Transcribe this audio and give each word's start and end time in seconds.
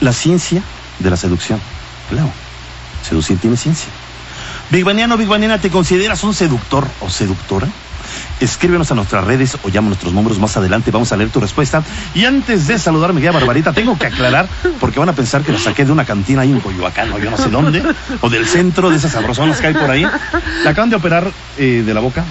La 0.00 0.12
ciencia 0.12 0.62
de 0.98 1.10
la 1.10 1.16
seducción. 1.16 1.60
Claro. 2.08 2.30
Seducir 3.06 3.38
tiene 3.38 3.56
ciencia. 3.56 3.88
Big 4.70 4.84
Baniano, 4.84 5.16
Big 5.16 5.28
Baniana, 5.28 5.58
¿te 5.58 5.70
consideras 5.70 6.22
un 6.22 6.32
seductor 6.32 6.86
o 7.00 7.10
seductora? 7.10 7.66
Escríbenos 8.40 8.90
a 8.90 8.94
nuestras 8.94 9.24
redes 9.24 9.56
o 9.62 9.68
llama 9.68 9.86
a 9.86 9.90
nuestros 9.90 10.12
números 10.12 10.38
más 10.38 10.56
adelante. 10.56 10.90
Vamos 10.90 11.12
a 11.12 11.16
leer 11.16 11.30
tu 11.30 11.40
respuesta. 11.40 11.82
Y 12.14 12.24
antes 12.24 12.66
de 12.66 12.78
saludarme, 12.78 13.20
guía 13.20 13.32
Barbarita, 13.32 13.72
tengo 13.72 13.98
que 13.98 14.06
aclarar 14.06 14.48
porque 14.80 14.98
van 14.98 15.08
a 15.10 15.12
pensar 15.12 15.42
que 15.42 15.52
la 15.52 15.58
saqué 15.58 15.84
de 15.84 15.92
una 15.92 16.04
cantina 16.04 16.42
ahí 16.42 16.50
en 16.50 16.60
Coyoacán 16.60 17.12
o 17.12 17.18
yo 17.18 17.30
no 17.30 17.36
sé 17.36 17.48
dónde, 17.50 17.82
o 18.20 18.30
del 18.30 18.46
centro 18.46 18.90
de 18.90 18.96
esas 18.96 19.12
sabrosonas 19.12 19.60
que 19.60 19.68
hay 19.68 19.74
por 19.74 19.90
ahí. 19.90 20.06
La 20.64 20.70
acaban 20.70 20.90
de 20.90 20.96
operar 20.96 21.30
eh, 21.58 21.82
de 21.84 21.94
la 21.94 22.00
boca. 22.00 22.24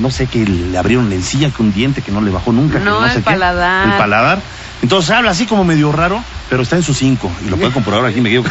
No 0.00 0.10
sé 0.10 0.26
que 0.26 0.44
le 0.46 0.78
abrieron 0.78 1.08
la 1.08 1.16
encilla, 1.16 1.50
que 1.50 1.62
un 1.62 1.72
diente 1.72 2.00
que 2.02 2.12
no 2.12 2.20
le 2.20 2.30
bajó 2.30 2.52
nunca. 2.52 2.78
que 2.78 2.84
No, 2.84 3.00
no 3.00 3.06
el 3.06 3.12
sé 3.12 3.18
qué. 3.18 3.24
paladar. 3.24 3.88
El 3.88 3.94
paladar. 3.94 4.38
Entonces 4.82 5.10
habla 5.10 5.30
así 5.30 5.46
como 5.46 5.64
medio 5.64 5.90
raro, 5.90 6.22
pero 6.50 6.62
está 6.62 6.76
en 6.76 6.82
sus 6.82 6.98
cinco. 6.98 7.32
Y 7.44 7.48
lo 7.48 7.56
puede 7.56 7.72
comprobar 7.72 8.04
aquí, 8.10 8.20
me 8.20 8.28
quedo. 8.28 8.44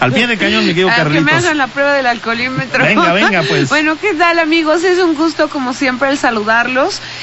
Al 0.00 0.12
pie 0.12 0.26
de 0.26 0.38
cañón, 0.38 0.66
me 0.66 0.74
quedo 0.74 0.88
Ah, 0.88 0.94
que 0.96 1.04
me 1.04 1.10
Carlitos. 1.20 1.44
hagan 1.44 1.58
la 1.58 1.66
prueba 1.66 1.92
del 1.92 2.06
alcoholímetro. 2.06 2.82
Venga, 2.82 3.12
venga, 3.12 3.42
pues. 3.42 3.68
Bueno, 3.68 3.96
¿qué 4.00 4.14
tal, 4.14 4.38
amigos? 4.38 4.82
Es 4.82 4.98
un 4.98 5.14
gusto, 5.14 5.48
como 5.50 5.74
siempre, 5.74 6.08
el 6.10 6.16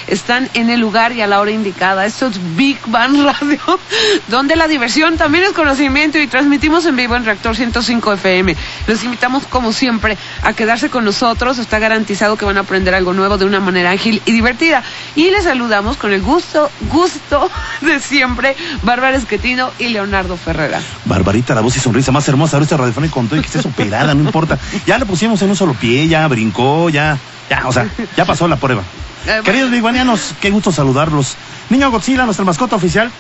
Están 0.08 0.50
en 0.54 0.70
el 0.70 0.80
lugar 0.80 1.12
y 1.12 1.22
a 1.22 1.28
la 1.28 1.40
hora 1.40 1.52
indicada. 1.52 2.06
Esto 2.06 2.28
es 2.28 2.40
Big 2.56 2.78
Bang 2.86 3.18
Radio, 3.26 3.60
donde 4.28 4.56
la 4.56 4.68
diversión 4.68 5.18
también 5.18 5.44
es 5.46 5.52
conocimiento 5.52 6.20
y 6.20 6.28
transmitimos 6.28 6.86
en 6.86 6.96
vivo 6.96 7.16
en 7.16 7.26
Reactor 7.26 7.56
105 7.56 8.14
FM. 8.14 8.56
Los 8.88 9.04
invitamos, 9.04 9.48
como 9.48 9.74
siempre, 9.74 10.18
a 10.44 10.54
quedarse 10.54 10.90
con 10.90 11.06
nosotros. 11.06 11.58
Está 11.58 11.80
garantizado 11.80 12.38
que 12.38 12.46
van 12.46 12.58
a 12.58 12.62
aprender 12.62 12.94
algo 12.94 13.14
nuevo 13.14 13.38
de 13.38 13.46
una 13.46 13.60
manera 13.60 13.92
ágil 13.92 14.22
y 14.26 14.32
divertida. 14.32 14.84
Y 15.16 15.32
les 15.32 15.46
saludamos 15.46 15.98
con 15.98 16.14
el 16.14 16.22
gusto, 16.22 16.70
gusto 16.92 17.50
de 17.82 18.00
siempre, 18.00 18.56
Bárbara 18.84 19.18
Esquetino 19.18 19.72
y 19.80 19.90
Leonardo 19.90 20.38
Ferrera. 20.38 20.82
Barbarita, 21.06 21.56
la 21.56 21.62
voz 21.62 21.76
y 21.78 21.80
sonrisa 21.80 22.12
más 22.12 22.28
hermosa 22.28 22.58
de 22.58 22.64
este 22.64 22.78
radiofónico 22.78 23.16
con 23.16 23.28
todo 23.28 23.40
y 23.40 23.42
que 23.42 23.48
estés 23.48 23.66
operada, 23.66 24.14
no 24.14 24.22
importa. 24.22 24.60
Ya 24.86 24.98
le 24.98 25.06
pusimos 25.06 25.42
en 25.42 25.50
un 25.50 25.56
solo 25.56 25.74
pie, 25.74 26.08
ya 26.08 26.28
brincó, 26.28 26.90
ya, 26.90 27.18
ya, 27.50 27.68
o 27.68 27.72
sea, 27.72 27.88
ya 28.16 28.26
pasó 28.26 28.48
la 28.48 28.58
prueba. 28.58 28.84
Eh, 29.28 29.42
Queridos 29.44 29.72
biguanianos, 29.72 30.34
qué 30.40 30.52
gusto 30.52 30.72
saludarlos. 30.72 31.36
Niño 31.70 31.90
Godzilla, 31.90 32.26
nuestra 32.26 32.46
mascota 32.46 32.76
oficial. 32.76 33.12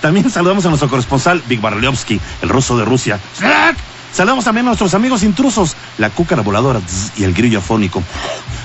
También 0.00 0.30
saludamos 0.30 0.64
a 0.66 0.68
nuestro 0.68 0.88
corresponsal, 0.88 1.42
Big 1.46 1.60
Barliovsky, 1.60 2.20
el 2.42 2.48
ruso 2.48 2.76
de 2.76 2.84
Rusia. 2.84 3.18
Saludamos 4.12 4.44
también 4.44 4.66
a 4.66 4.70
nuestros 4.70 4.94
amigos 4.94 5.22
intrusos, 5.22 5.76
la 5.98 6.10
cúcara 6.10 6.42
voladora 6.42 6.80
y 7.16 7.24
el 7.24 7.34
grillo 7.34 7.58
afónico. 7.58 8.02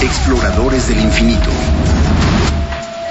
Exploradores 0.02 0.88
del 0.88 1.00
infinito. 1.00 1.50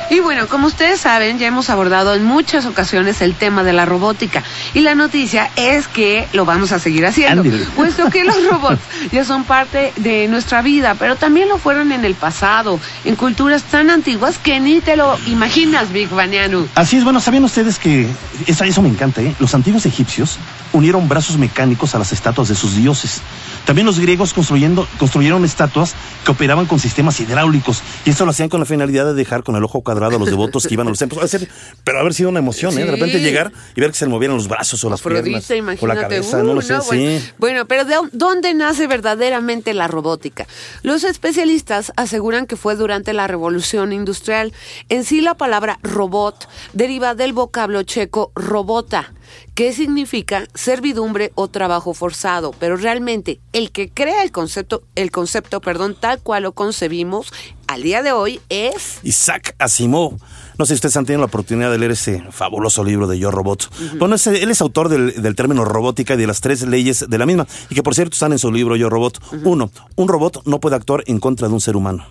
Y 0.08 0.20
bueno, 0.20 0.46
como 0.46 0.68
ustedes 0.68 1.00
saben, 1.00 1.38
ya 1.38 1.48
hemos 1.48 1.68
abordado 1.68 2.14
en 2.14 2.24
muchas 2.24 2.64
ocasiones 2.66 3.20
el 3.22 3.34
tema 3.34 3.64
de 3.64 3.72
la 3.72 3.84
robótica. 3.84 4.42
Y 4.72 4.80
la 4.80 4.94
noticia 4.94 5.50
es 5.56 5.88
que 5.88 6.28
lo 6.32 6.44
vamos 6.44 6.72
a 6.72 6.78
seguir 6.78 7.04
haciendo. 7.06 7.42
Puesto 7.74 8.08
que 8.10 8.24
los 8.24 8.36
robots 8.50 8.80
ya 9.10 9.24
son 9.24 9.44
parte 9.44 9.92
de 9.96 10.28
nuestra 10.28 10.62
vida, 10.62 10.94
pero 10.98 11.16
también 11.16 11.48
lo 11.48 11.58
fueron 11.58 11.92
en 11.92 12.04
el 12.04 12.14
pasado, 12.14 12.78
en 13.04 13.16
culturas 13.16 13.62
tan 13.64 13.90
antiguas 13.90 14.38
que 14.38 14.60
ni 14.60 14.80
te 14.80 14.96
lo 14.96 15.18
imaginas, 15.26 15.92
Big 15.92 16.08
Banianu. 16.08 16.68
Así 16.74 16.96
es, 16.96 17.04
bueno, 17.04 17.20
¿sabían 17.20 17.44
ustedes 17.44 17.78
que 17.78 18.06
eso 18.46 18.82
me 18.82 18.88
encanta, 18.88 19.22
¿eh? 19.22 19.34
Los 19.40 19.54
antiguos 19.54 19.86
egipcios 19.86 20.38
unieron 20.72 21.08
brazos 21.08 21.38
mecánicos 21.38 21.94
a 21.94 21.98
las 21.98 22.12
estatuas 22.12 22.48
de 22.48 22.54
sus 22.54 22.76
dioses. 22.76 23.22
También 23.64 23.86
los 23.86 23.98
griegos 23.98 24.32
construyendo, 24.32 24.86
construyeron 24.98 25.44
estatuas 25.44 25.94
que 26.24 26.30
operaban 26.30 26.66
con 26.66 26.78
sistemas 26.78 27.18
hidráulicos. 27.20 27.82
Y 28.04 28.10
esto 28.10 28.24
lo 28.24 28.30
hacían 28.30 28.48
con 28.48 28.60
la 28.60 28.66
finalidad 28.66 29.06
de 29.06 29.14
dejar 29.14 29.42
con 29.42 29.56
el 29.56 29.64
ojo 29.64 29.82
a 30.04 30.18
los 30.18 30.28
devotos 30.28 30.66
que 30.66 30.74
iban 30.74 30.86
a 30.86 30.90
los 30.90 30.98
templos. 30.98 31.36
Pero 31.84 32.00
haber 32.00 32.14
sido 32.14 32.28
una 32.30 32.38
emoción, 32.40 32.76
¿eh? 32.78 32.84
De 32.84 32.90
repente 32.90 33.20
llegar 33.20 33.52
y 33.74 33.80
ver 33.80 33.90
que 33.90 33.96
se 33.96 34.04
le 34.06 34.10
movieran 34.10 34.36
los 34.36 34.48
brazos 34.48 34.82
o 34.84 34.90
las 34.90 35.00
piernas. 35.00 35.20
Afrodita, 35.22 35.54
O 35.54 35.56
imagínate. 35.56 35.86
la 35.94 36.00
cabeza, 36.00 36.38
Uh, 36.38 36.42
no 36.44 36.54
lo 36.54 36.62
sé, 36.62 36.72
no, 36.74 36.82
bueno. 36.84 37.18
sí. 37.20 37.30
Bueno, 37.38 37.66
pero 37.66 37.84
¿de 37.84 37.94
dónde 38.12 38.54
nace 38.54 38.86
verdaderamente 38.86 39.74
la 39.74 39.88
robótica? 39.88 40.46
Los 40.82 41.04
especialistas 41.04 41.92
aseguran 41.96 42.46
que 42.46 42.56
fue 42.56 42.76
durante 42.76 43.12
la 43.12 43.26
revolución 43.26 43.92
industrial. 43.92 44.52
En 44.88 45.04
sí 45.04 45.20
la 45.20 45.34
palabra 45.34 45.78
robot 45.82 46.48
deriva 46.72 47.14
del 47.14 47.32
vocablo 47.32 47.82
checo 47.82 48.32
robota, 48.34 49.12
que 49.54 49.72
significa 49.72 50.46
servidumbre 50.54 51.32
o 51.34 51.48
trabajo 51.48 51.94
forzado, 51.94 52.52
pero 52.58 52.76
realmente 52.76 53.40
el 53.52 53.70
que 53.70 53.88
crea 53.88 54.22
el 54.22 54.32
concepto, 54.32 54.82
el 54.94 55.10
concepto, 55.10 55.60
perdón, 55.60 55.96
tal 55.98 56.20
cual 56.20 56.44
lo 56.44 56.52
concebimos 56.52 57.32
al 57.66 57.82
día 57.82 58.02
de 58.02 58.12
hoy 58.12 58.40
es 58.48 59.00
Isaac 59.02 59.54
Asimov. 59.58 60.18
No 60.58 60.64
sé 60.64 60.70
si 60.70 60.74
ustedes 60.74 60.96
han 60.96 61.04
tenido 61.04 61.20
la 61.20 61.26
oportunidad 61.26 61.70
de 61.70 61.78
leer 61.78 61.92
ese 61.92 62.22
fabuloso 62.30 62.82
libro 62.82 63.06
de 63.06 63.18
Yo 63.18 63.30
Robot. 63.30 63.70
Bueno, 63.98 64.16
él 64.24 64.50
es 64.50 64.60
autor 64.60 64.88
del, 64.88 65.20
del 65.20 65.36
término 65.36 65.64
robótica 65.64 66.14
y 66.14 66.16
de 66.16 66.26
las 66.26 66.40
tres 66.40 66.62
leyes 66.62 67.04
de 67.08 67.18
la 67.18 67.26
misma, 67.26 67.46
y 67.68 67.74
que 67.74 67.82
por 67.82 67.94
cierto 67.94 68.14
están 68.14 68.32
en 68.32 68.38
su 68.38 68.50
libro 68.50 68.76
Yo 68.76 68.88
Robot. 68.88 69.20
Uno, 69.44 69.70
un 69.96 70.08
robot 70.08 70.42
no 70.46 70.60
puede 70.60 70.76
actuar 70.76 71.02
en 71.06 71.18
contra 71.20 71.48
de 71.48 71.54
un 71.54 71.60
ser 71.60 71.76
humano. 71.76 72.06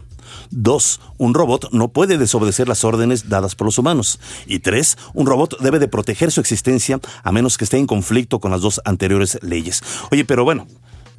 Dos, 0.50 1.00
un 1.18 1.34
robot 1.34 1.70
no 1.72 1.88
puede 1.90 2.18
desobedecer 2.18 2.68
las 2.68 2.84
órdenes 2.84 3.30
dadas 3.30 3.56
por 3.56 3.66
los 3.66 3.78
humanos. 3.78 4.20
Y 4.48 4.60
tres, 4.60 4.98
un 5.14 5.26
robot 5.28 5.60
debe 5.60 5.80
de 5.80 5.88
proteger 5.88 6.32
su 6.32 6.42
existencia 6.42 7.00
a 7.24 7.32
menos 7.32 7.58
que 7.58 7.64
esté 7.66 7.78
en 7.78 7.88
conflicto 7.88 8.40
con 8.40 8.52
las 8.52 8.62
dos 8.62 8.82
anteriores 8.86 9.38
leyes. 9.42 9.82
Oye, 10.12 10.26
pero 10.26 10.44
bueno, 10.44 10.68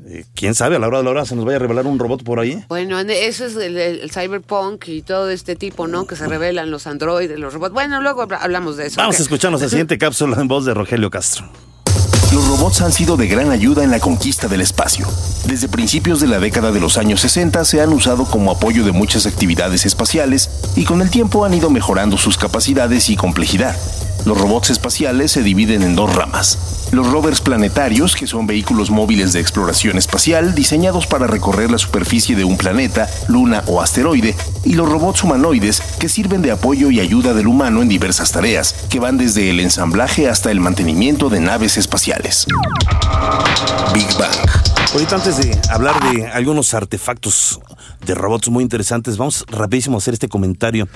Eh, 0.08 0.24
¿Quién 0.34 0.54
sabe? 0.54 0.76
A 0.76 0.78
la 0.78 0.86
hora 0.88 0.98
de 0.98 1.04
la 1.04 1.10
hora 1.10 1.24
se 1.24 1.34
nos 1.34 1.44
vaya 1.46 1.56
a 1.56 1.58
revelar 1.58 1.86
un 1.86 1.98
robot 1.98 2.22
por 2.22 2.38
ahí. 2.38 2.62
Bueno, 2.68 3.00
eso 3.00 3.46
es 3.46 3.56
el, 3.56 4.08
cyberpunk 4.10 4.86
y 4.88 5.02
todo 5.02 5.30
este 5.30 5.56
tipo, 5.56 5.88
¿no? 5.88 6.06
Que 6.06 6.14
se 6.16 6.28
revelan 6.28 6.70
los 6.70 6.86
androides, 6.86 7.38
los 7.40 7.54
robots. 7.54 7.72
Bueno, 7.72 8.00
luego 8.02 8.22
habla- 8.22 8.36
hablamos 8.36 8.76
de 8.76 8.86
eso. 8.86 9.00
Vamos 9.00 9.18
a 9.18 9.22
escucharnos 9.22 9.62
la 9.62 9.68
siguiente 9.70 9.96
cápsula 10.04 10.38
en 10.40 10.46
voz 10.48 10.64
de 10.66 10.74
Rogelio 10.74 11.10
Castro. 11.10 11.48
Los 12.36 12.48
robots 12.48 12.82
han 12.82 12.92
sido 12.92 13.16
de 13.16 13.28
gran 13.28 13.50
ayuda 13.50 13.82
en 13.82 13.90
la 13.90 13.98
conquista 13.98 14.46
del 14.46 14.60
espacio. 14.60 15.08
Desde 15.46 15.68
principios 15.68 16.20
de 16.20 16.26
la 16.26 16.38
década 16.38 16.70
de 16.70 16.80
los 16.80 16.98
años 16.98 17.22
60 17.22 17.64
se 17.64 17.80
han 17.80 17.94
usado 17.94 18.26
como 18.26 18.50
apoyo 18.50 18.84
de 18.84 18.92
muchas 18.92 19.24
actividades 19.24 19.86
espaciales 19.86 20.50
y 20.76 20.84
con 20.84 21.00
el 21.00 21.08
tiempo 21.08 21.46
han 21.46 21.54
ido 21.54 21.70
mejorando 21.70 22.18
sus 22.18 22.36
capacidades 22.36 23.08
y 23.08 23.16
complejidad. 23.16 23.74
Los 24.26 24.38
robots 24.38 24.70
espaciales 24.70 25.30
se 25.30 25.44
dividen 25.44 25.82
en 25.82 25.94
dos 25.94 26.12
ramas. 26.14 26.58
Los 26.90 27.06
rovers 27.10 27.40
planetarios, 27.40 28.16
que 28.16 28.26
son 28.26 28.48
vehículos 28.48 28.90
móviles 28.90 29.32
de 29.32 29.38
exploración 29.38 29.98
espacial 29.98 30.54
diseñados 30.54 31.06
para 31.06 31.28
recorrer 31.28 31.70
la 31.70 31.78
superficie 31.78 32.34
de 32.34 32.44
un 32.44 32.56
planeta, 32.56 33.08
luna 33.28 33.62
o 33.68 33.80
asteroide, 33.80 34.34
y 34.64 34.72
los 34.72 34.88
robots 34.88 35.22
humanoides, 35.22 35.80
que 36.00 36.08
sirven 36.08 36.42
de 36.42 36.50
apoyo 36.50 36.90
y 36.90 36.98
ayuda 36.98 37.34
del 37.34 37.46
humano 37.46 37.82
en 37.82 37.88
diversas 37.88 38.32
tareas, 38.32 38.74
que 38.88 38.98
van 38.98 39.16
desde 39.16 39.48
el 39.48 39.60
ensamblaje 39.60 40.28
hasta 40.28 40.50
el 40.50 40.58
mantenimiento 40.58 41.28
de 41.28 41.38
naves 41.38 41.76
espaciales. 41.76 42.25
Big 43.94 44.08
Bang. 44.18 44.50
Ahorita 44.92 45.14
antes 45.14 45.36
de 45.36 45.56
hablar 45.70 45.94
de 46.10 46.26
algunos 46.26 46.74
artefactos 46.74 47.60
de 48.04 48.14
robots 48.14 48.48
muy 48.48 48.62
interesantes, 48.62 49.16
vamos 49.16 49.44
rapidísimo 49.48 49.96
a 49.96 49.98
hacer 49.98 50.14
este 50.14 50.28
comentario. 50.28 50.88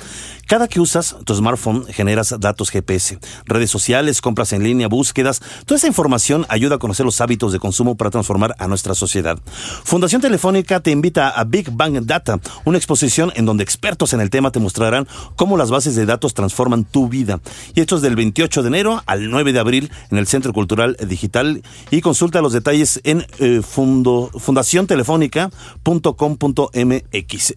Cada 0.47 0.69
que 0.69 0.81
usas 0.81 1.17
tu 1.25 1.35
smartphone 1.35 1.87
generas 1.87 2.35
datos 2.39 2.71
GPS, 2.71 3.19
redes 3.45 3.71
sociales, 3.71 4.21
compras 4.21 4.53
en 4.53 4.63
línea, 4.63 4.89
búsquedas. 4.89 5.41
Toda 5.65 5.79
esa 5.79 5.87
información 5.87 6.45
ayuda 6.49 6.77
a 6.77 6.79
conocer 6.79 7.07
los 7.07 7.21
hábitos 7.21 7.53
de 7.53 7.59
consumo 7.59 7.97
para 7.97 8.11
transformar 8.11 8.55
a 8.59 8.67
nuestra 8.67 8.95
sociedad. 8.95 9.39
Fundación 9.85 10.21
Telefónica 10.21 10.81
te 10.81 10.91
invita 10.91 11.31
a 11.31 11.45
Big 11.45 11.71
Bang 11.71 12.05
Data, 12.05 12.41
una 12.65 12.79
exposición 12.79 13.33
en 13.37 13.47
donde 13.47 13.63
expertos 13.63 14.13
en 14.13 14.21
el 14.21 14.31
tema 14.31 14.51
te 14.51 14.61
mostrarán 14.61 15.07
cómo 15.37 15.57
las 15.57 15.71
bases 15.71 15.95
de 15.95 16.07
datos 16.07 16.35
transforman 16.35 16.85
tu 16.85 17.09
vida. 17.09 17.41
Y 17.75 17.81
esto 17.81 17.97
es 17.97 18.03
del 18.03 18.17
28 18.17 18.63
de 18.63 18.69
enero 18.69 19.03
al 19.07 19.31
9 19.31 19.53
de 19.53 19.61
abril 19.61 19.91
en 20.11 20.19
el 20.19 20.27
Centro 20.27 20.53
Cultural 20.53 20.97
Digital 21.07 21.63
y 21.91 22.01
consulta 22.01 22.43
los 22.43 22.53
detalles 22.53 23.01
en 23.05 23.27
eh, 23.39 23.63
fundo, 23.63 24.31
fundaciontelefónica.com.mx. 24.37 26.90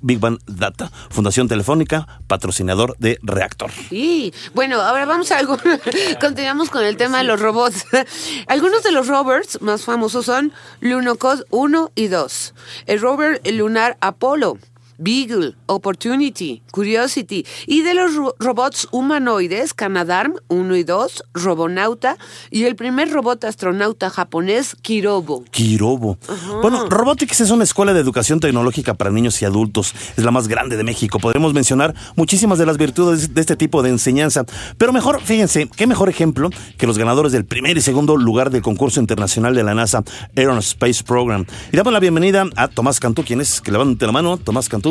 Big 0.01 0.19
Bang 0.19 0.39
Data, 0.47 0.91
Fundación 1.09 1.47
Telefónica, 1.47 2.07
patrocinador 2.27 2.95
de 2.99 3.19
Reactor. 3.21 3.71
Sí, 3.89 4.33
bueno, 4.53 4.81
ahora 4.81 5.05
vamos 5.05 5.31
a 5.31 5.39
algo. 5.39 5.57
Continuamos 6.21 6.69
con 6.69 6.83
el 6.83 6.97
tema 6.97 7.19
de 7.19 7.23
los 7.25 7.39
robots. 7.39 7.85
Algunos 8.47 8.83
de 8.83 8.91
los 8.91 9.07
rovers 9.07 9.61
más 9.61 9.83
famosos 9.83 10.25
son 10.25 10.53
Lunocod 10.79 11.43
1 11.49 11.91
y 11.95 12.07
2, 12.07 12.53
el 12.87 13.01
rover 13.01 13.41
lunar 13.45 13.97
Apollo. 14.01 14.57
Beagle, 14.97 15.55
Opportunity, 15.65 16.61
Curiosity 16.71 17.45
y 17.67 17.81
de 17.81 17.93
los 17.93 18.15
ro- 18.15 18.35
robots 18.39 18.87
humanoides 18.91 19.73
Canadarm 19.73 20.35
1 20.47 20.75
y 20.75 20.83
2, 20.83 21.23
Robonauta 21.33 22.17
y 22.51 22.63
el 22.63 22.75
primer 22.75 23.11
robot 23.11 23.43
astronauta 23.45 24.09
japonés 24.09 24.75
Kirobo. 24.81 25.43
Kirobo. 25.51 26.17
Bueno, 26.61 26.87
Robotics 26.89 27.41
es 27.41 27.51
una 27.51 27.63
escuela 27.63 27.93
de 27.93 27.99
educación 27.99 28.39
tecnológica 28.39 28.93
para 28.93 29.11
niños 29.11 29.41
y 29.41 29.45
adultos. 29.45 29.93
Es 30.17 30.23
la 30.23 30.31
más 30.31 30.47
grande 30.47 30.77
de 30.77 30.83
México. 30.83 31.19
Podremos 31.19 31.53
mencionar 31.53 31.93
muchísimas 32.15 32.59
de 32.59 32.65
las 32.65 32.77
virtudes 32.77 33.33
de 33.33 33.41
este 33.41 33.55
tipo 33.55 33.81
de 33.83 33.89
enseñanza. 33.89 34.45
Pero 34.77 34.93
mejor, 34.93 35.21
fíjense, 35.21 35.67
qué 35.75 35.87
mejor 35.87 36.09
ejemplo 36.09 36.49
que 36.77 36.87
los 36.87 36.97
ganadores 36.97 37.31
del 37.31 37.45
primer 37.45 37.77
y 37.77 37.81
segundo 37.81 38.17
lugar 38.17 38.49
del 38.51 38.61
concurso 38.61 38.99
internacional 38.99 39.55
de 39.55 39.63
la 39.63 39.73
NASA 39.73 40.03
Air 40.35 40.49
and 40.49 40.59
Space 40.59 41.03
Program. 41.03 41.45
Y 41.71 41.77
damos 41.77 41.93
la 41.93 41.99
bienvenida 41.99 42.45
a 42.55 42.67
Tomás 42.67 42.99
Cantú, 42.99 43.23
quien 43.23 43.41
es, 43.41 43.61
que 43.61 43.71
levante 43.71 44.05
la 44.05 44.11
mano. 44.11 44.37
Tomás 44.37 44.69
Cantú. 44.69 44.82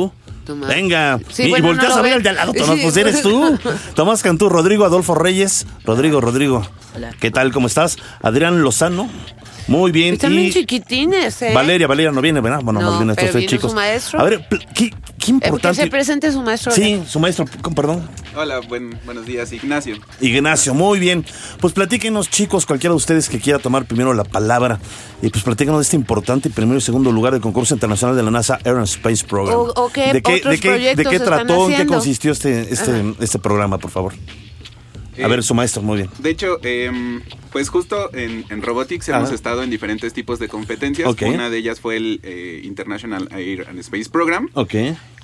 Tomás. 0.45 0.69
Venga. 0.69 1.21
Sí, 1.31 1.45
y, 1.45 1.61
volteas 1.61 1.95
no 1.95 2.01
a 2.01 2.03
ver 2.03 2.11
ve. 2.11 2.17
al 2.17 2.23
de 2.23 2.29
al 2.31 2.35
lado, 2.37 2.53
Tomás. 2.53 2.77
Sí. 2.77 2.81
Pues 2.83 2.97
eres 2.97 3.23
tú. 3.23 3.59
Tomás 3.95 4.23
Cantú, 4.23 4.49
Rodrigo 4.49 4.85
Adolfo 4.85 5.15
Reyes. 5.15 5.67
Rodrigo, 5.85 6.21
Rodrigo. 6.21 6.63
Hola. 6.97 7.15
¿Qué 7.21 7.31
tal? 7.31 7.53
¿Cómo 7.53 7.69
estás? 7.69 7.97
Adrián 8.23 8.63
Lozano. 8.63 9.09
Muy 9.73 9.91
bien. 9.93 10.15
Están 10.15 10.31
bien 10.33 10.47
Y- 10.47 10.53
chiquitines, 10.53 11.41
¿eh? 11.43 11.53
Valeria, 11.55 11.87
Valeria 11.87 12.13
no 12.13 12.21
viene, 12.21 12.41
¿verdad? 12.41 12.61
Bueno, 12.63 12.81
No, 12.81 12.91
más 12.91 12.99
bien 13.01 13.11
estos 13.11 13.23
pero 13.25 13.33
tres 13.39 13.47
chicos. 13.51 13.71
su 13.71 13.75
maestro. 13.75 14.21
A 14.21 14.25
ver, 14.25 14.47
qué, 14.49 14.59
qué 14.75 14.85
Eh, 14.87 14.91
que 15.19 15.31
importante. 15.31 15.83
se 15.83 15.87
presente 15.89 16.31
su 16.33 16.43
maestro. 16.43 16.73
Sí, 16.73 17.03
su 17.09 17.19
maestro, 17.21 17.47
perdón. 17.75 18.07
Hola, 18.37 18.61
buen- 18.61 18.99
buenos 19.05 19.25
días, 19.27 19.53
Ignacio. 19.53 19.97
Ignacio, 20.21 20.75
muy 20.75 20.99
bien. 20.99 21.25
Pues 21.61 21.73
platíquenos, 21.73 22.29
chicos, 22.31 22.67
cualquiera 22.67 22.93
de 22.93 22.97
ustedes 22.97 23.29
que 23.29 23.39
quiera 23.41 23.59
tomar 23.59 23.85
primero 23.87 24.13
la 24.15 24.25
palabra. 24.25 24.79
Y 25.23 25.29
pues 25.31 25.45
platíquenos 25.45 25.79
de 25.81 25.85
este 25.85 25.97
importante 25.97 26.51
primero 26.51 26.79
y 26.79 26.81
segundo 26.83 27.13
lugar 27.13 27.33
del 27.33 27.41
concurso 27.43 27.75
internacional 27.75 28.17
de 28.17 28.23
la 28.23 28.31
NASA 28.31 28.59
Air 28.65 28.77
and 28.77 28.85
Space 28.87 29.25
Program. 29.25 29.57
O- 29.59 29.73
o 29.77 29.89
qué 29.91 30.13
¿De 30.13 30.23
qué, 30.23 30.35
otros 30.37 30.53
de 30.53 30.59
qué, 30.61 30.69
de 30.71 30.75
proyectos 30.75 31.09
qué 31.11 31.17
están 31.17 31.47
trató, 31.47 31.71
en 31.71 31.77
qué 31.77 31.87
consistió 31.87 32.33
este, 32.33 32.73
este, 32.73 33.15
este 33.21 33.39
programa, 33.39 33.79
por 33.79 33.91
favor? 33.91 34.13
A 35.23 35.27
Eh, 35.27 35.31
ver, 35.31 35.43
su 35.43 35.55
maestro, 35.55 35.83
muy 35.83 35.99
bien. 35.99 36.11
De 36.19 36.31
hecho, 36.31 36.59
em, 36.63 37.23
pues 37.53 37.69
justo 37.69 38.11
en, 38.15 38.45
en 38.49 38.63
Robotics 38.63 39.09
Ajá. 39.09 39.19
hemos 39.19 39.31
estado 39.33 39.63
en 39.63 39.71
diferentes 39.71 40.13
tipos 40.13 40.39
de 40.39 40.49
competencias. 40.49 41.09
Ok. 41.09 41.23
Una 41.29 41.51
de 41.51 41.59
ellas 41.59 41.81
fue 41.81 41.97
el 41.97 42.21
eh, 42.23 42.61
International 42.65 43.29
Air 43.33 43.67
and 43.69 43.79
Space 43.81 44.09
Program. 44.11 44.49
Ok. 44.55 44.75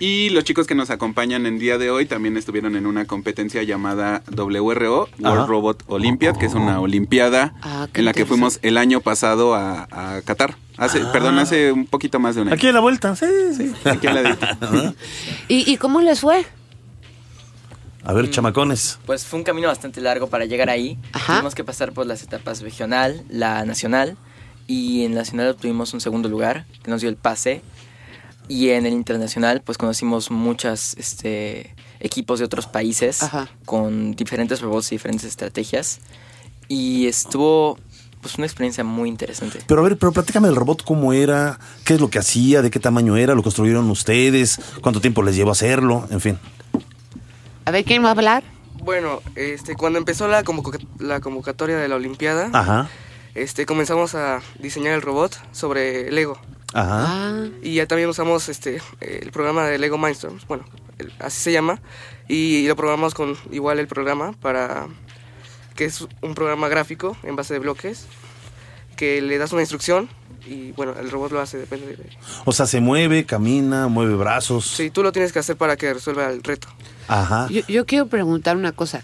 Y 0.00 0.30
los 0.30 0.44
chicos 0.44 0.66
que 0.66 0.74
nos 0.74 0.90
acompañan 0.90 1.46
en 1.46 1.58
día 1.58 1.78
de 1.78 1.90
hoy 1.90 2.06
también 2.06 2.36
estuvieron 2.36 2.76
en 2.76 2.86
una 2.86 3.06
competencia 3.06 3.62
llamada 3.64 4.22
WRO, 4.30 5.08
World 5.18 5.26
Ajá. 5.26 5.46
Robot 5.46 5.82
Olympiad, 5.88 6.36
que 6.36 6.46
es 6.46 6.54
una 6.54 6.80
olimpiada 6.80 7.54
Ah, 7.62 7.88
en 7.94 8.04
la 8.04 8.12
que 8.12 8.24
fuimos 8.26 8.58
el 8.62 8.76
año 8.78 9.00
pasado 9.00 9.54
a, 9.54 9.88
a 9.90 10.20
Qatar. 10.22 10.56
Hace, 10.76 11.00
Ah. 11.02 11.10
Perdón, 11.12 11.38
hace 11.40 11.72
un 11.72 11.86
poquito 11.86 12.20
más 12.20 12.36
de 12.36 12.42
un 12.42 12.48
año. 12.48 12.54
Aquí 12.54 12.68
a 12.68 12.72
la 12.72 12.78
vuelta, 12.80 13.16
sí, 13.16 13.26
sí. 13.56 13.72
Aquí 13.84 14.06
a 14.06 14.12
la 14.12 14.36
¿Y, 15.48 15.68
¿Y 15.72 15.76
cómo 15.76 16.00
les 16.00 16.20
fue? 16.20 16.46
A 18.04 18.12
ver, 18.12 18.30
chamacones. 18.30 18.98
Pues 19.06 19.24
fue 19.24 19.38
un 19.38 19.44
camino 19.44 19.68
bastante 19.68 20.00
largo 20.00 20.28
para 20.28 20.44
llegar 20.44 20.70
ahí. 20.70 20.98
Ajá. 21.12 21.34
Tuvimos 21.34 21.54
que 21.54 21.64
pasar 21.64 21.92
por 21.92 22.06
las 22.06 22.22
etapas 22.22 22.62
regional, 22.62 23.22
la 23.28 23.64
nacional, 23.64 24.16
y 24.66 25.04
en 25.04 25.14
la 25.14 25.22
nacional 25.22 25.48
obtuvimos 25.48 25.92
un 25.94 26.00
segundo 26.00 26.28
lugar, 26.28 26.66
que 26.82 26.90
nos 26.90 27.00
dio 27.00 27.10
el 27.10 27.16
pase. 27.16 27.62
Y 28.48 28.70
en 28.70 28.86
el 28.86 28.94
internacional, 28.94 29.60
pues 29.62 29.76
conocimos 29.76 30.30
muchos 30.30 30.94
este, 30.96 31.74
equipos 32.00 32.38
de 32.38 32.46
otros 32.46 32.66
países 32.66 33.22
Ajá. 33.22 33.48
con 33.66 34.14
diferentes 34.14 34.60
robots 34.60 34.92
y 34.92 34.94
diferentes 34.94 35.24
estrategias. 35.24 36.00
Y 36.66 37.06
estuvo 37.06 37.78
pues 38.20 38.36
una 38.36 38.46
experiencia 38.46 38.84
muy 38.84 39.08
interesante. 39.08 39.60
Pero 39.66 39.80
a 39.80 39.84
ver, 39.84 39.96
pero 39.96 40.12
platícame 40.12 40.48
del 40.48 40.56
robot, 40.56 40.82
cómo 40.82 41.12
era, 41.12 41.58
qué 41.84 41.94
es 41.94 42.00
lo 42.00 42.10
que 42.10 42.18
hacía, 42.18 42.62
de 42.62 42.70
qué 42.70 42.80
tamaño 42.80 43.16
era, 43.16 43.34
lo 43.34 43.42
construyeron 43.42 43.88
ustedes, 43.90 44.60
cuánto 44.80 45.00
tiempo 45.00 45.22
les 45.22 45.36
llevó 45.36 45.52
hacerlo, 45.52 46.06
en 46.10 46.20
fin. 46.20 46.38
A 47.69 47.70
ver, 47.70 47.85
¿quién 47.85 48.03
va 48.03 48.09
a 48.09 48.12
hablar? 48.12 48.43
Bueno, 48.82 49.20
este, 49.37 49.75
cuando 49.77 49.98
empezó 49.98 50.27
la, 50.27 50.43
la 51.01 51.20
convocatoria 51.20 51.77
de 51.77 51.87
la 51.87 51.96
Olimpiada, 51.96 52.48
Ajá, 52.55 52.89
este, 53.34 53.67
comenzamos 53.67 54.15
a 54.15 54.41
diseñar 54.58 54.94
el 54.94 55.03
robot 55.03 55.39
sobre 55.53 56.10
Lego. 56.10 56.39
ajá. 56.72 57.05
Ah, 57.06 57.46
Y 57.63 57.75
ya 57.75 57.87
también 57.87 58.08
usamos 58.08 58.48
este, 58.48 58.81
el 59.01 59.31
programa 59.32 59.67
de 59.67 59.77
Lego 59.77 59.98
Mindstorms, 59.98 60.46
bueno, 60.46 60.65
el- 60.96 61.13
así 61.19 61.43
se 61.43 61.53
llama, 61.53 61.79
y 62.27 62.67
lo 62.67 62.75
programamos 62.75 63.13
con 63.13 63.37
igual 63.51 63.79
el 63.81 63.87
programa 63.87 64.32
para 64.41 64.87
que 65.77 65.84
es 65.84 66.08
un 66.22 66.34
programa 66.34 66.69
gráfico 66.69 67.19
en 67.22 67.37
base 67.37 67.53
de 67.53 67.60
bloques, 67.60 68.06
que 68.96 69.20
le 69.20 69.37
das 69.37 69.53
una 69.53 69.60
instrucción 69.60 70.08
y 70.46 70.72
bueno, 70.72 70.94
el 70.98 71.10
robot 71.10 71.32
lo 71.32 71.40
hace, 71.40 71.58
depende 71.58 71.96
de... 71.96 72.10
O 72.44 72.52
sea, 72.52 72.66
se 72.66 72.80
mueve, 72.80 73.24
camina, 73.26 73.88
mueve 73.88 74.14
brazos. 74.14 74.66
Sí, 74.66 74.90
tú 74.90 75.02
lo 75.02 75.12
tienes 75.12 75.32
que 75.32 75.38
hacer 75.40 75.56
para 75.56 75.76
que 75.76 75.92
resuelva 75.92 76.30
el 76.30 76.42
reto. 76.42 76.68
Ajá. 77.08 77.48
yo, 77.50 77.62
yo 77.68 77.84
quiero 77.86 78.06
preguntar 78.06 78.56
una 78.56 78.72
cosa. 78.72 79.02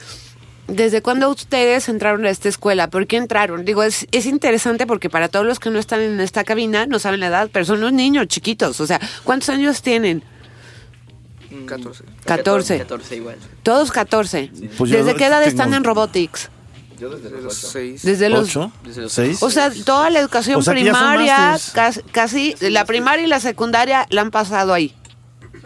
¿Desde 0.67 1.03
cuándo 1.03 1.29
ustedes 1.29 1.91
entraron 1.91 2.25
a 2.25 2.31
esta 2.31 2.49
escuela? 2.49 2.89
¿Por 2.89 3.07
qué 3.07 3.19
entraron? 3.19 3.67
Digo, 3.67 3.83
es, 3.83 4.07
es 4.13 4.25
interesante 4.25 4.87
porque 4.87 5.11
para 5.11 5.29
todos 5.29 5.45
los 5.45 5.59
que 5.61 5.69
no 5.69 5.79
están 5.79 6.01
en 6.01 6.21
esta 6.21 6.43
cabina 6.45 6.87
no 6.87 6.99
saben 6.99 7.21
la 7.21 7.27
edad, 7.27 7.51
pero 7.53 7.67
son 7.67 7.79
unos 7.79 7.93
niños 7.93 8.29
chiquitos. 8.29 8.81
O 8.81 8.87
sea, 8.87 8.99
¿cuántos 9.25 9.51
años 9.51 9.83
tienen? 9.83 10.23
14. 11.67 12.05
14. 12.25 12.79
14 12.79 13.17
igual. 13.17 13.37
Todos 13.63 13.93
14. 13.93 14.51
Pues 14.79 14.91
¿Desde 14.91 15.15
qué 15.15 15.27
edad 15.27 15.41
tengo- 15.41 15.49
están 15.51 15.75
en 15.75 15.85
robotics? 15.85 16.51
Desde 16.99 17.41
los 17.43 17.55
6. 17.55 18.03
Desde 18.03 18.29
los... 18.29 18.49
¿Ocho? 18.49 18.73
Desde 18.85 19.03
los 19.03 19.13
¿Seis? 19.13 19.43
O 19.43 19.51
sea, 19.51 19.71
toda 19.85 20.11
la 20.11 20.21
educación 20.21 20.59
O 20.59 20.63
sea, 20.63 20.75
primaria, 20.75 21.59
casi, 22.13 22.55
la 22.61 22.85
primaria 22.85 23.25
y 23.25 23.29
la 23.29 23.41
secundaria 23.41 24.07
la 24.11 24.23
han 24.23 24.31
pasado 24.31 24.73
ahí. 24.73 24.95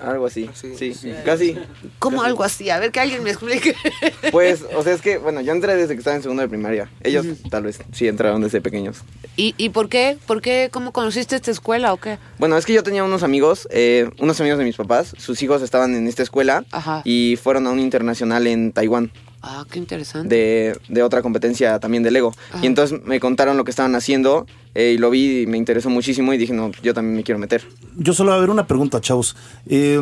Algo 0.02 0.26
así, 0.26 0.48
Sí. 0.54 0.94
sí, 0.94 1.12
casi. 1.24 1.56
¿Cómo 1.98 2.22
algo 2.22 2.44
así? 2.44 2.70
A 2.70 2.78
ver 2.78 2.92
que 2.92 3.00
alguien 3.00 3.24
me 3.24 3.30
explique. 3.30 3.74
Pues, 4.30 4.64
o 4.76 4.82
sea, 4.84 4.92
es 4.92 5.00
que, 5.00 5.18
bueno, 5.18 5.40
yo 5.40 5.52
entré 5.52 5.74
desde 5.74 5.94
que 5.94 5.98
estaba 5.98 6.14
en 6.14 6.22
segundo 6.22 6.42
de 6.42 6.48
primaria. 6.48 6.88
Ellos 7.02 7.26
tal 7.50 7.64
vez 7.64 7.80
sí 7.92 8.06
entraron 8.06 8.42
desde 8.42 8.60
pequeños. 8.60 8.98
¿Y, 9.36 9.54
¿Y 9.56 9.70
por 9.70 9.88
qué? 9.88 10.16
¿Por 10.26 10.40
qué? 10.40 10.68
¿Cómo 10.70 10.92
conociste 10.92 11.34
esta 11.34 11.50
escuela 11.50 11.92
o 11.92 11.96
qué? 11.96 12.18
Bueno, 12.38 12.56
es 12.56 12.66
que 12.66 12.74
yo 12.74 12.82
tenía 12.82 13.02
unos 13.02 13.22
amigos, 13.22 13.66
eh, 13.70 14.08
unos 14.18 14.38
amigos 14.40 14.58
de 14.58 14.64
mis 14.64 14.76
papás, 14.76 15.14
sus 15.18 15.42
hijos 15.42 15.62
estaban 15.62 15.94
en 15.94 16.06
esta 16.06 16.22
escuela 16.22 16.64
Ajá. 16.70 17.02
y 17.04 17.36
fueron 17.42 17.66
a 17.66 17.70
un 17.70 17.80
internacional 17.80 18.46
en 18.46 18.72
Taiwán 18.72 19.10
Ah, 19.42 19.64
qué 19.70 19.78
interesante. 19.78 20.34
de, 20.34 20.78
de 20.88 21.02
otra 21.02 21.22
competencia 21.22 21.78
también 21.78 22.02
de 22.02 22.10
Lego. 22.10 22.34
Y 22.62 22.66
entonces 22.66 23.00
me 23.04 23.20
contaron 23.20 23.56
lo 23.56 23.64
que 23.64 23.70
estaban 23.70 23.94
haciendo 23.94 24.46
eh, 24.74 24.92
y 24.94 24.98
lo 24.98 25.10
vi 25.10 25.42
y 25.42 25.46
me 25.46 25.56
interesó 25.56 25.90
muchísimo 25.90 26.32
y 26.32 26.38
dije, 26.38 26.52
no, 26.52 26.70
yo 26.82 26.94
también 26.94 27.16
me 27.16 27.22
quiero 27.22 27.38
meter. 27.38 27.62
Yo 27.96 28.12
solo 28.12 28.32
a 28.32 28.38
ver 28.38 28.50
una 28.50 28.66
pregunta, 28.66 29.00
chavos. 29.00 29.36
Eh, 29.66 29.98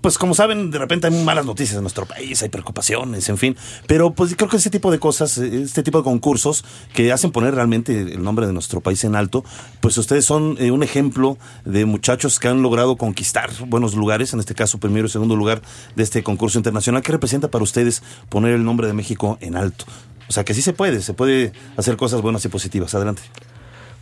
pues 0.00 0.18
como 0.18 0.34
saben, 0.34 0.70
de 0.70 0.78
repente 0.78 1.06
hay 1.06 1.24
malas 1.24 1.46
noticias 1.46 1.76
en 1.76 1.82
nuestro 1.82 2.06
país, 2.06 2.42
hay 2.42 2.48
preocupaciones, 2.48 3.28
en 3.28 3.38
fin. 3.38 3.56
Pero 3.86 4.12
pues 4.12 4.34
creo 4.34 4.48
que 4.48 4.56
ese 4.56 4.70
tipo 4.70 4.90
de 4.90 4.98
cosas, 4.98 5.38
este 5.38 5.82
tipo 5.82 5.98
de 5.98 6.04
concursos 6.04 6.64
que 6.94 7.12
hacen 7.12 7.30
poner 7.30 7.54
realmente 7.54 8.00
el 8.00 8.22
nombre 8.22 8.46
de 8.46 8.52
nuestro 8.52 8.80
país 8.80 9.04
en 9.04 9.14
alto, 9.14 9.44
pues 9.80 9.96
ustedes 9.98 10.24
son 10.24 10.56
eh, 10.58 10.70
un 10.70 10.82
ejemplo 10.82 11.38
de 11.64 11.84
muchachos 11.84 12.38
que 12.38 12.48
han 12.48 12.62
logrado 12.62 12.96
conquistar 12.96 13.50
buenos 13.66 13.94
lugares, 13.94 14.32
en 14.32 14.40
este 14.40 14.54
caso 14.54 14.78
primero 14.78 15.06
y 15.06 15.10
segundo 15.10 15.36
lugar 15.36 15.62
de 15.94 16.02
este 16.02 16.22
concurso 16.22 16.58
internacional. 16.58 17.02
¿Qué 17.02 17.12
representa 17.12 17.48
para 17.48 17.64
ustedes 17.64 18.02
poner 18.28 18.54
el 18.54 18.64
nombre 18.64 18.86
de 18.86 18.92
México 18.92 19.38
en 19.40 19.56
alto? 19.56 19.84
O 20.28 20.32
sea 20.32 20.44
que 20.44 20.54
sí 20.54 20.62
se 20.62 20.72
puede, 20.72 21.02
se 21.02 21.14
puede 21.14 21.52
hacer 21.76 21.96
cosas 21.96 22.20
buenas 22.20 22.44
y 22.44 22.48
positivas. 22.48 22.94
Adelante. 22.94 23.22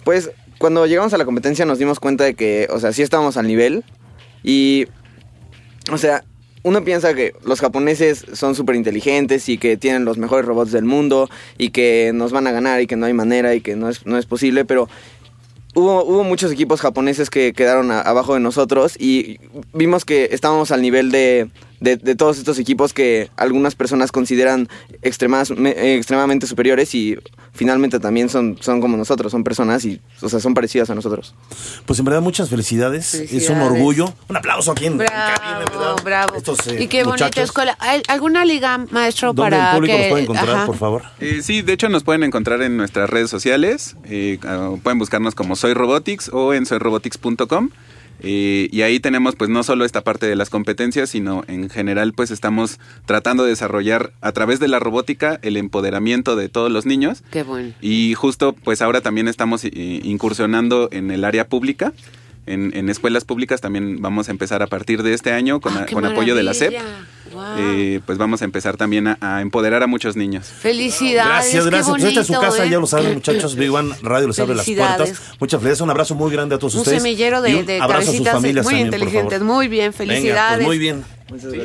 Pues 0.05 0.31
cuando 0.59 0.87
llegamos 0.87 1.13
a 1.15 1.19
la 1.19 1.25
competencia 1.25 1.65
nos 1.65 1.79
dimos 1.79 2.01
cuenta 2.01 2.25
de 2.25 2.35
que, 2.35 2.69
o 2.71 2.79
sea, 2.79 2.93
sí 2.93 3.03
estábamos 3.03 3.37
al 3.37 3.47
nivel 3.47 3.85
y, 4.43 4.87
o 5.91 5.99
sea, 5.99 6.25
uno 6.63 6.83
piensa 6.85 7.15
que 7.15 7.35
los 7.45 7.61
japoneses 7.61 8.25
son 8.33 8.55
súper 8.55 8.77
inteligentes 8.77 9.49
y 9.49 9.59
que 9.59 9.77
tienen 9.77 10.05
los 10.05 10.17
mejores 10.17 10.47
robots 10.47 10.73
del 10.73 10.85
mundo 10.85 11.29
y 11.59 11.71
que 11.71 12.13
nos 12.15 12.33
van 12.33 12.47
a 12.47 12.53
ganar 12.53 12.81
y 12.81 12.87
que 12.87 12.97
no 12.97 13.07
hay 13.07 13.13
manera 13.13 13.55
y 13.55 13.61
que 13.61 13.77
no 13.77 13.89
es, 13.91 14.07
no 14.07 14.17
es 14.17 14.25
posible, 14.25 14.65
pero 14.65 14.89
hubo, 15.75 16.05
hubo 16.05 16.25
muchos 16.25 16.51
equipos 16.53 16.81
japoneses 16.81 17.29
que 17.29 17.53
quedaron 17.53 17.91
abajo 17.91 18.33
de 18.35 18.41
nosotros 18.41 18.97
y 18.99 19.41
vimos 19.75 20.07
que 20.07 20.29
estábamos 20.33 20.71
al 20.71 20.81
nivel 20.81 21.11
de, 21.11 21.51
de, 21.81 21.99
de 21.99 22.15
todos 22.15 22.39
estos 22.39 22.59
equipos 22.59 22.95
que 22.95 23.29
algunas 23.37 23.75
personas 23.75 24.11
consideran 24.11 24.69
extremas, 25.03 25.51
me- 25.51 25.97
extremadamente 25.97 26.47
superiores 26.47 26.95
y 26.95 27.19
finalmente 27.55 28.01
también 28.01 28.29
son, 28.29 28.59
son 28.61 28.81
como 28.81 28.97
nosotros, 28.97 29.31
son 29.33 29.45
personas 29.45 29.85
y, 29.85 30.01
o 30.21 30.29
sea, 30.29 30.41
son 30.41 30.53
parecidas 30.55 30.91
a 30.91 30.95
nosotros. 30.95 31.35
Pues 31.87 31.99
en 32.01 32.05
verdad 32.05 32.21
muchas 32.21 32.51
felicidades. 32.51 33.15
Es 33.15 33.21
un 33.23 33.29
Felicidades. 33.29 33.71
orgullo. 33.73 34.15
Un 34.29 34.37
aplauso 34.37 34.73
aquí 34.73 34.87
en, 34.87 34.99
Bravo, 34.99 35.97
en 35.99 36.05
bravo. 36.05 36.35
Estos, 36.37 36.67
eh, 36.67 36.83
y 36.83 36.89
qué 36.89 37.05
bonita 37.05 37.27
muchachos. 37.27 37.45
escuela. 37.45 37.77
¿Hay 37.81 38.03
¿Alguna 38.09 38.45
liga, 38.45 38.79
maestro, 38.91 39.33
¿Dónde 39.33 39.57
para 39.57 39.71
el 39.71 39.77
público 39.77 39.97
que... 39.97 40.03
los 40.03 40.11
puede 40.11 40.23
encontrar, 40.25 40.51
Ajá. 40.57 40.67
por 40.67 40.77
favor? 40.77 41.03
Eh, 41.21 41.41
sí, 41.43 41.63
de 41.63 41.73
hecho 41.73 41.89
nos 41.89 42.03
pueden 42.03 42.25
encontrar 42.25 42.61
en 42.63 42.77
nuestras 42.77 43.09
redes 43.09 43.31
sociales. 43.31 43.97
eh, 44.05 44.39
ah, 44.47 44.73
pueden 44.83 44.99
buscarnos 44.99 45.35
como 45.35 45.57
Soy 45.57 45.75
Robotics 45.75 46.31
o 46.33 46.53
en 46.55 46.67
soyrobotics.com. 46.67 47.71
eh, 48.21 48.69
y 48.71 48.83
ahí 48.83 49.01
tenemos 49.01 49.37
pues 49.37 49.51
no 49.51 49.63
solo 49.63 49.85
esta 49.85 50.03
parte 50.03 50.27
de 50.27 50.37
las 50.37 50.51
competencias, 50.51 51.11
sino 51.11 51.45
en 51.47 51.69
general 51.69 52.13
pues 52.13 52.31
estamos 52.31 52.79
tratando 53.07 53.45
de 53.45 53.51
desarrollar 53.51 54.13
a 54.21 54.33
través 54.33 54.61
de 54.61 54.69
la 54.69 54.79
robótica 54.79 55.39
el 55.43 55.57
empoderamiento 55.57 56.37
de 56.37 56.49
todos 56.49 56.71
los 56.71 56.87
niños. 56.87 57.23
Qué 57.31 57.43
bueno. 57.43 57.73
Y 57.81 58.15
justo 58.15 58.55
pues 58.55 58.83
ahora 58.83 59.01
también 59.01 59.29
estamos 59.29 59.65
eh, 59.65 59.71
incursionando 59.73 60.89
en 60.93 61.11
el 61.11 61.25
área 61.25 61.49
pública. 61.49 61.93
En, 62.47 62.77
en 62.77 62.91
escuelas 62.91 63.25
públicas 63.25 63.61
también 63.63 64.03
vamos 64.03 64.29
a 64.29 64.31
empezar 64.31 64.63
a 64.63 64.67
partir 64.67 65.03
de 65.03 65.15
este 65.15 65.33
año 65.33 65.61
con, 65.61 65.77
Ah, 65.79 65.87
a- 65.89 65.93
con 65.93 66.05
apoyo 66.05 66.35
de 66.35 66.43
la 66.43 66.53
SEP. 66.55 66.75
Wow. 67.33 67.43
eh, 67.59 68.01
pues 68.05 68.17
vamos 68.19 68.43
a 68.43 68.45
empezar 68.45 68.77
también 68.77 69.09
a- 69.09 69.19
a 69.21 69.41
empoderar 69.41 69.83
a 69.83 69.87
muchos 69.87 70.15
niños. 70.15 70.47
Felicidades. 70.47 71.27
Gracias, 71.53 71.67
gracias. 71.67 71.89
Pues 71.91 72.05
esta 72.05 72.21
es 72.21 72.27
su 72.27 72.33
bonito, 72.35 72.51
casa, 72.53 72.67
¿eh? 72.67 72.71
ya 72.71 72.79
lo 72.79 72.87
saben, 72.87 73.15
muchachos. 73.15 73.55
One 73.57 73.95
Radio 74.03 74.29
les 74.29 74.39
abre 74.39 74.55
las 74.55 74.67
Felicidades. 74.67 74.97
puertas. 75.19 75.37
Muchas 75.41 75.61
felicidades. 75.61 75.81
Un 75.81 75.91
abrazo 75.91 76.15
muy 76.15 76.31
grande 76.31 76.55
a 76.55 76.59
todos 76.59 76.75
Un 76.75 76.81
ustedes. 76.83 77.03
semillero 77.03 77.39
Y 77.47 77.53
de, 77.53 77.59
un 77.61 77.67
de 77.67 77.81
abrazo 77.81 78.11
a 78.11 78.15
sus 78.15 78.25
cabecitas 78.25 78.35
familias 78.35 78.65
muy 78.65 78.73
también, 78.75 78.91
por 78.91 78.99
inteligentes. 78.99 79.39
favor. 79.39 79.55
Muy 79.55 79.69
bien, 79.69 79.85
Venga, 79.93 79.97
pues 79.97 80.09
felicidades. 80.09 80.67
muy 80.67 80.79
bien. 80.79 81.05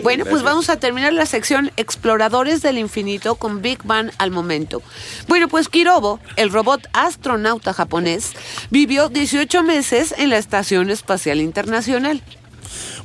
Bueno, 0.04 0.26
pues 0.26 0.42
vamos 0.42 0.70
a 0.70 0.78
terminar 0.78 1.12
la 1.14 1.26
sección 1.26 1.72
Exploradores 1.76 2.62
del 2.62 2.78
Infinito 2.78 3.36
con 3.36 3.62
Big 3.62 3.84
Bang 3.84 4.10
al 4.18 4.32
momento. 4.32 4.82
Bueno, 5.28 5.48
pues 5.50 5.68
Kirobo, 5.68 6.20
el 6.38 6.52
robot 6.52 6.88
astronauta 6.94 7.74
japonés, 7.74 8.34
vivió 8.70 9.10
18 9.10 9.64
meses 9.64 10.14
en 10.18 10.30
la 10.30 10.38
Estación 10.38 10.90
Espacial 10.90 11.42
Internacional. 11.42 12.24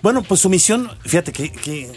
Bueno, 0.02 0.23
pues 0.23 0.40
su 0.40 0.49
misión, 0.49 0.90
fíjate 1.04 1.32
qué, 1.32 1.50
qué, 1.50 1.90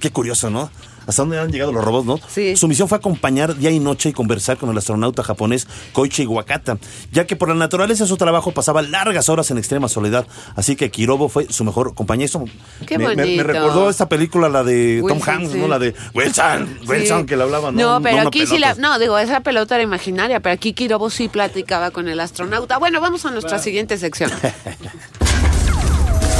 qué 0.00 0.10
curioso, 0.10 0.48
¿no? 0.48 0.70
Hasta 1.08 1.22
dónde 1.22 1.40
han 1.40 1.50
llegado 1.50 1.72
los 1.72 1.82
robots, 1.82 2.06
¿no? 2.06 2.20
Sí. 2.28 2.54
Su 2.54 2.68
misión 2.68 2.86
fue 2.88 2.98
acompañar 2.98 3.56
día 3.56 3.70
y 3.70 3.80
noche 3.80 4.10
y 4.10 4.12
conversar 4.12 4.58
con 4.58 4.68
el 4.70 4.76
astronauta 4.78 5.24
japonés 5.24 5.66
Koichi 5.92 6.26
Wakata, 6.26 6.76
ya 7.10 7.26
que 7.26 7.34
por 7.34 7.48
la 7.48 7.54
naturaleza 7.54 8.04
de 8.04 8.08
su 8.08 8.18
trabajo 8.18 8.52
pasaba 8.52 8.82
largas 8.82 9.28
horas 9.30 9.50
en 9.50 9.56
extrema 9.58 9.88
soledad. 9.88 10.26
Así 10.54 10.76
que 10.76 10.90
Kirobo 10.90 11.28
fue 11.30 11.46
su 11.50 11.64
mejor 11.64 11.94
compañero. 11.94 12.26
Eso 12.26 12.44
Qué 12.86 12.98
me, 12.98 13.16
me- 13.16 13.36
me 13.36 13.42
recordó 13.42 13.88
esta 13.88 14.06
película, 14.08 14.50
la 14.50 14.62
de 14.64 15.02
Tom 15.08 15.18
Hanks, 15.26 15.52
sí. 15.52 15.58
¿no? 15.58 15.66
La 15.66 15.78
de 15.78 15.94
Wilson, 16.14 16.78
Wilson, 16.86 17.20
Sí. 17.20 17.26
que 17.26 17.36
le 17.38 17.42
hablaba, 17.44 17.72
¿no? 17.72 17.80
No, 17.80 18.02
pero 18.02 18.28
aquí 18.28 18.46
sí 18.46 18.58
la. 18.58 18.74
No, 18.74 18.98
digo, 18.98 19.18
esa 19.18 19.40
pelota 19.40 19.76
era 19.76 19.84
imaginaria, 19.84 20.40
pero 20.40 20.52
aquí 20.54 20.74
Kirobo 20.74 21.08
sí 21.08 21.28
platicaba 21.28 21.90
con 21.90 22.08
el 22.08 22.20
astronauta. 22.20 22.76
Bueno, 22.76 23.00
vamos 23.00 23.24
a 23.24 23.30
nuestra 23.30 23.58
siguiente 23.58 23.96
sección. 23.96 24.30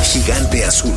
Gigante 0.02 0.64
azul. 0.64 0.92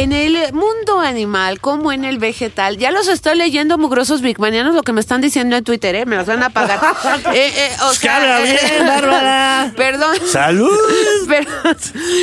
En 0.00 0.14
el 0.14 0.54
mundo 0.54 0.98
animal 1.00 1.60
como 1.60 1.92
en 1.92 2.06
el 2.06 2.16
vegetal, 2.16 2.78
ya 2.78 2.90
los 2.90 3.06
estoy 3.06 3.36
leyendo 3.36 3.76
mugrosos 3.76 4.22
bigmanianos 4.22 4.74
lo 4.74 4.82
que 4.82 4.94
me 4.94 5.00
están 5.02 5.20
diciendo 5.20 5.56
en 5.56 5.62
Twitter, 5.62 5.94
¿eh? 5.94 6.06
Me 6.06 6.16
los 6.16 6.24
van 6.24 6.42
a 6.42 6.48
pagar. 6.48 6.80
Eh, 7.34 7.52
eh, 7.54 7.70
o 7.84 7.92
sea, 7.92 8.16
Habla 8.16 8.40
bien, 8.40 8.56
eh, 8.56 8.82
Bárbara. 8.86 9.72
Perdón. 9.76 10.16
¡Salud! 10.26 10.70
Pero, 11.28 11.50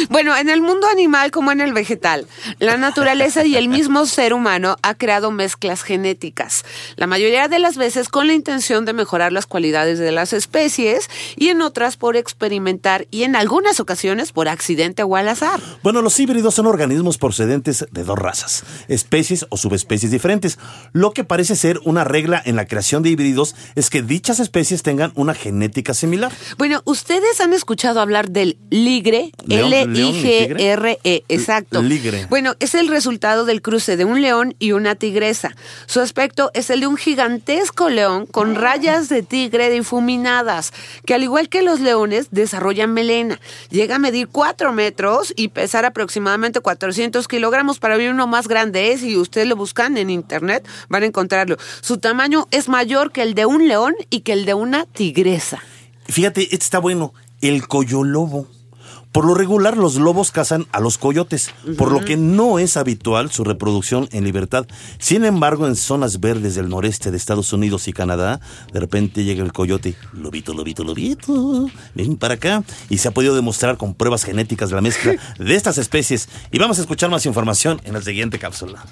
bueno, 0.10 0.36
en 0.36 0.50
el 0.50 0.62
mundo 0.62 0.88
animal 0.88 1.30
como 1.30 1.52
en 1.52 1.62
el 1.62 1.72
vegetal, 1.72 2.28
la 2.60 2.78
naturaleza 2.78 3.46
y 3.46 3.56
el 3.56 3.70
mismo 3.70 4.06
ser 4.06 4.34
humano 4.34 4.76
ha 4.82 4.96
creado 4.96 5.30
mezclas 5.32 5.84
genéticas, 5.84 6.66
la 6.96 7.06
mayoría 7.06 7.48
de 7.48 7.60
las 7.60 7.78
veces 7.78 8.10
con 8.10 8.28
la 8.28 8.34
intención 8.34 8.86
de 8.86 8.94
mejorar 8.94 9.32
las 9.32 9.46
cualidades 9.46 10.00
de 10.00 10.12
las 10.12 10.34
especies 10.34 11.10
y 11.36 11.50
en 11.50 11.62
otras 11.62 11.96
por 11.96 12.18
experimentar 12.18 13.08
y 13.12 13.24
en 13.24 13.36
algunas 13.36 13.80
ocasiones 13.80 14.32
por 14.32 14.50
accidente 14.50 15.04
o 15.04 15.16
al 15.16 15.30
azar. 15.30 15.60
Bueno, 15.84 16.02
los 16.02 16.20
híbridos 16.20 16.56
son 16.56 16.66
organismos 16.66 17.18
procedentes 17.18 17.67
de 17.68 18.04
dos 18.04 18.18
razas, 18.18 18.64
especies 18.88 19.46
o 19.50 19.58
subespecies 19.58 20.12
diferentes. 20.12 20.58
Lo 20.94 21.12
que 21.12 21.24
parece 21.24 21.56
ser 21.56 21.80
una 21.84 22.04
regla 22.04 22.42
en 22.46 22.56
la 22.56 22.66
creación 22.66 23.04
de 23.04 23.10
híbridos 23.10 23.56
es 23.76 23.90
que 23.90 24.02
dichas 24.02 24.40
especies 24.40 24.84
tengan 24.84 25.12
una 25.16 25.34
genética 25.34 25.94
similar. 25.94 26.32
Bueno, 26.58 26.82
ustedes 26.86 27.42
han 27.42 27.54
escuchado 27.54 28.00
hablar 28.00 28.30
del 28.30 28.58
ligre, 28.70 29.32
L-I-G-R-E, 29.48 31.00
E, 31.04 31.24
exacto. 31.28 31.82
Ligre. 31.82 32.26
Bueno, 32.30 32.56
es 32.60 32.76
el 32.76 32.88
resultado 32.88 33.46
del 33.46 33.62
cruce 33.62 33.98
de 33.98 34.06
un 34.06 34.22
león 34.22 34.56
y 34.60 34.72
una 34.72 34.96
tigresa. 34.96 35.56
Su 35.86 36.00
aspecto 36.00 36.52
es 36.54 36.70
el 36.70 36.82
de 36.82 36.88
un 36.88 36.98
gigantesco 36.98 37.90
león 37.90 38.26
con 38.26 38.56
rayas 38.56 39.10
de 39.10 39.24
tigre 39.24 39.70
difuminadas, 39.70 40.74
que 41.06 41.14
al 41.14 41.24
igual 41.24 41.50
que 41.50 41.62
los 41.62 41.80
leones 41.80 42.28
desarrollan 42.32 42.94
melena. 42.94 43.40
Llega 43.70 43.96
a 43.96 44.00
medir 44.00 44.28
4 44.28 44.72
metros 44.74 45.34
y 45.36 45.50
pesar 45.50 45.86
aproximadamente 45.86 46.60
400 46.60 47.28
kilogramos. 47.28 47.47
Para 47.80 47.98
ver 47.98 48.12
uno 48.12 48.28
más 48.28 48.48
grande 48.48 48.92
es, 48.92 49.04
y 49.04 49.18
ustedes 49.18 49.48
lo 49.48 49.56
buscan 49.56 49.98
en 49.98 50.10
internet, 50.10 50.68
van 50.90 51.04
a 51.04 51.06
encontrarlo. 51.06 51.58
Su 51.82 51.98
tamaño 51.98 52.48
es 52.52 52.70
mayor 52.70 53.12
que 53.12 53.22
el 53.22 53.34
de 53.34 53.46
un 53.46 53.68
león 53.68 53.96
y 54.10 54.22
que 54.22 54.34
el 54.34 54.46
de 54.46 54.54
una 54.54 54.86
tigresa. 54.86 55.62
Fíjate, 56.06 56.44
este 56.44 56.56
está 56.58 56.80
bueno, 56.80 57.14
el 57.42 57.68
coyolobo. 57.68 58.48
Por 59.12 59.26
lo 59.26 59.34
regular, 59.34 59.78
los 59.78 59.96
lobos 59.96 60.32
cazan 60.32 60.68
a 60.72 60.80
los 60.80 60.98
coyotes, 60.98 61.52
por 61.78 61.92
lo 61.92 62.06
que 62.06 62.18
no 62.18 62.60
es 62.60 62.78
habitual 62.78 63.32
su 63.32 63.44
reproducción 63.44 64.08
en 64.12 64.24
libertad. 64.24 64.68
Sin 65.00 65.26
embargo, 65.26 65.68
en 65.68 65.76
zonas 65.76 66.20
verdes 66.20 66.56
del 66.56 66.70
noreste 66.70 67.10
de 67.10 67.18
Estados 67.18 67.52
Unidos 67.52 67.88
y 67.88 67.94
Canadá, 67.94 68.40
de 68.72 68.80
repente 68.80 69.24
llega 69.24 69.44
el 69.44 69.54
coyote, 69.54 69.96
lobito, 70.14 70.54
lobito, 70.54 70.84
lobito, 70.84 71.70
ven 71.96 72.18
para 72.18 72.36
acá, 72.36 72.64
y 72.90 73.00
se 73.00 73.08
ha 73.08 73.12
podido 73.12 73.36
demostrar 73.36 73.78
con 73.78 73.96
pruebas 73.96 74.24
genéticas 74.24 74.72
la 74.72 74.82
mezcla 74.82 75.16
de 75.40 75.56
estas 75.56 75.78
especies. 75.78 76.30
Y 76.52 76.60
vamos 76.60 76.78
a 76.78 76.82
escuchar 76.82 77.10
más 77.10 77.26
información 77.26 77.82
en 77.86 77.94
la 77.94 78.02
siguiente 78.02 78.40
cápsula. 78.40 78.86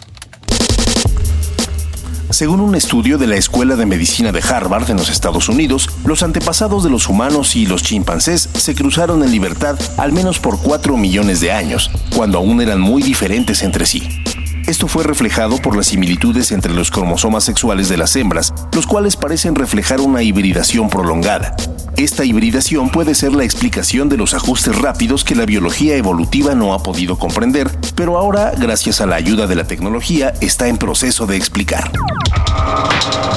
Según 2.35 2.59
un 2.59 2.75
estudio 2.75 3.17
de 3.17 3.27
la 3.27 3.37
Escuela 3.37 3.77
de 3.77 3.85
Medicina 3.85 4.33
de 4.33 4.41
Harvard 4.41 4.91
en 4.91 4.97
los 4.97 5.09
Estados 5.09 5.47
Unidos, 5.47 5.89
los 6.03 6.21
antepasados 6.21 6.83
de 6.83 6.89
los 6.89 7.07
humanos 7.07 7.55
y 7.55 7.65
los 7.65 7.81
chimpancés 7.81 8.49
se 8.53 8.75
cruzaron 8.75 9.23
en 9.23 9.31
libertad 9.31 9.79
al 9.95 10.11
menos 10.11 10.39
por 10.39 10.59
4 10.59 10.97
millones 10.97 11.39
de 11.39 11.53
años, 11.53 11.89
cuando 12.13 12.39
aún 12.39 12.59
eran 12.59 12.81
muy 12.81 13.01
diferentes 13.01 13.63
entre 13.63 13.85
sí. 13.85 14.21
Esto 14.67 14.89
fue 14.89 15.05
reflejado 15.05 15.59
por 15.59 15.77
las 15.77 15.87
similitudes 15.87 16.51
entre 16.51 16.73
los 16.73 16.91
cromosomas 16.91 17.45
sexuales 17.45 17.87
de 17.87 17.95
las 17.95 18.13
hembras, 18.17 18.53
los 18.73 18.85
cuales 18.85 19.15
parecen 19.15 19.55
reflejar 19.55 20.01
una 20.01 20.21
hibridación 20.21 20.89
prolongada. 20.89 21.55
Esta 21.97 22.25
hibridación 22.25 22.89
puede 22.89 23.15
ser 23.15 23.33
la 23.33 23.45
explicación 23.45 24.09
de 24.09 24.17
los 24.17 24.33
ajustes 24.33 24.77
rápidos 24.77 25.23
que 25.23 25.33
la 25.33 25.45
biología 25.45 25.95
evolutiva 25.95 26.53
no 26.53 26.73
ha 26.73 26.83
podido 26.83 27.17
comprender, 27.17 27.71
pero 27.95 28.17
ahora, 28.17 28.51
gracias 28.57 28.99
a 28.99 29.05
la 29.05 29.15
ayuda 29.15 29.47
de 29.47 29.55
la 29.55 29.65
tecnología, 29.65 30.33
está 30.41 30.67
en 30.67 30.77
proceso 30.77 31.25
de 31.25 31.37
explicar. 31.37 31.91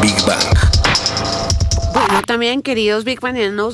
Big 0.02 0.16
Bang. 0.26 0.67
Bueno, 2.08 2.22
también, 2.22 2.62
queridos 2.62 3.04
Big 3.04 3.20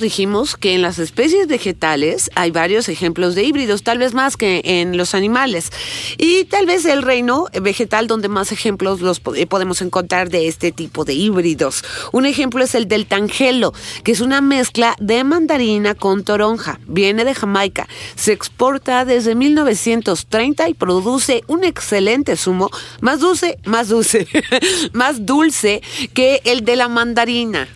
dijimos 0.01 0.57
que 0.57 0.75
en 0.75 0.83
las 0.83 0.99
especies 0.99 1.47
vegetales 1.47 2.33
hay 2.35 2.51
varios 2.51 2.89
ejemplos 2.89 3.37
de 3.37 3.45
híbridos, 3.45 3.85
tal 3.85 3.99
vez 3.99 4.13
más 4.13 4.37
que 4.37 4.61
en 4.65 4.97
los 4.97 5.15
animales. 5.15 5.71
Y 6.19 6.43
tal 6.47 6.67
vez 6.67 6.85
el 6.85 7.03
reino 7.03 7.47
vegetal 7.63 8.09
donde 8.09 8.27
más 8.27 8.51
ejemplos 8.51 9.01
los 9.01 9.23
eh, 9.37 9.47
podemos 9.47 9.83
encontrar 9.83 10.31
de 10.31 10.49
este 10.49 10.73
tipo 10.73 11.05
de 11.05 11.15
híbridos. 11.15 11.85
Un 12.11 12.27
ejemplo 12.27 12.65
es 12.65 12.75
el 12.75 12.89
del 12.89 13.07
tangelo, 13.07 13.73
que 14.03 14.11
es 14.11 14.21
una 14.21 14.41
mezcla 14.41 14.97
de 14.99 15.23
mandarina 15.23 15.95
con 15.95 16.25
toronja. 16.25 16.81
Viene 16.89 17.25
de 17.25 17.37
Jamaica. 17.37 17.87
Se 18.17 18.33
exporta 18.33 19.05
desde 19.05 19.37
1930 19.37 20.69
y 20.71 20.75
produce 20.75 21.45
un 21.47 21.63
excelente 21.63 22.37
zumo, 22.37 22.69
más 23.01 23.21
dulce, 23.21 23.59
más 23.65 23.91
dulce, 23.91 24.27
más 24.93 25.25
dulce 25.25 25.83
que 26.15 26.41
el 26.45 26.65
de 26.65 26.75
la 26.75 26.89
mandarina. 26.89 27.69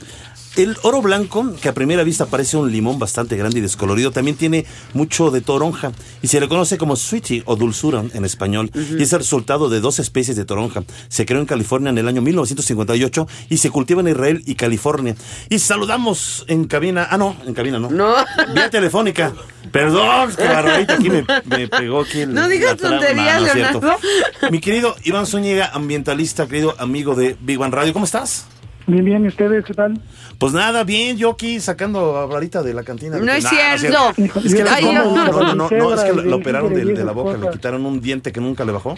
El 0.58 0.76
oro 0.82 1.00
blanco, 1.00 1.54
que 1.62 1.68
a 1.68 1.72
primera 1.72 2.02
vista 2.02 2.26
parece 2.26 2.56
un 2.56 2.72
limón 2.72 2.98
bastante 2.98 3.36
grande 3.36 3.60
y 3.60 3.62
descolorido, 3.62 4.10
también 4.10 4.36
tiene 4.36 4.66
mucho 4.92 5.30
de 5.30 5.40
toronja 5.40 5.92
y 6.20 6.26
se 6.26 6.40
le 6.40 6.48
conoce 6.48 6.78
como 6.78 6.96
sweetie 6.96 7.44
o 7.46 7.54
dulzura 7.54 8.02
en 8.12 8.24
español. 8.24 8.68
Y 8.74 9.00
es 9.00 9.12
el 9.12 9.20
resultado 9.20 9.68
de 9.68 9.78
dos 9.78 10.00
especies 10.00 10.36
de 10.36 10.44
toronja. 10.44 10.82
Se 11.06 11.26
creó 11.26 11.38
en 11.38 11.46
California 11.46 11.90
en 11.90 11.98
el 11.98 12.08
año 12.08 12.22
1958 12.22 13.28
y 13.48 13.58
se 13.58 13.70
cultiva 13.70 14.00
en 14.00 14.08
Israel 14.08 14.42
y 14.46 14.56
California. 14.56 15.14
Y 15.48 15.60
saludamos 15.60 16.44
en 16.48 16.64
cabina. 16.64 17.06
Ah, 17.08 17.18
no, 17.18 17.36
en 17.46 17.54
cabina 17.54 17.78
no. 17.78 17.88
No. 17.88 18.16
Vía 18.52 18.68
telefónica. 18.68 19.32
Perdón, 19.70 20.34
que 20.34 20.42
barbarita 20.42 20.94
aquí 20.94 21.08
me, 21.08 21.24
me 21.44 21.68
pegó 21.68 22.00
aquí 22.00 22.22
el, 22.22 22.34
No 22.34 22.48
digas 22.48 22.76
tonterías, 22.76 23.36
No, 23.36 23.40
no 23.42 23.46
es 23.46 23.52
cierto. 23.52 23.80
Leonardo. 23.80 24.50
Mi 24.50 24.58
querido 24.58 24.96
Iván 25.04 25.26
Zúñiga, 25.26 25.70
ambientalista, 25.72 26.48
querido 26.48 26.74
amigo 26.80 27.14
de 27.14 27.36
Big 27.40 27.60
One 27.60 27.70
Radio, 27.70 27.92
¿cómo 27.92 28.06
estás? 28.06 28.46
Bien, 28.88 29.04
bien, 29.04 29.24
¿y 29.26 29.28
ustedes 29.28 29.66
qué 29.66 29.74
tal? 29.74 30.00
Pues 30.38 30.52
nada, 30.52 30.84
bien, 30.84 31.16
yo 31.16 31.30
aquí 31.30 31.58
sacando 31.58 32.16
a 32.16 32.20
Barbarita 32.26 32.62
de 32.62 32.72
la 32.72 32.84
cantina. 32.84 33.18
No 33.18 33.32
es 33.32 33.44
cierto. 33.48 34.12
Es 34.44 34.54
que, 34.54 34.62
Ay, 34.62 34.84
no, 34.84 35.04
no. 35.12 35.24
no, 35.24 35.32
no, 35.32 35.54
no, 35.54 35.68
no, 35.68 35.94
es 35.94 36.00
que 36.04 36.12
la, 36.12 36.36
operaron 36.36 36.72
de, 36.72 37.04
la 37.04 37.10
boca, 37.10 37.36
le 37.36 37.50
quitaron 37.50 37.84
un 37.84 38.00
diente 38.00 38.30
que 38.30 38.40
nunca 38.40 38.64
le 38.64 38.70
bajó. 38.70 38.96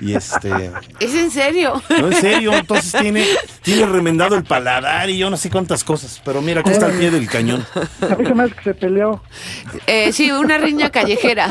Y 0.00 0.14
este. 0.14 0.50
¿Es 0.98 1.14
en 1.14 1.30
serio? 1.30 1.80
No, 1.90 2.08
en 2.08 2.14
serio, 2.14 2.52
entonces 2.54 3.00
tiene, 3.00 3.24
tiene 3.62 3.86
remendado 3.86 4.34
el 4.34 4.42
paladar 4.42 5.08
y 5.10 5.18
yo 5.18 5.30
no 5.30 5.36
sé 5.36 5.48
cuántas 5.48 5.84
cosas. 5.84 6.20
Pero 6.24 6.42
mira, 6.42 6.62
aquí 6.62 6.70
está 6.70 6.88
el 6.88 6.98
pie 6.98 7.12
del 7.12 7.28
cañón. 7.28 7.64
A 8.00 8.06
hace 8.06 8.54
que 8.54 8.62
se 8.64 8.74
peleó. 8.74 9.22
Eh, 9.86 10.12
sí, 10.12 10.32
una 10.32 10.58
riña 10.58 10.90
callejera. 10.90 11.50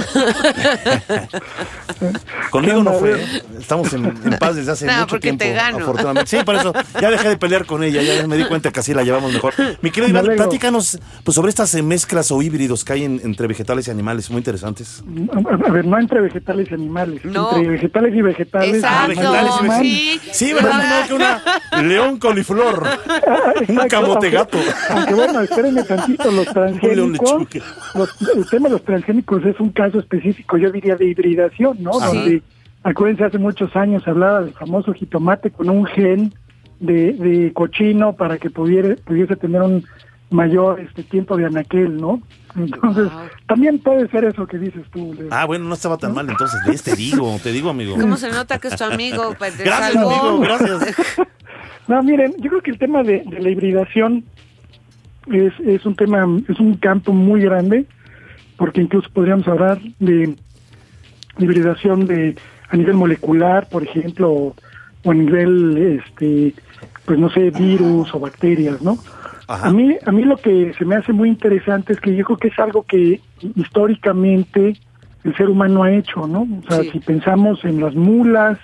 Conmigo 2.49 2.83
no 2.83 2.93
fue. 2.93 3.21
¿eh? 3.21 3.43
Estamos 3.57 3.93
en, 3.93 4.05
en 4.05 4.37
paz 4.37 4.57
desde 4.57 4.73
hace 4.73 4.85
No, 4.85 4.99
mucho 5.01 5.19
tiempo. 5.19 5.45
te 5.45 5.53
gano. 5.53 5.77
Afortunadamente. 5.77 6.29
Sí, 6.29 6.43
por 6.43 6.55
eso 6.55 6.73
ya 6.99 7.09
dejé 7.09 7.29
de 7.29 7.37
pelear 7.37 7.65
con 7.65 7.83
ella. 7.83 8.01
Ya 8.01 8.27
me 8.27 8.35
di 8.35 8.43
cuenta 8.45 8.71
que 8.71 8.81
así 8.81 8.93
la 8.93 9.03
llevamos 9.03 9.28
mejor. 9.31 9.53
Mi 9.81 9.91
querido 9.91 10.09
Iván, 10.09 10.35
platícanos 10.35 10.99
pues, 11.23 11.35
sobre 11.35 11.49
estas 11.49 11.73
mezclas 11.83 12.31
o 12.31 12.41
híbridos 12.41 12.83
que 12.85 12.93
hay 12.93 13.03
en- 13.05 13.21
entre 13.23 13.47
vegetales 13.47 13.87
y 13.87 13.91
animales. 13.91 14.29
Muy 14.29 14.39
interesantes. 14.39 15.03
A, 15.33 15.71
ver, 15.71 15.85
no 15.85 15.97
entre 15.99 16.21
vegetales 16.21 16.69
y 16.71 16.73
animales. 16.73 17.23
No. 17.25 17.51
Entre 17.55 17.69
vegetales 17.71 18.15
y 18.15 18.21
vegetales. 18.21 18.75
Exacto. 18.75 19.09
vegetales 19.09 19.51
y 19.59 19.63
vegetales. 19.63 19.93
Sí. 19.93 20.19
Sí, 20.31 20.53
¿verdad? 20.53 21.01
No, 21.01 21.07
que 21.07 21.13
una 21.13 21.41
león 21.83 22.19
coliflor. 22.19 22.83
Un 23.59 23.63
Exacto, 23.63 23.87
camote 23.89 24.11
aunque- 24.11 24.29
gato. 24.31 24.57
Aunque 24.89 25.13
bueno, 25.13 25.41
espérenme 25.41 25.83
tantito, 25.83 26.31
los 26.31 26.45
transgénicos, 26.53 27.47
los- 27.95 28.21
el 28.35 28.45
tema 28.49 28.67
de 28.69 28.73
los 28.73 28.83
transgénicos 28.83 29.45
es 29.45 29.59
un 29.59 29.69
caso 29.71 29.99
específico, 29.99 30.57
yo 30.57 30.71
diría, 30.71 30.95
de 30.95 31.05
hibridación, 31.05 31.77
¿no? 31.81 31.91
Ajá. 31.97 32.07
Donde, 32.07 32.41
acuérdense, 32.83 33.23
hace 33.25 33.37
muchos 33.37 33.75
años 33.75 34.03
se 34.03 34.09
hablaba 34.09 34.41
del 34.41 34.53
famoso 34.53 34.93
jitomate 34.93 35.51
con 35.51 35.69
un 35.69 35.85
gen 35.85 36.33
de, 36.79 37.13
de 37.13 37.53
cochino 37.53 38.13
para 38.13 38.37
que 38.37 38.49
pudiera, 38.49 38.95
pudiese 39.05 39.35
tener 39.35 39.61
un 39.61 39.85
mayor 40.31 40.79
este 40.79 41.03
tiempo 41.03 41.35
de 41.37 41.45
anaquel, 41.45 41.97
¿no? 41.97 42.21
Entonces, 42.55 43.05
Wow. 43.11 43.21
también 43.47 43.79
puede 43.79 44.07
ser 44.09 44.25
eso 44.25 44.45
que 44.47 44.57
dices 44.57 44.83
tú, 44.91 45.13
Leo. 45.13 45.27
Ah, 45.31 45.45
bueno, 45.45 45.65
no 45.65 45.73
estaba 45.73 45.97
tan 45.97 46.13
mal 46.13 46.29
entonces. 46.29 46.59
¿Ves? 46.67 46.83
Te 46.83 46.95
digo, 46.95 47.37
te 47.41 47.51
digo, 47.51 47.69
amigo. 47.69 47.95
¿Cómo 47.99 48.15
se 48.17 48.29
nota 48.31 48.57
que 48.59 48.67
es 48.69 48.75
tu 48.75 48.83
amigo? 48.83 49.35
Pues 49.37 49.57
Gracias, 49.57 49.93
salvó. 49.93 50.11
amigo, 50.11 50.39
gracias. 50.39 50.95
No, 51.87 52.03
miren, 52.03 52.33
yo 52.37 52.49
creo 52.51 52.61
que 52.61 52.69
el 52.69 52.77
tema 52.77 53.01
de, 53.01 53.23
de 53.25 53.39
la 53.39 53.49
hibridación 53.49 54.23
es, 55.33 55.51
es 55.65 55.83
un 55.87 55.95
tema, 55.95 56.23
es 56.47 56.59
un 56.59 56.75
campo 56.77 57.13
muy 57.13 57.41
grande, 57.41 57.87
porque 58.57 58.81
incluso 58.81 59.09
podríamos 59.11 59.47
hablar 59.47 59.79
de 59.97 60.35
hibridación 61.39 62.05
de 62.05 62.35
a 62.69 62.77
nivel 62.77 62.93
molecular, 62.95 63.67
por 63.69 63.81
ejemplo, 63.81 64.31
o, 64.31 64.55
o 65.03 65.11
a 65.11 65.13
nivel, 65.15 65.99
este, 66.05 66.53
pues 67.09 67.17
no 67.17 67.27
sé, 67.31 67.49
virus 67.49 68.13
o 68.13 68.19
bacterias, 68.19 68.83
¿no? 68.83 68.95
Ajá. 69.47 69.69
A 69.69 69.71
mí, 69.71 69.95
a 70.05 70.11
mí 70.11 70.21
lo 70.25 70.37
que 70.37 70.75
se 70.77 70.85
me 70.85 70.95
hace 70.95 71.11
muy 71.11 71.27
interesante 71.29 71.93
es 71.93 71.99
que 71.99 72.15
yo 72.15 72.23
creo 72.23 72.37
que 72.37 72.49
es 72.49 72.59
algo 72.59 72.83
que 72.83 73.19
históricamente 73.55 74.77
el 75.23 75.35
ser 75.35 75.49
humano 75.49 75.81
ha 75.81 75.91
hecho, 75.91 76.27
¿no? 76.27 76.41
O 76.41 76.61
sea, 76.69 76.83
Sí. 76.83 76.91
si 76.91 76.99
pensamos 76.99 77.65
en 77.65 77.81
las 77.81 77.95
mulas 77.95 78.59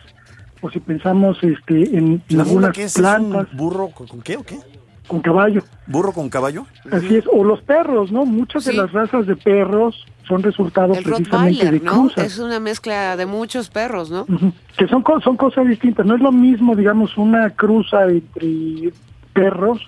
o 0.62 0.70
si 0.70 0.80
pensamos 0.80 1.40
este 1.44 1.98
en, 1.98 2.22
¿La 2.30 2.44
algunas 2.44 2.72
qué 2.72 2.84
es? 2.84 2.96
¿Es 2.96 3.02
plantas 3.02 3.48
un 3.52 3.58
burro 3.58 3.88
con, 3.90 4.06
con 4.08 4.22
qué 4.22 4.38
o 4.38 4.44
qué? 4.44 4.60
con 5.08 5.22
caballo, 5.22 5.64
¿Burro 5.88 6.12
con 6.14 6.30
caballo? 6.30 6.68
así 6.92 7.16
es, 7.16 7.24
o 7.32 7.44
los 7.44 7.62
perros, 7.64 8.12
¿no? 8.12 8.24
Muchas 8.26 8.64
Sí. 8.64 8.70
de 8.70 8.78
las 8.78 8.92
razas 8.92 9.26
de 9.26 9.36
perros 9.36 10.06
son 10.28 10.44
resultado 10.44 10.94
El 10.94 11.04
precisamente 11.04 11.72
de 11.72 11.80
¿no? 11.80 11.92
cruzas. 12.02 12.26
Es 12.26 12.40
una 12.40 12.60
mezcla 12.60 13.16
de 13.18 13.26
muchos 13.26 13.70
perros, 13.70 14.10
¿no? 14.12 14.26
Que 14.78 14.88
son, 14.88 15.02
co- 15.04 15.22
son 15.22 15.38
cosas 15.38 15.68
distintas. 15.68 16.06
No 16.06 16.16
es 16.16 16.22
lo 16.22 16.32
mismo, 16.32 16.76
digamos, 16.76 17.18
una 17.18 17.50
cruza 17.52 18.04
entre 18.06 18.92
perros, 19.34 19.82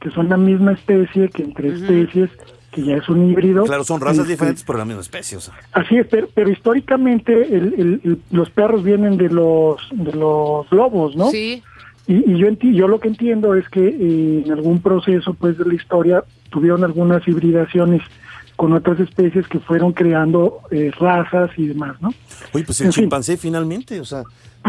que 0.00 0.10
son 0.10 0.28
la 0.28 0.36
misma 0.36 0.72
especie, 0.72 1.28
que 1.28 1.42
entre 1.44 1.68
especies, 1.74 2.30
que 2.72 2.82
ya 2.84 2.96
es 2.96 3.08
un 3.08 3.30
híbrido. 3.30 3.64
Claro, 3.64 3.84
son 3.84 4.00
razas 4.00 4.20
Este, 4.20 4.32
diferentes, 4.32 4.64
pero 4.64 4.78
la 4.78 4.84
misma 4.84 5.00
especie. 5.02 5.38
O 5.38 5.40
sea. 5.40 5.54
Así 5.72 5.96
es, 5.96 6.06
pero, 6.08 6.28
pero 6.34 6.50
históricamente 6.50 7.32
el- 7.56 7.74
el- 7.78 8.00
el- 8.04 8.18
los 8.30 8.50
perros 8.50 8.82
vienen 8.82 9.16
de 9.16 9.28
los 9.30 9.80
de 9.92 10.12
los 10.12 10.70
lobos, 10.72 11.14
¿no? 11.16 11.30
Sí. 11.30 11.62
Y, 12.06 12.32
y 12.32 12.36
yo 12.38 12.48
enti- 12.48 12.74
yo 12.74 12.86
lo 12.88 13.00
que 13.00 13.08
entiendo 13.08 13.54
es 13.54 13.66
que 13.70 13.86
eh, 13.88 14.42
en 14.44 14.52
algún 14.52 14.80
proceso 14.82 15.32
pues 15.34 15.56
de 15.56 15.64
la 15.64 15.74
historia 15.74 16.24
tuvieron 16.50 16.84
algunas 16.84 17.26
hibridaciones 17.26 18.02
con 18.56 18.72
otras 18.72 19.00
especies 19.00 19.46
que 19.48 19.58
fueron 19.60 19.92
creando 19.92 20.60
eh, 20.70 20.90
razas 20.98 21.50
y 21.56 21.66
demás, 21.68 21.96
¿no? 22.00 22.10
Oye, 22.52 22.64
pues 22.64 22.80
el 22.80 22.86
En 22.88 22.92
fin. 22.92 23.02
chimpancé 23.04 23.36
finalmente, 23.36 24.00
o 24.00 24.04
sea, 24.04 24.22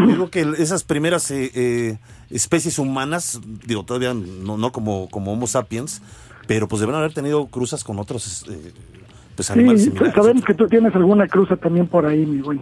digo 0.06 0.28
que 0.30 0.40
esas 0.58 0.82
primeras 0.84 1.30
eh, 1.30 1.50
eh, 1.54 1.98
especies 2.30 2.78
humanas, 2.78 3.40
digo, 3.66 3.84
todavía 3.84 4.12
no, 4.14 4.56
no 4.58 4.72
como, 4.72 5.08
como 5.10 5.32
Homo 5.32 5.46
sapiens, 5.46 6.02
pero 6.46 6.68
pues 6.68 6.80
deben 6.80 6.94
haber 6.96 7.12
tenido 7.12 7.46
cruzas 7.46 7.84
con 7.84 7.98
otros 7.98 8.44
eh, 8.50 8.72
pues 9.36 9.50
animales 9.50 9.82
Sí, 9.82 9.88
similares. 9.88 10.14
sabemos 10.14 10.44
que 10.44 10.54
tú 10.54 10.66
tienes 10.66 10.94
alguna 10.94 11.28
cruza 11.28 11.56
también 11.56 11.86
por 11.88 12.06
ahí, 12.06 12.24
mi 12.24 12.40
güey. 12.40 12.58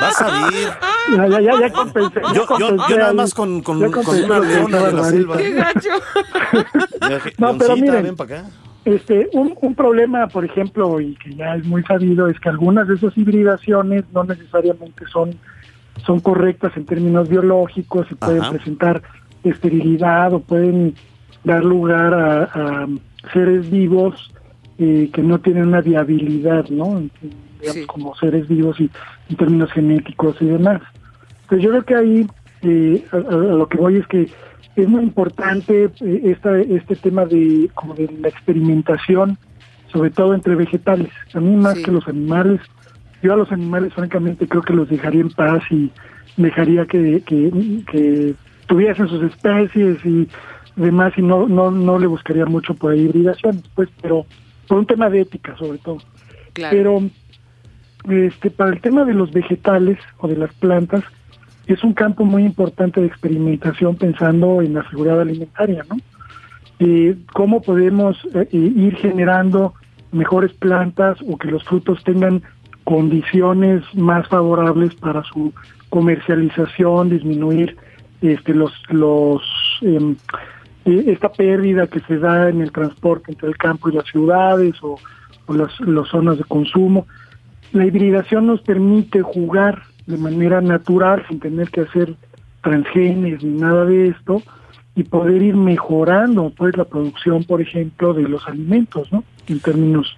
Vas 0.00 0.22
a 0.22 0.48
ver. 0.50 0.70
ya, 1.16 1.26
ya, 1.28 1.40
ya, 1.40 1.60
ya 1.60 1.72
compensé. 1.72 2.20
Yo, 2.22 2.34
yo, 2.34 2.46
compensé 2.46 2.84
yo 2.92 2.98
nada 2.98 3.12
más 3.14 3.34
con, 3.34 3.60
con, 3.62 3.90
con 3.90 4.06
una 4.24 4.38
leona 4.38 4.78
de 4.78 4.92
la 4.92 5.04
selva. 5.04 5.36
¡Qué 5.36 5.50
gacho! 5.52 5.88
No, 7.38 7.56
pero 7.58 7.76
miren. 7.76 8.02
ven 8.04 8.16
para 8.16 8.38
acá. 8.40 8.50
Este, 8.84 9.28
un, 9.34 9.54
un 9.60 9.74
problema, 9.74 10.26
por 10.28 10.44
ejemplo, 10.44 11.00
y 11.00 11.14
que 11.16 11.34
ya 11.34 11.54
es 11.56 11.66
muy 11.66 11.82
sabido, 11.84 12.28
es 12.28 12.40
que 12.40 12.48
algunas 12.48 12.88
de 12.88 12.94
esas 12.94 13.16
hibridaciones 13.16 14.04
no 14.14 14.24
necesariamente 14.24 15.04
son, 15.12 15.30
son 16.06 16.20
correctas 16.20 16.72
en 16.76 16.86
términos 16.86 17.28
biológicos, 17.28 18.06
y 18.10 18.14
pueden 18.14 18.40
Ajá. 18.40 18.52
presentar 18.52 19.02
esterilidad 19.44 20.32
o 20.32 20.40
pueden 20.40 20.94
dar 21.44 21.64
lugar 21.64 22.14
a, 22.14 22.42
a 22.44 22.88
seres 23.32 23.70
vivos 23.70 24.30
eh, 24.78 25.10
que 25.12 25.22
no 25.22 25.38
tienen 25.40 25.68
una 25.68 25.80
viabilidad, 25.82 26.68
¿no? 26.70 27.00
Digamos, 27.20 27.50
Sí. 27.62 27.84
Como 27.86 28.14
seres 28.16 28.48
vivos 28.48 28.80
y 28.80 28.88
en 29.28 29.36
términos 29.36 29.70
genéticos 29.72 30.34
y 30.40 30.46
demás. 30.46 30.80
Pues 31.46 31.60
yo 31.60 31.68
creo 31.68 31.84
que 31.84 31.94
ahí 31.94 32.26
eh, 32.62 33.04
a, 33.12 33.16
a- 33.16 33.18
a 33.18 33.36
lo 33.36 33.68
que 33.68 33.76
voy 33.76 33.96
es 33.96 34.06
que 34.06 34.30
es 34.82 34.88
muy 34.88 35.02
importante 35.02 35.84
eh, 36.00 36.20
esta, 36.24 36.58
este 36.58 36.96
tema 36.96 37.24
de 37.24 37.70
como 37.74 37.94
de 37.94 38.08
la 38.20 38.28
experimentación, 38.28 39.38
sobre 39.92 40.10
todo 40.10 40.34
entre 40.34 40.54
vegetales. 40.54 41.10
A 41.34 41.40
mí 41.40 41.56
más 41.56 41.76
Sí. 41.78 41.84
que 41.84 41.92
los 41.92 42.06
animales, 42.08 42.60
yo 43.22 43.32
a 43.32 43.36
los 43.36 43.50
animales 43.52 43.92
francamente 43.94 44.46
creo 44.46 44.62
que 44.62 44.72
los 44.72 44.88
dejaría 44.88 45.20
en 45.20 45.30
paz 45.30 45.62
y 45.70 45.90
dejaría 46.36 46.86
que, 46.86 47.22
que, 47.26 47.50
que 47.90 48.34
tuviesen 48.66 49.08
sus 49.08 49.22
especies 49.24 49.98
y 50.04 50.28
demás 50.76 51.12
y 51.16 51.22
no, 51.22 51.48
no, 51.48 51.70
no 51.70 51.98
le 51.98 52.06
buscaría 52.06 52.46
mucho 52.46 52.74
por 52.74 52.92
ahí 52.92 53.00
hibridación, 53.00 53.62
pues, 53.74 53.88
pero 54.00 54.24
por 54.68 54.78
un 54.78 54.86
tema 54.86 55.10
de 55.10 55.22
ética 55.22 55.56
sobre 55.58 55.78
todo. 55.78 55.98
Claro. 56.52 56.76
Pero 56.76 57.02
este 58.08 58.50
para 58.50 58.70
el 58.70 58.80
tema 58.80 59.04
de 59.04 59.12
los 59.14 59.30
vegetales 59.32 59.98
o 60.18 60.28
de 60.28 60.36
las 60.36 60.54
plantas 60.54 61.02
es 61.74 61.84
un 61.84 61.92
campo 61.92 62.24
muy 62.24 62.44
importante 62.44 63.00
de 63.00 63.06
experimentación 63.06 63.96
pensando 63.96 64.62
en 64.62 64.74
la 64.74 64.88
seguridad 64.90 65.20
alimentaria, 65.20 65.84
¿no? 65.88 65.96
Eh, 66.78 67.16
¿Cómo 67.34 67.60
podemos 67.60 68.16
eh, 68.34 68.48
ir 68.52 68.96
generando 68.96 69.74
mejores 70.12 70.52
plantas 70.54 71.18
o 71.28 71.36
que 71.36 71.48
los 71.48 71.62
frutos 71.64 72.02
tengan 72.04 72.42
condiciones 72.84 73.82
más 73.94 74.26
favorables 74.28 74.94
para 74.94 75.22
su 75.24 75.52
comercialización, 75.90 77.10
disminuir 77.10 77.76
este, 78.22 78.54
los 78.54 78.72
los 78.88 79.42
em, 79.82 80.16
eh, 80.86 81.04
esta 81.08 81.30
pérdida 81.30 81.86
que 81.86 82.00
se 82.00 82.18
da 82.18 82.48
en 82.48 82.62
el 82.62 82.72
transporte 82.72 83.32
entre 83.32 83.48
el 83.48 83.56
campo 83.56 83.88
y 83.90 83.92
las 83.92 84.06
ciudades 84.06 84.74
o, 84.82 84.98
o 85.46 85.54
las, 85.54 85.78
las 85.80 86.08
zonas 86.08 86.38
de 86.38 86.44
consumo. 86.44 87.06
La 87.72 87.84
hibridación 87.86 88.46
nos 88.46 88.62
permite 88.62 89.22
jugar 89.22 89.82
de 90.06 90.16
manera 90.16 90.60
natural 90.60 91.24
sin 91.28 91.40
tener 91.40 91.70
que 91.70 91.82
hacer 91.82 92.14
transgenes 92.62 93.42
ni 93.42 93.58
nada 93.60 93.84
de 93.84 94.08
esto 94.08 94.42
y 94.94 95.04
poder 95.04 95.42
ir 95.42 95.56
mejorando 95.56 96.52
pues 96.56 96.76
la 96.76 96.84
producción 96.84 97.44
por 97.44 97.60
ejemplo 97.60 98.12
de 98.14 98.22
los 98.22 98.46
alimentos 98.46 99.10
no 99.12 99.24
en 99.46 99.60
términos 99.60 100.14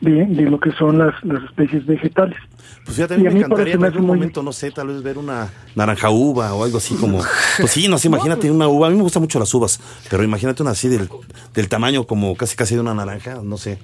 de, 0.00 0.24
de 0.26 0.42
lo 0.48 0.58
que 0.58 0.72
son 0.72 0.98
las, 0.98 1.12
las 1.24 1.42
especies 1.44 1.84
vegetales 1.84 2.38
Pues 2.84 2.96
fíjate, 2.96 3.14
a 3.14 3.16
mí 3.18 3.24
Y 3.24 3.26
a 3.26 3.30
me 3.30 3.34
mí 3.34 3.40
encantaría 3.42 3.74
en 3.74 3.84
algún 3.84 4.06
muy- 4.06 4.16
momento, 4.16 4.42
no 4.42 4.52
sé, 4.52 4.70
tal 4.70 4.86
vez 4.88 5.02
ver 5.02 5.18
una 5.18 5.48
naranja 5.74 6.08
uva 6.08 6.54
o 6.54 6.64
algo 6.64 6.78
así 6.78 6.94
como... 6.94 7.18
Pues 7.58 7.70
sí, 7.70 7.86
no 7.86 7.98
sé, 7.98 8.08
imagínate 8.12 8.50
una 8.50 8.66
uva. 8.66 8.86
A 8.86 8.90
mí 8.90 8.96
me 8.96 9.02
gustan 9.02 9.20
mucho 9.22 9.38
las 9.38 9.52
uvas, 9.52 9.78
pero 10.08 10.22
imagínate 10.22 10.62
una 10.62 10.70
así 10.70 10.88
del, 10.88 11.06
del 11.52 11.68
tamaño 11.68 12.04
como 12.06 12.34
casi 12.34 12.56
casi 12.56 12.76
de 12.76 12.80
una 12.80 12.94
naranja, 12.94 13.40
no 13.44 13.58
sé. 13.58 13.78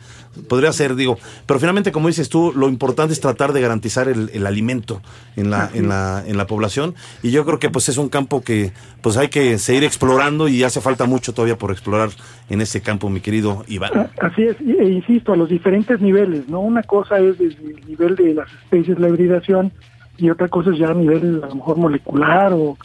Podría 0.49 0.73
ser, 0.73 0.95
digo. 0.95 1.19
Pero 1.47 1.61
finalmente, 1.61 1.93
como 1.93 2.09
dices 2.09 2.29
tú, 2.29 2.53
lo 2.55 2.69
importante 2.69 3.13
es 3.13 3.21
tratar 3.21 3.53
de 3.53 3.61
garantizar 3.61 4.09
el, 4.09 4.31
el 4.33 4.47
alimento 4.47 5.01
en 5.37 5.51
la, 5.51 5.71
en, 5.73 5.89
la, 5.89 6.23
en 6.27 6.37
la 6.37 6.47
población. 6.47 6.95
Y 7.23 7.31
yo 7.31 7.45
creo 7.45 7.59
que 7.59 7.71
pues 7.71 7.89
es 7.89 7.99
un 7.99 8.09
campo 8.09 8.43
que 8.43 8.73
pues 9.03 9.17
hay 9.17 9.29
que 9.29 9.59
seguir 9.59 9.85
explorando 9.85 10.49
y 10.49 10.63
hace 10.65 10.81
falta 10.81 11.07
mucho 11.07 11.33
todavía 11.33 11.57
por 11.57 11.71
explorar 11.71 12.11
en 12.49 12.61
ese 12.61 12.81
campo, 12.81 13.09
mi 13.11 13.21
querido 13.21 13.65
Iván. 13.69 13.93
Ah, 13.95 14.11
Así 14.21 14.43
es, 14.43 14.57
e 14.61 14.89
insisto, 14.89 15.33
a 15.33 15.37
los 15.37 15.49
diferentes 15.49 16.01
niveles, 16.01 16.49
¿no? 16.49 16.61
Una 16.61 16.83
cosa 16.83 17.19
es 17.19 17.39
desde 17.39 17.71
el 17.71 17.87
nivel 17.87 18.17
de 18.17 18.35
las 18.35 18.53
especies, 18.53 18.99
la 18.99 19.09
hibridación, 19.09 19.73
y 20.19 20.31
otra 20.31 20.49
cosa 20.49 20.71
es 20.71 20.79
ya 20.79 20.89
a 20.89 20.95
nivel 20.95 21.43
a 21.45 21.49
lo 21.49 21.57
mejor 21.57 21.77
molecular 21.77 22.53
o, 22.53 22.77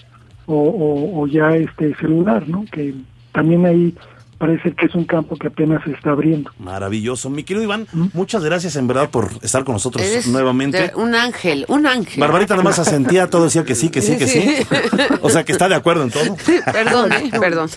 o, 0.47 1.27
ya 1.27 1.55
este 1.55 1.95
celular, 1.95 2.47
¿no? 2.47 2.65
Que 2.71 2.93
también 3.31 3.65
ahí 3.65 3.95
parece 4.41 4.73
que 4.73 4.87
es 4.87 4.95
un 4.95 5.05
campo 5.05 5.35
que 5.35 5.47
apenas 5.47 5.83
se 5.83 5.91
está 5.91 6.09
abriendo. 6.11 6.49
Maravilloso. 6.57 7.29
Mi 7.29 7.43
querido 7.43 7.63
Iván, 7.63 7.85
muchas 8.13 8.43
gracias 8.43 8.75
en 8.75 8.87
verdad 8.87 9.11
por 9.11 9.29
estar 9.43 9.63
con 9.63 9.73
nosotros 9.73 10.03
Eres 10.03 10.25
nuevamente. 10.27 10.91
un 10.95 11.13
ángel, 11.13 11.63
un 11.67 11.85
ángel. 11.85 12.19
Barbarita 12.19 12.55
nada 12.55 12.63
más 12.63 12.79
asentía, 12.79 13.29
todo 13.29 13.43
decía 13.43 13.63
que 13.63 13.75
sí, 13.75 13.89
que 13.89 14.01
sí, 14.01 14.17
que 14.17 14.27
sí. 14.27 14.55
O 15.21 15.29
sea, 15.29 15.43
que 15.45 15.51
está 15.51 15.69
de 15.69 15.75
acuerdo 15.75 16.01
en 16.03 16.09
todo. 16.09 16.35
Perdón, 16.73 17.11
eh, 17.11 17.29
perdón. 17.39 17.69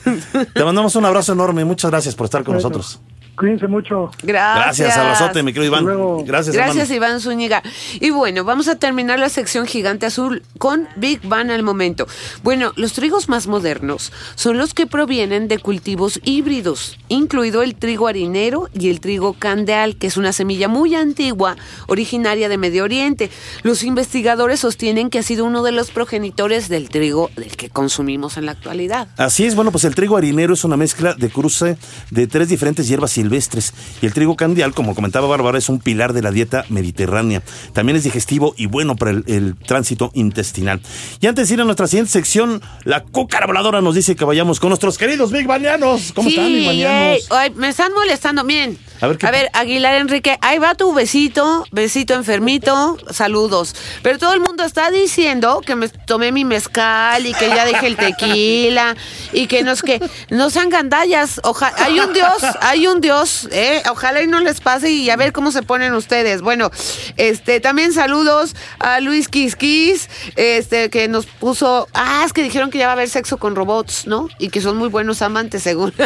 Te 0.55 0.65
mandamos 0.65 0.97
un 0.97 1.05
abrazo 1.05 1.35
enorme. 1.35 1.67
Muchas 1.67 1.91
gracias 1.91 2.15
por 2.15 2.25
estar 2.25 2.43
con 2.43 2.55
Bueno. 2.55 2.69
nosotros. 2.71 3.01
Cuídense 3.37 3.67
mucho. 3.67 4.11
Gracias. 4.23 4.79
Gracias, 4.79 4.97
abrazote, 4.97 5.43
mi 5.43 5.53
querido 5.53 5.77
Iván. 5.77 6.25
Gracias, 6.25 6.55
Gracias, 6.55 6.91
hermano. 6.91 7.09
Iván 7.09 7.21
Zúñiga. 7.21 7.63
Y 8.01 8.11
bueno, 8.11 8.45
vamos 8.45 8.69
a 8.69 8.77
terminar 8.77 9.19
la 9.19 9.29
sección 9.29 9.67
Gigante 9.67 10.07
Azul 10.07 10.43
con 10.59 10.89
Big 10.97 11.21
Bang 11.27 11.51
al 11.51 11.63
momento. 11.63 12.07
Bueno, 12.43 12.73
los 12.77 12.93
trigos 12.93 13.29
más 13.29 13.47
modernos 13.47 14.13
son 14.37 14.59
los 14.59 14.73
que 14.73 14.87
provienen 14.87 15.49
de 15.49 15.59
cultivos 15.59 16.21
híbridos, 16.25 16.99
incluido 17.09 17.63
el 17.63 17.75
trigo 17.75 18.07
harinero 18.07 18.69
y 18.73 18.91
el 18.91 19.01
trigo 19.01 19.33
candeal, 19.33 19.97
que 19.97 20.07
es 20.07 20.17
una 20.17 20.33
semilla 20.33 20.69
muy 20.69 20.95
antigua, 20.95 21.57
originaria 21.89 22.49
de 22.49 22.59
Medio 22.59 22.85
Oriente. 22.85 23.31
Los 23.63 23.83
investigadores 23.83 24.61
sostienen 24.61 25.11
que 25.11 25.19
ha 25.19 25.23
sido 25.23 25.45
uno 25.45 25.63
de 25.63 25.73
los 25.73 25.91
progenitores 25.91 26.69
del 26.69 26.89
trigo 26.89 27.31
del 27.37 27.57
que 27.57 27.69
consumimos 27.69 28.37
en 28.37 28.47
la 28.47 28.53
actualidad. 28.53 29.09
Así 29.17 29.45
es, 29.45 29.55
bueno, 29.55 29.73
pues 29.73 29.85
el 29.85 29.95
trigo 29.95 30.17
harinero 30.17 30.55
es 30.55 30.65
una 30.65 30.77
mezcla 30.77 31.15
de 31.15 31.31
cruce 31.31 31.77
de 32.11 32.27
tres 32.27 32.49
diferentes 32.49 32.87
hierbas 32.87 33.11
silvestres. 33.29 33.73
Y 34.03 34.07
el 34.07 34.13
trigo 34.13 34.37
candial, 34.37 34.75
como 34.75 34.95
comentaba 34.95 35.27
Bárbara, 35.27 35.57
es 35.59 35.69
un 35.69 35.81
pilar 35.81 36.13
de 36.13 36.23
la 36.23 36.31
dieta 36.31 36.65
mediterránea. 36.69 37.43
También 37.73 37.97
es 37.97 38.05
digestivo 38.05 38.55
y 38.57 38.67
bueno 38.67 38.97
para 38.97 39.13
el, 39.13 39.25
el 39.27 39.57
tránsito 39.57 40.11
intestinal. 40.15 40.81
Y 41.21 41.27
antes 41.27 41.49
de 41.49 41.55
ir 41.55 41.61
a 41.61 41.65
nuestra 41.65 41.87
siguiente 41.87 42.13
sección, 42.13 42.61
la 42.85 43.01
cúcara 43.03 43.47
voladora 43.47 43.81
nos 43.81 43.95
dice 43.95 44.15
que 44.17 44.25
vayamos 44.25 44.61
con 44.61 44.69
nuestros 44.69 44.99
queridos 44.99 45.33
Big 45.33 45.47
Banianos. 45.47 46.13
¿Cómo 46.15 46.29
están, 46.29 46.47
Big 46.49 46.67
Banianos? 46.67 47.27
ay, 47.31 47.51
me 47.57 47.69
están 47.69 47.93
molestando. 47.93 48.45
Bien. 48.45 48.79
A 49.01 49.09
ver, 49.09 49.19
¿qué- 49.19 49.49
Aguilar 49.53 49.95
Enrique, 49.97 50.39
ahí 50.41 50.59
va 50.59 50.75
tu 50.75 50.93
besito, 50.95 51.65
besito 51.73 52.15
enfermito, 52.15 52.97
saludos. 53.11 53.75
Pero 54.03 54.19
todo 54.19 54.33
el 54.35 54.41
mundo 54.41 54.65
está 54.65 54.91
diciendo 54.91 55.61
que 55.65 55.75
me 55.77 55.89
tomé 55.89 56.33
mi 56.33 56.45
mezcal 56.45 57.27
y 57.27 57.33
que 57.35 57.49
ya 57.49 57.65
dejé 57.65 57.87
el 57.89 57.97
tequila 57.97 58.97
y 59.33 59.47
que 59.47 59.63
nos 59.63 59.83
que 59.83 60.01
no 60.31 60.49
sean 60.51 60.69
gandallas. 60.71 61.41
Oja, 61.45 61.73
hay 61.79 61.99
un 62.01 62.13
Dios, 62.13 62.43
hay 62.61 62.87
un 62.87 63.01
Dios, 63.01 63.14
eh, 63.53 63.83
ojalá 63.91 64.23
y 64.23 64.27
no 64.27 64.41
les 64.41 64.61
pase 64.61 64.91
y 64.91 65.11
a 65.11 65.17
ver 65.17 65.33
cómo 65.33 65.51
se 65.53 65.63
ponen 65.63 65.95
ustedes. 65.95 66.43
Bueno, 66.43 66.71
este 67.17 67.61
también 67.61 67.93
saludos 67.93 68.55
a 68.79 69.01
Luis 69.01 69.29
Quisquis, 69.29 70.09
este 70.37 70.91
que 70.91 71.09
nos 71.09 71.27
puso, 71.27 71.89
ah, 71.95 72.23
es 72.27 72.33
que 72.33 72.43
dijeron 72.43 72.71
que 72.71 72.79
ya 72.79 72.87
va 72.87 72.93
a 72.93 72.95
haber 72.95 73.09
sexo 73.09 73.37
con 73.39 73.55
robots, 73.57 74.07
¿no? 74.07 74.29
Y 74.39 74.49
que 74.51 74.61
son 74.61 74.77
muy 74.77 74.89
buenos 74.89 75.23
amantes, 75.23 75.63
según. 75.63 75.93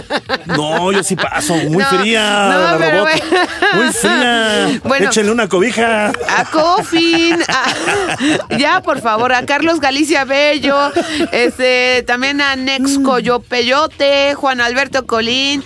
No, 0.46 0.90
yo 0.92 1.02
sí 1.02 1.14
paso. 1.16 1.54
Muy 1.54 1.82
No, 1.84 1.88
fría, 1.90 2.48
no, 2.50 2.58
la 2.58 2.78
pero 2.78 2.98
robot. 3.04 3.12
bueno. 3.30 3.48
Muy 3.74 3.92
fría. 3.92 4.80
Bueno. 4.84 5.06
Échenle 5.08 5.30
una 5.32 5.48
cobija. 5.48 6.08
A 6.08 6.44
Cofin, 6.50 7.38
a- 7.48 8.16
ya 8.58 8.80
por 8.82 9.00
favor, 9.00 9.32
a 9.32 9.44
Carlos 9.44 9.80
Galicia 9.80 10.24
Bello, 10.24 10.90
este, 11.32 12.02
también 12.06 12.40
a 12.40 12.56
Nex 12.56 12.98
Coyopeyote, 13.04 14.34
Juan 14.34 14.60
Alberto 14.60 15.06
Colín, 15.06 15.62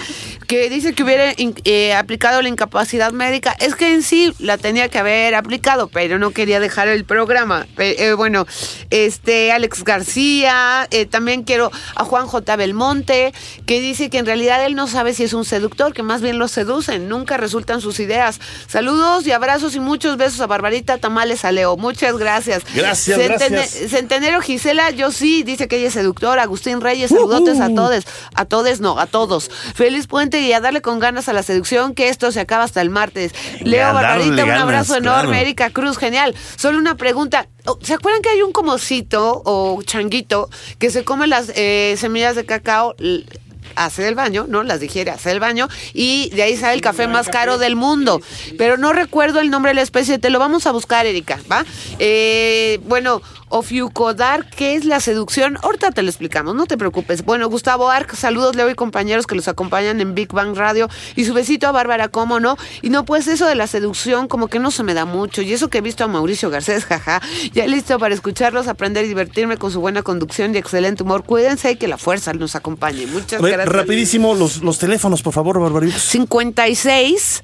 que 0.53 0.69
dice 0.69 0.93
que 0.93 1.03
hubiera 1.03 1.33
eh, 1.39 1.95
aplicado 1.95 2.43
la 2.43 2.49
incapacidad 2.51 3.11
médica. 3.13 3.57
Es 3.59 3.75
que 3.75 3.95
en 3.95 4.03
sí 4.03 4.35
la 4.39 4.59
tenía 4.59 4.91
que 4.91 4.99
haber 4.99 5.35
aplicado, 5.35 5.89
pero 5.89 6.19
no 6.19 6.33
quería 6.33 6.61
dejar 6.61 6.89
el 6.89 7.07
programa. 7.07 7.67
Eh, 7.79 8.13
bueno, 8.13 8.47
este, 8.91 9.51
Alex 9.51 9.83
García, 9.83 10.87
eh, 10.91 11.07
también 11.07 11.45
quiero 11.45 11.71
a 11.95 12.05
Juan 12.05 12.27
J. 12.27 12.57
Belmonte, 12.57 13.33
que 13.65 13.81
dice 13.81 14.11
que 14.11 14.19
en 14.19 14.27
realidad 14.27 14.63
él 14.67 14.75
no 14.75 14.89
sabe 14.89 15.15
si 15.15 15.25
es 15.25 15.33
un 15.33 15.47
seductor, 15.47 15.95
que 15.95 16.03
más 16.03 16.21
bien 16.21 16.39
lo 16.39 16.49
seducen, 16.49 17.09
nunca 17.09 17.39
resultan 17.39 17.81
sus 17.81 17.99
ideas. 17.99 18.39
Saludos 18.67 19.27
y 19.27 19.33
abrazos 19.33 19.75
y 19.75 19.81
muchos 19.81 20.19
besos 20.19 20.43
a 20.43 20.47
Barbarita 20.47 20.99
Tamales 20.99 21.47
a 21.47 21.53
Leo. 21.53 21.79
Muchas 21.79 22.19
gracias. 22.19 22.63
Gracias, 22.75 23.19
gracias. 23.19 23.91
Centenero 23.91 24.43
Gisela, 24.43 24.91
yo 24.91 25.13
sí, 25.13 25.45
dice 25.45 25.67
que 25.67 25.79
ella 25.79 25.89
es 25.89 25.95
seductora. 25.95 26.43
Agustín 26.43 26.83
Reyes, 26.83 27.09
saludotes 27.09 27.59
a 27.59 27.75
todos. 27.75 28.05
A 28.35 28.45
todos, 28.45 28.81
no, 28.81 28.99
a 28.99 29.07
todos. 29.07 29.51
Feliz 29.75 30.07
puente 30.07 30.42
y 30.47 30.53
a 30.53 30.61
darle 30.61 30.83
con 30.83 30.99
ganas 30.99 31.29
a 31.29 31.33
la 31.33 31.43
seducción, 31.43 31.95
que 31.95 32.09
esto 32.09 32.33
se 32.33 32.41
acaba 32.41 32.65
hasta 32.65 32.81
el 32.81 32.91
martes. 32.91 33.33
Leo 33.61 33.93
Barbarita, 33.93 34.45
un 34.45 34.51
abrazo 34.51 34.95
ganas, 34.95 35.07
enorme. 35.09 35.29
claro. 35.31 35.43
Erika 35.43 35.71
Cruz, 35.71 35.99
genial. 35.99 36.35
Solo 36.57 36.79
una 36.79 36.97
pregunta. 36.97 37.49
Oh, 37.65 37.79
¿Se 37.83 37.95
acuerdan 37.95 38.23
que 38.23 38.29
hay 38.29 38.43
un 38.43 38.53
comocito 38.53 39.43
o 39.45 39.83
changuito 39.83 40.49
que 40.79 40.91
se 40.91 41.05
come 41.05 41.27
las 41.27 41.53
eh, 41.55 41.95
semillas 41.99 42.37
de 42.37 42.45
cacao? 42.45 42.95
hace 43.77 44.07
el 44.09 44.15
baño, 44.15 44.47
¿no? 44.49 44.63
Las 44.63 44.81
digiere, 44.81 45.11
hace 45.11 45.31
el 45.31 45.41
baño 45.41 45.69
y 45.93 46.31
de 46.31 46.43
ahí 46.43 46.57
sale 46.57 46.75
el 46.75 46.81
café 46.81 47.07
más 47.07 47.29
caro 47.29 47.59
del 47.59 47.77
mundo. 47.77 48.21
Pero 48.59 48.77
no 48.77 48.93
recuerdo 48.93 49.41
el 49.41 49.51
nombre 49.51 49.71
de 49.71 49.77
la 49.77 49.83
especie, 49.83 50.19
te 50.19 50.31
lo 50.31 50.39
vamos 50.39 50.67
a 50.67 50.73
buscar, 50.73 51.07
Erika, 51.07 51.39
¿va? 51.51 51.65
Eh, 51.99 52.81
bueno, 52.85 53.23
Ofiucodar, 53.53 54.49
¿qué 54.49 54.75
es 54.75 54.85
la 54.85 55.01
seducción? 55.01 55.59
Ahorita 55.63 55.91
te 55.91 56.03
lo 56.03 56.09
explicamos, 56.09 56.55
no 56.55 56.67
te 56.67 56.77
preocupes. 56.79 57.25
Bueno, 57.25 57.49
Gustavo 57.49 57.91
Arc, 57.91 58.15
saludos, 58.15 58.57
Leo 58.57 58.71
y 58.71 58.75
compañeros 58.75 59.27
que 59.27 59.35
los 59.35 59.47
acompañan 59.47 60.01
en 60.01 60.15
Big 60.15 60.33
Bang 60.33 60.57
Radio 60.57 60.89
y 61.17 61.27
su 61.27 61.35
besito 61.35 61.67
a 61.69 61.73
Bárbara, 61.73 62.09
¿cómo 62.09 62.41
no? 62.41 62.57
Y 62.81 62.89
no, 62.91 63.05
pues 63.05 63.29
eso 63.29 63.47
de 63.47 63.55
la 63.55 63.67
seducción 63.67 64.27
como 64.27 64.49
que 64.49 64.59
no 64.59 64.71
se 64.71 64.83
me 64.83 64.95
da 64.95 65.05
mucho 65.05 65.43
y 65.43 65.53
eso 65.53 65.69
que 65.69 65.79
he 65.79 65.83
visto 65.83 66.03
a 66.03 66.09
Mauricio 66.09 66.49
Garcés, 66.51 66.87
jaja, 66.87 67.21
ya 67.53 67.67
listo 67.67 67.99
para 67.99 68.15
escucharlos, 68.15 68.69
aprender 68.69 69.05
y 69.05 69.09
divertirme 69.09 69.59
con 69.59 69.71
su 69.71 69.81
buena 69.81 70.03
conducción 70.03 70.55
y 70.55 70.59
excelente 70.59 71.03
humor. 71.03 71.25
Cuídense 71.25 71.73
y 71.73 71.77
que 71.77 71.89
la 71.89 71.99
fuerza 71.99 72.33
nos 72.33 72.57
acompañe. 72.57 73.07
Muchas 73.07 73.41
A 73.41 73.43
ver, 73.43 73.53
gracias. 73.53 73.75
rapidísimo, 73.77 74.35
los, 74.35 74.63
los 74.63 74.79
teléfonos, 74.79 75.21
por 75.23 75.35
favor, 75.35 75.61
Barbaritos. 75.61 76.01
56 76.03 77.43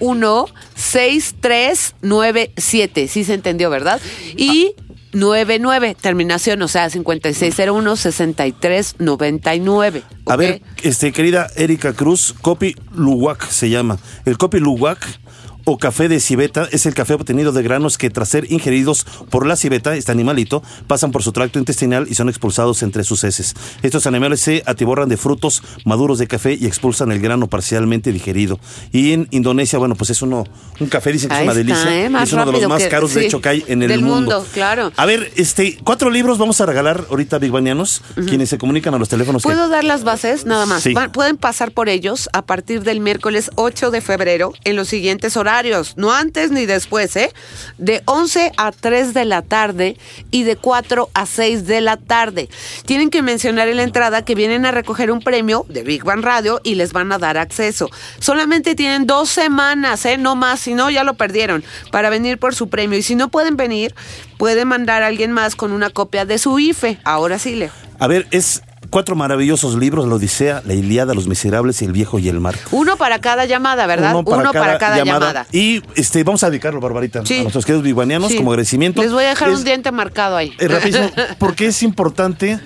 01 0.00 0.46
6397. 0.74 3.08
Sí 3.08 3.24
se 3.24 3.34
entendió, 3.34 3.70
¿verdad? 3.70 4.00
Y 4.36 4.74
99, 5.12 5.96
terminación, 6.00 6.62
o 6.62 6.68
sea, 6.68 6.88
5601 6.88 7.96
6399. 7.96 10.02
A 10.26 10.36
ver, 10.36 10.62
este, 10.82 11.10
querida 11.12 11.48
Erika 11.56 11.92
Cruz, 11.92 12.34
Copi 12.40 12.76
Luwak 12.94 13.48
se 13.48 13.68
llama. 13.70 13.98
El 14.24 14.38
Copi 14.38 14.60
Luwak 14.60 15.04
o 15.64 15.78
café 15.78 16.08
de 16.08 16.20
civeta 16.20 16.68
es 16.72 16.86
el 16.86 16.94
café 16.94 17.14
obtenido 17.14 17.52
de 17.52 17.62
granos 17.62 17.98
que 17.98 18.10
tras 18.10 18.28
ser 18.28 18.50
ingeridos 18.52 19.04
por 19.30 19.46
la 19.46 19.56
civeta, 19.56 19.94
este 19.96 20.12
animalito, 20.12 20.62
pasan 20.86 21.12
por 21.12 21.22
su 21.22 21.32
tracto 21.32 21.58
intestinal 21.58 22.06
y 22.08 22.14
son 22.14 22.28
expulsados 22.28 22.82
entre 22.82 23.04
sus 23.04 23.24
heces. 23.24 23.54
Estos 23.82 24.06
animales 24.06 24.40
se 24.40 24.62
atiborran 24.66 25.08
de 25.08 25.16
frutos 25.16 25.62
maduros 25.84 26.18
de 26.18 26.26
café 26.26 26.56
y 26.60 26.66
expulsan 26.66 27.12
el 27.12 27.20
grano 27.20 27.46
parcialmente 27.48 28.12
digerido. 28.12 28.58
Y 28.92 29.12
en 29.12 29.28
Indonesia, 29.30 29.78
bueno, 29.78 29.94
pues 29.94 30.10
es 30.10 30.22
uno, 30.22 30.44
un 30.78 30.88
café 30.88 31.12
dicen 31.12 31.28
que 31.28 31.34
es 31.34 31.40
Ahí 31.40 31.44
una 31.48 31.52
está, 31.52 31.64
delicia. 31.84 31.96
¿eh? 32.06 32.22
Es 32.22 32.32
uno 32.32 32.46
de 32.46 32.52
los 32.52 32.68
más 32.68 32.82
que- 32.82 32.88
caros, 32.88 33.14
de 33.14 33.20
sí, 33.20 33.26
hecho, 33.26 33.40
que 33.40 33.48
hay 33.48 33.64
en 33.68 33.82
el 33.82 33.88
del 33.88 34.02
mundo. 34.02 34.38
mundo, 34.40 34.46
claro. 34.52 34.92
A 34.96 35.06
ver, 35.06 35.30
este, 35.36 35.78
cuatro 35.84 36.10
libros 36.10 36.38
vamos 36.38 36.60
a 36.60 36.66
regalar 36.66 37.04
ahorita, 37.10 37.38
Big 37.38 37.50
Banianos, 37.50 38.02
quienes 38.26 38.48
se 38.48 38.58
comunican 38.58 38.94
a 38.94 38.98
los 38.98 39.08
teléfonos. 39.08 39.42
que- 39.42 39.48
¿Puedo 39.48 39.68
dar 39.68 39.84
las 39.84 40.04
bases? 40.04 40.46
Nada 40.46 40.66
más. 40.66 40.82
Sí. 40.82 40.94
Pueden 41.12 41.36
pasar 41.36 41.72
por 41.72 41.88
ellos 41.88 42.28
a 42.32 42.42
partir 42.42 42.82
del 42.82 43.00
miércoles 43.00 43.50
8 43.56 43.90
de 43.90 44.00
febrero 44.00 44.52
en 44.64 44.76
los 44.76 44.88
siguientes 44.88 45.36
horarios. 45.36 45.49
No 45.96 46.12
antes 46.12 46.50
ni 46.50 46.66
después, 46.66 47.16
¿eh? 47.16 47.32
De 47.78 48.02
11 48.04 48.52
a 48.56 48.72
3 48.72 49.14
de 49.14 49.24
la 49.24 49.42
tarde 49.42 49.96
y 50.30 50.44
de 50.44 50.56
4 50.56 51.10
a 51.12 51.26
6 51.26 51.66
de 51.66 51.80
la 51.80 51.96
tarde. 51.96 52.48
Tienen 52.86 53.10
que 53.10 53.22
mencionar 53.22 53.68
en 53.68 53.76
la 53.78 53.82
entrada 53.82 54.24
que 54.24 54.34
vienen 54.34 54.64
a 54.64 54.70
recoger 54.70 55.10
un 55.10 55.20
premio 55.20 55.66
de 55.68 55.82
Big 55.82 56.04
Bang 56.04 56.22
Radio 56.22 56.60
y 56.62 56.76
les 56.76 56.92
van 56.92 57.10
a 57.12 57.18
dar 57.18 57.36
acceso. 57.36 57.90
Solamente 58.20 58.74
tienen 58.74 59.06
dos 59.06 59.28
semanas, 59.28 60.04
¿eh? 60.06 60.18
No 60.18 60.36
más, 60.36 60.60
si 60.60 60.74
no 60.74 60.88
ya 60.90 61.04
lo 61.04 61.14
perdieron, 61.14 61.64
para 61.90 62.10
venir 62.10 62.38
por 62.38 62.54
su 62.54 62.68
premio. 62.68 62.98
Y 62.98 63.02
si 63.02 63.16
no 63.16 63.28
pueden 63.28 63.56
venir, 63.56 63.94
pueden 64.38 64.68
mandar 64.68 65.02
a 65.02 65.08
alguien 65.08 65.32
más 65.32 65.56
con 65.56 65.72
una 65.72 65.90
copia 65.90 66.24
de 66.24 66.38
su 66.38 66.58
IFE. 66.58 66.98
Ahora 67.04 67.38
sí, 67.38 67.56
Leo. 67.56 67.72
A 67.98 68.06
ver, 68.06 68.26
es 68.30 68.62
cuatro 68.90 69.14
maravillosos 69.16 69.76
libros, 69.76 70.06
la 70.08 70.16
Odisea, 70.16 70.62
la 70.66 70.74
Iliada, 70.74 71.14
los 71.14 71.26
Miserables, 71.28 71.80
el 71.82 71.92
Viejo 71.92 72.18
y 72.18 72.28
el 72.28 72.40
Mar. 72.40 72.56
Uno 72.72 72.96
para 72.96 73.20
cada 73.20 73.46
llamada, 73.46 73.86
¿verdad? 73.86 74.10
Uno 74.14 74.24
para, 74.24 74.78
cada, 74.78 75.02
llamada. 75.04 75.46
Y 75.52 75.82
este, 75.94 76.22
vamos 76.24 76.42
a 76.42 76.50
dedicarlo, 76.50 76.80
Barbarita, 76.80 77.24
Sí. 77.24 77.38
a 77.38 77.42
nuestros 77.42 77.64
queridos 77.64 77.84
biguanianos 77.84 78.30
Sí. 78.32 78.36
como 78.36 78.50
agradecimiento. 78.50 79.00
Les 79.02 79.12
voy 79.12 79.24
a 79.24 79.28
dejar 79.28 79.48
Es- 79.50 79.58
un 79.58 79.64
diente 79.64 79.90
marcado 79.92 80.36
ahí. 80.36 80.52
eh, 80.58 80.68
rapidísimo, 80.68 81.08
porque 81.38 81.66
es 81.68 81.82
importante 81.82 82.60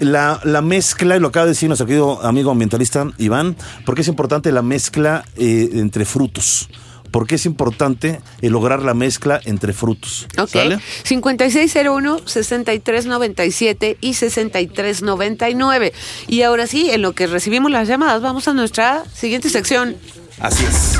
la, 0.00 0.40
la 0.44 0.60
mezcla, 0.62 1.16
y 1.16 1.20
lo 1.20 1.28
acaba 1.28 1.46
de 1.46 1.52
decir 1.52 1.68
nuestro 1.68 1.86
querido 1.86 2.22
amigo 2.26 2.50
ambientalista 2.50 3.06
Iván, 3.18 3.56
porque 3.84 4.02
es 4.02 4.08
importante 4.08 4.52
la 4.52 4.62
mezcla 4.62 5.24
eh, 5.36 5.70
entre 5.74 6.04
frutos. 6.04 6.68
Porque 7.16 7.36
es 7.36 7.46
importante 7.46 8.20
eh, 8.42 8.50
lograr 8.50 8.82
la 8.82 8.92
mezcla 8.92 9.40
entre 9.46 9.72
frutos. 9.72 10.26
Ok. 10.36 10.50
¿Sale? 10.50 10.78
5601-6397 11.04 13.96
y 14.02 14.12
6399. 14.12 15.94
Y 16.28 16.42
ahora 16.42 16.66
sí, 16.66 16.90
en 16.90 17.00
lo 17.00 17.14
que 17.14 17.26
recibimos 17.26 17.70
las 17.70 17.88
llamadas, 17.88 18.20
vamos 18.20 18.48
a 18.48 18.52
nuestra 18.52 19.02
siguiente 19.14 19.48
sección. 19.48 19.96
Así 20.40 20.66
es. 20.66 20.98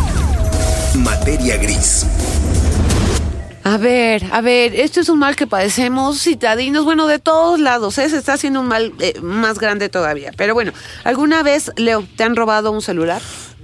Materia 0.94 1.58
gris. 1.58 2.06
A 3.62 3.76
ver, 3.76 4.24
a 4.32 4.40
ver, 4.40 4.74
esto 4.74 5.00
es 5.00 5.10
un 5.10 5.18
mal 5.18 5.36
que 5.36 5.46
padecemos 5.46 6.22
citadinos, 6.22 6.86
bueno, 6.86 7.06
de 7.06 7.18
todos 7.18 7.60
lados, 7.60 7.98
¿eh? 7.98 8.08
se 8.08 8.16
está 8.16 8.32
haciendo 8.32 8.60
un 8.60 8.68
mal 8.68 8.94
eh, 9.00 9.20
más 9.20 9.58
grande 9.58 9.90
todavía. 9.90 10.32
Pero 10.34 10.54
bueno, 10.54 10.72
¿alguna 11.04 11.42
vez, 11.42 11.70
Leo, 11.76 12.06
te 12.16 12.24
han 12.24 12.36
robado 12.36 12.70
un 12.70 12.80
celular? 12.80 13.20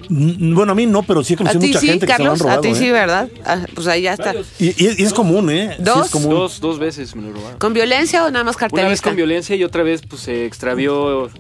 Bueno, 0.09 0.73
a 0.73 0.75
mí 0.75 0.87
no, 0.87 1.03
pero 1.03 1.23
sí 1.25 1.33
he 1.33 1.37
A 1.37 1.39
conocido 1.39 1.61
mucha 1.67 1.81
sí, 1.81 1.87
gente 1.89 2.07
que 2.07 2.13
se 2.13 2.19
lo 2.23 2.33
han 2.33 2.39
Carlos, 2.39 2.41
robado. 2.41 2.59
a 2.59 2.63
ti 2.63 2.69
¿eh? 2.69 2.75
sí, 2.75 2.91
¿verdad? 2.91 3.29
Ah, 3.45 3.65
pues 3.75 3.87
ahí 3.87 4.03
ya 4.03 4.13
está. 4.15 4.35
Y, 4.59 4.67
y- 4.69 4.95
y 4.99 5.03
es 5.05 5.13
común, 5.13 5.51
¿eh? 5.51 5.75
Sí 5.77 5.83
¿Dos? 5.83 6.07
es 6.07 6.13
común. 6.13 6.31
Dos, 6.31 6.61
dos 6.61 6.79
veces 6.79 7.15
me 7.17 7.23
lo 7.23 7.33
robaron. 7.33 7.59
¿Con 7.59 7.73
violencia 7.73 8.25
o 8.25 8.31
nada 8.31 8.45
más 8.45 8.57
Una 8.57 8.67
vez 8.67 8.71
cartelista? 8.73 9.09
con 9.11 9.17
violencia 9.17 9.57
y 9.57 9.65
otra 9.65 9.83
vez 9.83 10.03
pues 10.09 10.23
se 10.23 10.45
extravió 10.47 11.31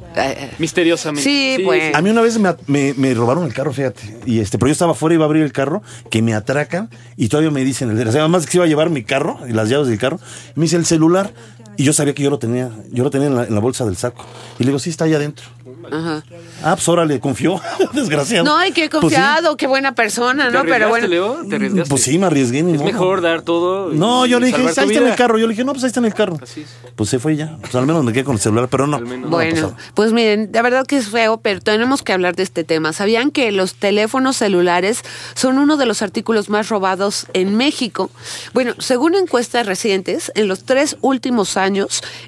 misteriosamente. 0.58 1.22
Sí, 1.22 1.58
pues. 1.64 1.94
A 1.94 2.02
mí 2.02 2.10
una 2.10 2.22
vez 2.22 2.38
me, 2.38 2.54
me- 2.66 2.94
me 2.94 3.14
robaron 3.14 3.44
el 3.44 3.52
carro, 3.54 3.72
fíjate. 3.72 4.02
Y 4.26 4.40
este, 4.40 4.58
pero 4.58 4.68
yo 4.68 4.72
estaba 4.72 4.92
afuera, 4.92 5.14
iba 5.14 5.24
a 5.24 5.26
abrir 5.26 5.42
el 5.42 5.52
carro, 5.52 5.82
que 6.10 6.22
me 6.22 6.34
atracan 6.34 6.88
y 7.16 7.28
todavía 7.28 7.50
me 7.50 7.64
dicen, 7.64 7.90
el 7.90 7.96
desgraciado, 7.96 8.24
además 8.26 8.44
que 8.46 8.52
se 8.52 8.58
iba 8.58 8.64
a 8.64 8.68
llevar 8.68 8.90
mi 8.90 9.02
carro 9.04 9.38
y 9.48 9.52
las 9.52 9.68
llaves 9.68 9.88
del 9.88 9.98
carro. 9.98 10.18
Me 10.54 10.62
dice 10.64 10.76
el 10.76 10.86
celular. 10.86 11.32
Y 11.76 11.84
yo 11.84 11.92
sabía 11.92 12.14
que 12.14 12.22
yo 12.22 12.30
lo 12.30 12.38
tenía, 12.38 12.70
yo 12.90 13.02
lo 13.04 13.10
tenía 13.10 13.28
en 13.28 13.34
la, 13.36 13.44
en 13.44 13.54
la 13.54 13.60
bolsa 13.60 13.84
del 13.84 13.96
saco. 13.96 14.24
Y 14.58 14.64
le 14.64 14.68
digo, 14.68 14.78
sí, 14.78 14.90
está 14.90 15.04
ahí 15.04 15.14
adentro. 15.14 15.46
Ajá. 15.90 16.22
Ah, 16.62 16.74
pues 16.76 16.88
órale, 16.88 17.18
confió, 17.18 17.60
desgraciado. 17.92 18.44
No, 18.44 18.56
ay, 18.56 18.72
qué 18.72 18.88
Pues 18.88 19.00
sí. 19.00 19.00
confiado, 19.00 19.56
qué 19.56 19.66
buena 19.66 19.94
persona, 19.94 20.46
¿Te 20.46 20.52
¿no? 20.52 20.62
Pero 20.64 20.88
bueno. 20.90 21.06
Leo? 21.06 21.38
¿Te 21.48 21.56
arriesgaste? 21.56 21.88
Pues 21.90 22.02
sí, 22.02 22.18
me 22.18 22.26
arriesgué. 22.26 22.62
ni 22.62 22.72
Es 22.72 22.78
modo. 22.78 22.86
mejor 22.92 23.20
dar 23.20 23.42
todo. 23.42 23.92
y 23.92 23.96
No, 23.96 24.24
yo 24.26 24.38
le 24.38 24.46
dije, 24.46 24.60
ahí 24.60 24.66
está 24.66 24.82
tu 24.84 24.90
en 24.90 24.96
el 24.98 25.04
vida. 25.04 25.16
carro. 25.16 25.38
Yo 25.38 25.46
le 25.46 25.52
dije, 25.52 25.64
no, 25.64 25.72
pues 25.72 25.82
ahí 25.84 25.88
está 25.88 26.00
en 26.00 26.06
el 26.06 26.14
carro. 26.14 26.38
Así 26.42 26.60
es. 26.62 26.68
Pues 26.94 27.10
se 27.10 27.18
fue 27.18 27.36
ya. 27.36 27.56
Pues 27.60 27.74
al 27.74 27.86
menos 27.86 28.04
me 28.04 28.12
quedé 28.12 28.24
con 28.24 28.34
el 28.34 28.40
celular, 28.40 28.68
pero 28.70 28.86
no. 28.86 29.00
no 29.00 29.28
Bueno, 29.28 29.54
pasado. 29.54 29.76
pues 29.94 30.12
miren, 30.12 30.50
la 30.52 30.62
verdad 30.62 30.86
que 30.86 30.96
es 30.98 31.08
feo, 31.08 31.38
pero 31.40 31.60
tenemos 31.60 32.02
que 32.02 32.12
hablar 32.12 32.36
de 32.36 32.42
este 32.44 32.64
tema. 32.64 32.92
¿Sabían 32.92 33.30
que 33.30 33.50
los 33.50 33.74
teléfonos 33.74 34.36
celulares 34.36 35.02
son 35.34 35.58
uno 35.58 35.76
de 35.76 35.86
los 35.86 36.02
artículos 36.02 36.48
más 36.48 36.68
robados 36.68 37.26
en 37.34 37.56
México? 37.56 38.10
Bueno, 38.54 38.74
según 38.78 39.14
encuestas 39.14 39.66
recientes, 39.66 40.30
en 40.34 40.48
los 40.48 40.64
tres 40.64 40.96
últimos 41.00 41.56
años, 41.56 41.61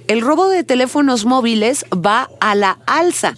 el 0.06 0.20
robo 0.20 0.48
de 0.48 0.64
teléfonos 0.64 1.24
móviles 1.24 1.84
va 1.94 2.28
a 2.40 2.54
la 2.54 2.78
alza. 2.86 3.34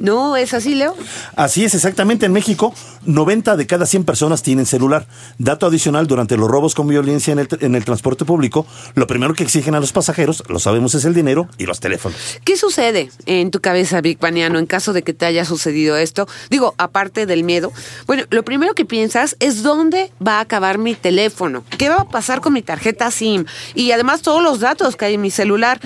¿No 0.00 0.34
es 0.36 0.54
así, 0.54 0.74
Leo? 0.74 0.96
Así 1.36 1.62
es, 1.62 1.74
exactamente. 1.74 2.24
En 2.24 2.32
México, 2.32 2.72
90 3.04 3.56
de 3.56 3.66
cada 3.66 3.84
100 3.84 4.04
personas 4.04 4.42
tienen 4.42 4.64
celular. 4.64 5.06
Dato 5.36 5.66
adicional, 5.66 6.06
durante 6.06 6.38
los 6.38 6.50
robos 6.50 6.74
con 6.74 6.88
violencia 6.88 7.32
en 7.32 7.40
el, 7.40 7.48
en 7.60 7.74
el 7.74 7.84
transporte 7.84 8.24
público, 8.24 8.66
lo 8.94 9.06
primero 9.06 9.34
que 9.34 9.42
exigen 9.42 9.74
a 9.74 9.80
los 9.80 9.92
pasajeros, 9.92 10.42
lo 10.48 10.58
sabemos, 10.58 10.94
es 10.94 11.04
el 11.04 11.12
dinero 11.12 11.48
y 11.58 11.66
los 11.66 11.80
teléfonos. 11.80 12.18
¿Qué 12.44 12.56
sucede 12.56 13.10
en 13.26 13.50
tu 13.50 13.60
cabeza, 13.60 14.00
Big 14.00 14.18
Baniano, 14.18 14.58
en 14.58 14.64
caso 14.64 14.94
de 14.94 15.02
que 15.02 15.12
te 15.12 15.26
haya 15.26 15.44
sucedido 15.44 15.98
esto? 15.98 16.26
Digo, 16.48 16.74
aparte 16.78 17.26
del 17.26 17.44
miedo. 17.44 17.70
Bueno, 18.06 18.24
lo 18.30 18.42
primero 18.42 18.72
que 18.72 18.86
piensas 18.86 19.36
es 19.38 19.62
dónde 19.62 20.10
va 20.26 20.38
a 20.38 20.40
acabar 20.40 20.78
mi 20.78 20.94
teléfono, 20.94 21.62
qué 21.76 21.90
va 21.90 21.96
a 21.96 22.08
pasar 22.08 22.40
con 22.40 22.54
mi 22.54 22.62
tarjeta 22.62 23.10
SIM 23.10 23.44
y 23.74 23.92
además 23.92 24.22
todos 24.22 24.42
los 24.42 24.60
datos 24.60 24.96
que 24.96 25.04
hay 25.04 25.14
en 25.14 25.20
mi 25.20 25.30
celular. 25.30 25.78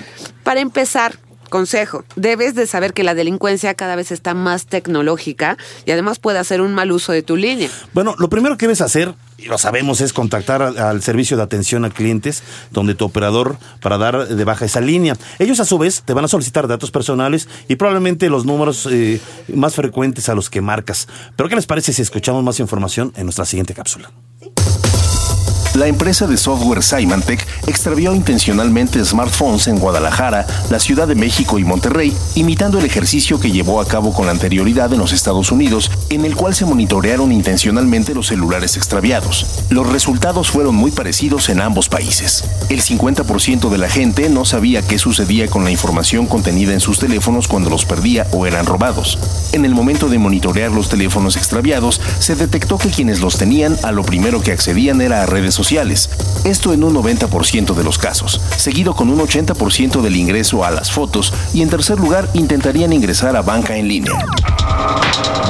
Para 0.44 0.60
empezar, 0.60 1.18
consejo, 1.54 2.04
debes 2.16 2.56
de 2.56 2.66
saber 2.66 2.92
que 2.92 3.04
la 3.04 3.14
delincuencia 3.14 3.74
cada 3.74 3.94
vez 3.94 4.10
está 4.10 4.34
más 4.34 4.66
tecnológica 4.66 5.56
y 5.86 5.92
además 5.92 6.18
puede 6.18 6.40
hacer 6.40 6.60
un 6.60 6.74
mal 6.74 6.90
uso 6.90 7.12
de 7.12 7.22
tu 7.22 7.36
línea. 7.36 7.70
Bueno, 7.92 8.16
lo 8.18 8.28
primero 8.28 8.58
que 8.58 8.66
debes 8.66 8.80
hacer, 8.80 9.14
y 9.38 9.44
lo 9.44 9.56
sabemos, 9.56 10.00
es 10.00 10.12
contactar 10.12 10.62
al, 10.62 10.76
al 10.76 11.00
servicio 11.00 11.36
de 11.36 11.44
atención 11.44 11.84
a 11.84 11.90
clientes, 11.90 12.42
donde 12.72 12.96
tu 12.96 13.04
operador, 13.04 13.56
para 13.80 13.98
dar 13.98 14.26
de 14.26 14.44
baja 14.44 14.64
esa 14.64 14.80
línea. 14.80 15.16
Ellos, 15.38 15.60
a 15.60 15.64
su 15.64 15.78
vez, 15.78 16.02
te 16.04 16.12
van 16.12 16.24
a 16.24 16.28
solicitar 16.28 16.66
datos 16.66 16.90
personales 16.90 17.46
y 17.68 17.76
probablemente 17.76 18.28
los 18.28 18.44
números 18.44 18.88
eh, 18.90 19.20
más 19.54 19.76
frecuentes 19.76 20.28
a 20.28 20.34
los 20.34 20.50
que 20.50 20.60
marcas. 20.60 21.06
Pero, 21.36 21.48
¿qué 21.48 21.54
les 21.54 21.66
parece 21.66 21.92
si 21.92 22.02
escuchamos 22.02 22.42
más 22.42 22.58
información 22.58 23.12
en 23.14 23.26
nuestra 23.26 23.44
siguiente 23.44 23.74
cápsula? 23.74 24.10
La 25.74 25.88
empresa 25.88 26.28
de 26.28 26.36
software 26.36 26.84
Symantec 26.84 27.44
extravió 27.66 28.14
intencionalmente 28.14 29.04
smartphones 29.04 29.66
en 29.66 29.80
Guadalajara, 29.80 30.46
la 30.70 30.78
Ciudad 30.78 31.08
de 31.08 31.16
México 31.16 31.58
y 31.58 31.64
Monterrey, 31.64 32.16
imitando 32.36 32.78
el 32.78 32.84
ejercicio 32.84 33.40
que 33.40 33.50
llevó 33.50 33.80
a 33.80 33.88
cabo 33.88 34.12
con 34.12 34.28
anterioridad 34.28 34.92
en 34.92 35.00
los 35.00 35.12
Estados 35.12 35.50
Unidos, 35.50 35.90
en 36.10 36.24
el 36.24 36.36
cual 36.36 36.54
se 36.54 36.64
monitorearon 36.64 37.32
intencionalmente 37.32 38.14
los 38.14 38.28
celulares 38.28 38.76
extraviados. 38.76 39.64
Los 39.68 39.90
resultados 39.90 40.48
fueron 40.48 40.76
muy 40.76 40.92
parecidos 40.92 41.48
en 41.48 41.60
ambos 41.60 41.88
países. 41.88 42.44
El 42.68 42.80
50% 42.80 43.68
de 43.68 43.78
la 43.78 43.88
gente 43.88 44.28
no 44.28 44.44
sabía 44.44 44.80
qué 44.80 45.00
sucedía 45.00 45.48
con 45.48 45.64
la 45.64 45.72
información 45.72 46.26
contenida 46.26 46.72
en 46.72 46.80
sus 46.80 47.00
teléfonos 47.00 47.48
cuando 47.48 47.68
los 47.68 47.84
perdía 47.84 48.28
o 48.30 48.46
eran 48.46 48.66
robados. 48.66 49.18
En 49.52 49.64
el 49.64 49.74
momento 49.74 50.08
de 50.08 50.18
monitorear 50.18 50.70
los 50.70 50.88
teléfonos 50.88 51.36
extraviados, 51.36 52.00
se 52.20 52.36
detectó 52.36 52.78
que 52.78 52.90
quienes 52.90 53.20
los 53.20 53.38
tenían 53.38 53.76
a 53.82 53.90
lo 53.90 54.04
primero 54.04 54.40
que 54.40 54.52
accedían 54.52 55.00
era 55.00 55.24
a 55.24 55.26
redes 55.26 55.52
sociales. 55.52 55.63
Esto 56.44 56.74
en 56.74 56.84
un 56.84 56.94
90% 56.94 57.72
de 57.72 57.84
los 57.84 57.96
casos, 57.96 58.38
seguido 58.58 58.94
con 58.94 59.08
un 59.08 59.18
80% 59.18 60.02
del 60.02 60.14
ingreso 60.14 60.62
a 60.62 60.70
las 60.70 60.92
fotos 60.92 61.32
y 61.54 61.62
en 61.62 61.70
tercer 61.70 61.98
lugar 61.98 62.28
intentarían 62.34 62.92
ingresar 62.92 63.34
a 63.34 63.40
banca 63.40 63.74
en 63.74 63.88
línea. 63.88 64.12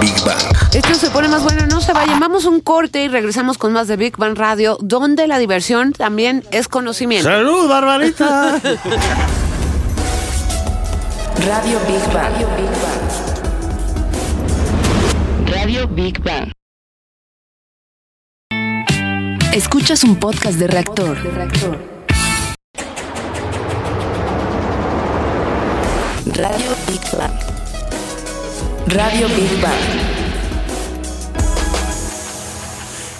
Big 0.00 0.14
Bang. 0.24 0.38
Esto 0.72 0.94
se 0.94 1.10
pone 1.10 1.26
más 1.26 1.42
bueno, 1.42 1.66
no 1.66 1.80
se 1.80 1.92
vayan. 1.92 2.20
Vamos 2.20 2.44
a 2.44 2.50
un 2.50 2.60
corte 2.60 3.02
y 3.02 3.08
regresamos 3.08 3.58
con 3.58 3.72
más 3.72 3.88
de 3.88 3.96
Big 3.96 4.16
Bang 4.16 4.38
Radio, 4.38 4.78
donde 4.80 5.26
la 5.26 5.38
diversión 5.38 5.92
también 5.92 6.44
es 6.52 6.68
conocimiento. 6.68 7.28
¡Salud, 7.28 7.68
Barbarita! 7.68 8.60
Radio 11.44 11.80
Big 11.88 12.12
Bang. 12.14 12.34
Radio 15.50 15.88
Big 15.88 16.22
Bang. 16.22 16.63
Escuchas 19.54 20.02
un 20.02 20.16
podcast 20.16 20.58
de 20.58 20.66
reactor. 20.66 21.16
Radio 26.34 26.72
Big 26.88 27.00
Bang. 27.16 27.32
Radio 28.88 29.28
Big 29.28 29.62
Bang. 29.62 30.13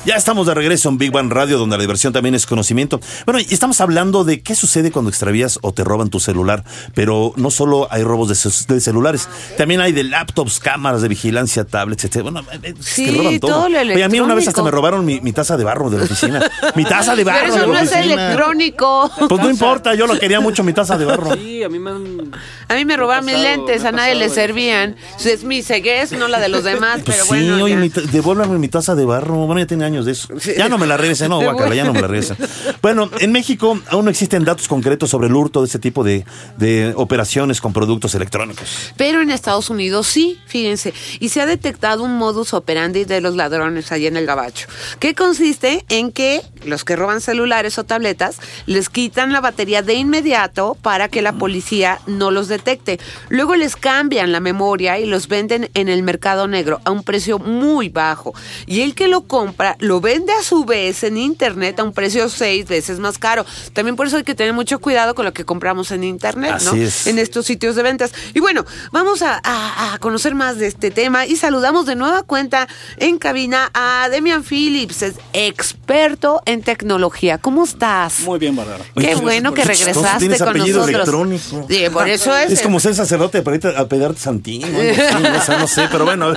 Ya 0.04 0.16
estamos 0.16 0.46
de 0.46 0.52
regreso 0.52 0.90
en 0.90 0.98
Big 0.98 1.10
Bang 1.10 1.32
Radio, 1.32 1.56
donde 1.56 1.78
la 1.78 1.80
diversión 1.80 2.12
también 2.12 2.34
es 2.34 2.44
conocimiento. 2.44 3.00
Bueno, 3.24 3.40
y 3.40 3.46
estamos 3.54 3.80
hablando 3.80 4.22
de 4.24 4.42
qué 4.42 4.54
sucede 4.54 4.90
cuando 4.92 5.08
extravías 5.08 5.58
o 5.62 5.72
te 5.72 5.82
roban 5.82 6.10
tu 6.10 6.20
celular. 6.20 6.62
Pero 6.94 7.32
no 7.36 7.50
solo 7.50 7.88
hay 7.90 8.02
robos 8.02 8.28
de, 8.28 8.74
de 8.74 8.80
celulares, 8.82 9.28
también 9.56 9.80
hay 9.80 9.92
de 9.92 10.04
laptops, 10.04 10.58
cámaras 10.60 11.00
de 11.00 11.08
vigilancia, 11.08 11.64
tablets, 11.64 12.04
etc. 12.04 12.20
Bueno, 12.20 12.42
es 12.62 12.74
Sí, 12.84 13.06
que 13.06 13.12
roban 13.16 13.40
todo. 13.40 13.50
todo 13.52 13.68
lo 13.70 13.78
Oye, 13.80 14.04
a 14.04 14.08
mí 14.10 14.20
una 14.20 14.34
vez 14.34 14.46
hasta 14.46 14.62
me 14.62 14.70
robaron 14.70 15.06
mi, 15.06 15.22
mi 15.22 15.32
taza 15.32 15.56
de 15.56 15.64
barro 15.64 15.88
de 15.88 15.96
la 15.96 16.04
oficina. 16.04 16.50
mi 16.76 16.84
taza 16.84 17.16
de 17.16 17.24
barro 17.24 17.38
Pero 17.40 17.52
de 17.54 17.58
eso 17.60 17.66
la 17.72 17.72
no 17.72 17.84
es 17.84 17.92
electrónico. 17.92 19.10
Pues 19.26 19.40
no 19.40 19.48
importa, 19.48 19.94
yo 19.94 20.06
lo 20.06 20.18
quería 20.18 20.38
mucho, 20.40 20.62
mi 20.62 20.74
taza 20.74 20.98
de 20.98 21.06
barro. 21.06 21.34
Sí, 21.34 21.62
a 21.62 21.70
mí 21.70 21.78
me 21.78 21.90
han... 21.90 22.30
A 22.68 22.74
mí 22.74 22.84
me 22.84 22.96
robaron 22.98 23.24
mis 23.24 23.38
lentes, 23.38 23.84
a 23.84 23.92
nadie 23.92 24.14
le 24.16 24.28
servían. 24.28 24.96
Es 25.24 25.44
mi 25.44 25.62
ceguez, 25.62 26.12
no 26.12 26.28
la 26.28 26.40
de 26.40 26.48
los 26.50 26.62
demás, 26.64 27.00
Pues 27.04 27.16
pero 27.16 27.24
sí, 27.24 27.48
bueno. 27.48 27.64
oye, 27.64 27.76
mi 27.76 27.88
ta- 27.88 28.00
devuélvame 28.02 28.58
mi 28.58 28.68
taza 28.68 28.94
de 28.94 29.04
barro. 29.06 29.34
Bueno, 29.46 29.60
ya 29.60 29.66
tiene 29.66 29.84
años 29.84 29.93
años 29.94 30.06
de 30.06 30.12
eso. 30.12 30.28
Ya 30.56 30.68
no 30.68 30.78
me 30.78 30.86
la 30.86 30.96
regresen, 30.96 31.28
no, 31.30 31.40
guacala, 31.40 31.74
ya 31.74 31.84
no 31.84 31.92
me 31.92 32.00
la 32.00 32.08
regresen. 32.08 32.36
Bueno, 32.82 33.10
en 33.20 33.32
México 33.32 33.78
aún 33.88 34.04
no 34.04 34.10
existen 34.10 34.44
datos 34.44 34.68
concretos 34.68 35.10
sobre 35.10 35.28
el 35.28 35.34
hurto 35.34 35.60
de 35.60 35.68
ese 35.68 35.78
tipo 35.78 36.04
de, 36.04 36.24
de 36.56 36.92
operaciones 36.96 37.60
con 37.60 37.72
productos 37.72 38.14
electrónicos. 38.14 38.92
Pero 38.96 39.22
en 39.22 39.30
Estados 39.30 39.70
Unidos 39.70 40.06
sí, 40.06 40.38
fíjense. 40.46 40.92
Y 41.20 41.28
se 41.30 41.40
ha 41.40 41.46
detectado 41.46 42.02
un 42.02 42.18
modus 42.18 42.54
operandi 42.54 43.04
de 43.04 43.20
los 43.20 43.36
ladrones 43.36 43.92
allá 43.92 44.08
en 44.08 44.16
el 44.16 44.26
gabacho. 44.26 44.66
Que 44.98 45.14
consiste 45.14 45.84
en 45.88 46.12
que 46.12 46.42
los 46.64 46.84
que 46.84 46.96
roban 46.96 47.20
celulares 47.20 47.78
o 47.78 47.84
tabletas 47.84 48.38
les 48.66 48.88
quitan 48.88 49.32
la 49.32 49.40
batería 49.40 49.82
de 49.82 49.94
inmediato 49.94 50.76
para 50.80 51.08
que 51.08 51.22
la 51.22 51.32
policía 51.32 52.00
no 52.06 52.30
los 52.30 52.48
detecte. 52.48 52.98
Luego 53.28 53.54
les 53.54 53.76
cambian 53.76 54.32
la 54.32 54.40
memoria 54.40 54.98
y 54.98 55.06
los 55.06 55.28
venden 55.28 55.70
en 55.74 55.88
el 55.88 56.02
mercado 56.02 56.48
negro 56.48 56.80
a 56.84 56.90
un 56.90 57.02
precio 57.04 57.38
muy 57.38 57.88
bajo. 57.88 58.34
Y 58.66 58.80
el 58.80 58.94
que 58.94 59.08
lo 59.08 59.22
compra 59.22 59.76
lo 59.84 60.00
vende 60.00 60.32
a 60.32 60.42
su 60.42 60.64
vez 60.64 61.04
en 61.04 61.16
internet 61.16 61.78
a 61.78 61.84
un 61.84 61.92
precio 61.92 62.28
seis 62.28 62.66
veces 62.66 62.98
más 62.98 63.18
caro. 63.18 63.44
También 63.72 63.96
por 63.96 64.06
eso 64.06 64.16
hay 64.16 64.24
que 64.24 64.34
tener 64.34 64.52
mucho 64.52 64.78
cuidado 64.80 65.14
con 65.14 65.24
lo 65.24 65.32
que 65.32 65.44
compramos 65.44 65.90
en 65.90 66.04
internet, 66.04 66.60
¿no? 66.64 66.70
Así 66.72 66.82
es. 66.82 67.06
En 67.06 67.18
estos 67.18 67.46
sitios 67.46 67.76
de 67.76 67.82
ventas. 67.82 68.12
Y 68.34 68.40
bueno, 68.40 68.64
vamos 68.92 69.22
a, 69.22 69.40
a- 69.44 69.94
a 69.94 69.98
conocer 69.98 70.34
más 70.34 70.58
de 70.58 70.66
este 70.66 70.90
tema 70.90 71.26
y 71.26 71.36
saludamos 71.36 71.86
de 71.86 71.94
nueva 71.96 72.22
cuenta 72.22 72.66
en 72.96 73.18
cabina 73.18 73.70
a 73.74 74.08
Demian 74.10 74.42
Phillips, 74.44 75.02
es 75.02 75.14
experto 75.32 76.42
en 76.46 76.62
tecnología. 76.62 77.38
¿Cómo 77.38 77.64
estás? 77.64 78.20
Muy 78.20 78.38
bien, 78.38 78.56
Bárbara. 78.56 78.84
Qué 78.96 79.14
bueno 79.16 79.52
que 79.54 79.64
regresaste 79.64 80.18
Tienes 80.18 80.38
con 80.40 80.48
apellido 80.48 80.86
nosotros. 80.86 80.94
electrónico. 81.38 81.66
Sí, 81.68 81.84
por 81.92 82.08
eso 82.08 82.36
es. 82.36 82.52
Es 82.52 82.62
como 82.62 82.80
ser 82.80 82.94
sacerdote 82.94 83.42
para 83.42 83.56
irte 83.56 83.76
a 83.76 83.86
pedarte 83.88 84.18
así, 84.24 84.58
no, 84.58 85.40
sé, 85.42 85.58
no 85.58 85.66
sé, 85.66 85.88
pero 85.90 86.04
bueno. 86.04 86.32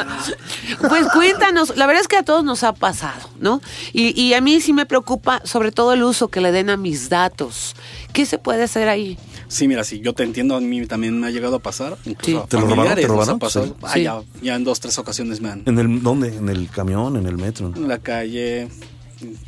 Pues 0.89 1.07
cuéntanos, 1.13 1.75
la 1.75 1.85
verdad 1.87 2.01
es 2.01 2.07
que 2.07 2.17
a 2.17 2.23
todos 2.23 2.43
nos 2.43 2.63
ha 2.63 2.73
pasado, 2.73 3.29
¿no? 3.39 3.61
Y, 3.93 4.19
y 4.19 4.33
a 4.33 4.41
mí 4.41 4.59
sí 4.61 4.73
me 4.73 4.85
preocupa 4.85 5.41
sobre 5.45 5.71
todo 5.71 5.93
el 5.93 6.03
uso 6.03 6.27
que 6.27 6.41
le 6.41 6.51
den 6.51 6.69
a 6.69 6.77
mis 6.77 7.09
datos. 7.09 7.75
¿Qué 8.13 8.25
se 8.25 8.37
puede 8.37 8.63
hacer 8.63 8.89
ahí? 8.89 9.17
Sí, 9.47 9.67
mira, 9.67 9.83
sí, 9.83 9.99
yo 10.01 10.13
te 10.13 10.23
entiendo, 10.23 10.55
a 10.55 10.59
mí 10.59 10.85
también 10.87 11.19
me 11.19 11.27
ha 11.27 11.29
llegado 11.31 11.55
a 11.57 11.59
pasar. 11.59 11.97
Incluso 12.05 12.43
a 12.43 12.47
¿Te 12.47 12.57
lo 12.57 12.67
robaron? 12.67 12.95
¿Te 12.95 13.07
robaron? 13.07 13.39
Sí. 13.49 13.59
Ah, 13.81 13.91
Sí. 13.93 14.03
ya, 14.03 14.21
ya 14.41 14.55
en 14.55 14.63
dos, 14.63 14.79
tres 14.79 14.97
ocasiones 14.99 15.39
me 15.41 15.49
han. 15.49 15.63
¿En 15.65 15.79
el, 15.79 16.03
¿Dónde? 16.03 16.35
¿En 16.35 16.49
el 16.49 16.69
camión? 16.69 17.15
¿En 17.15 17.25
el 17.27 17.37
metro? 17.37 17.71
En 17.75 17.87
la 17.87 17.99
calle, 17.99 18.67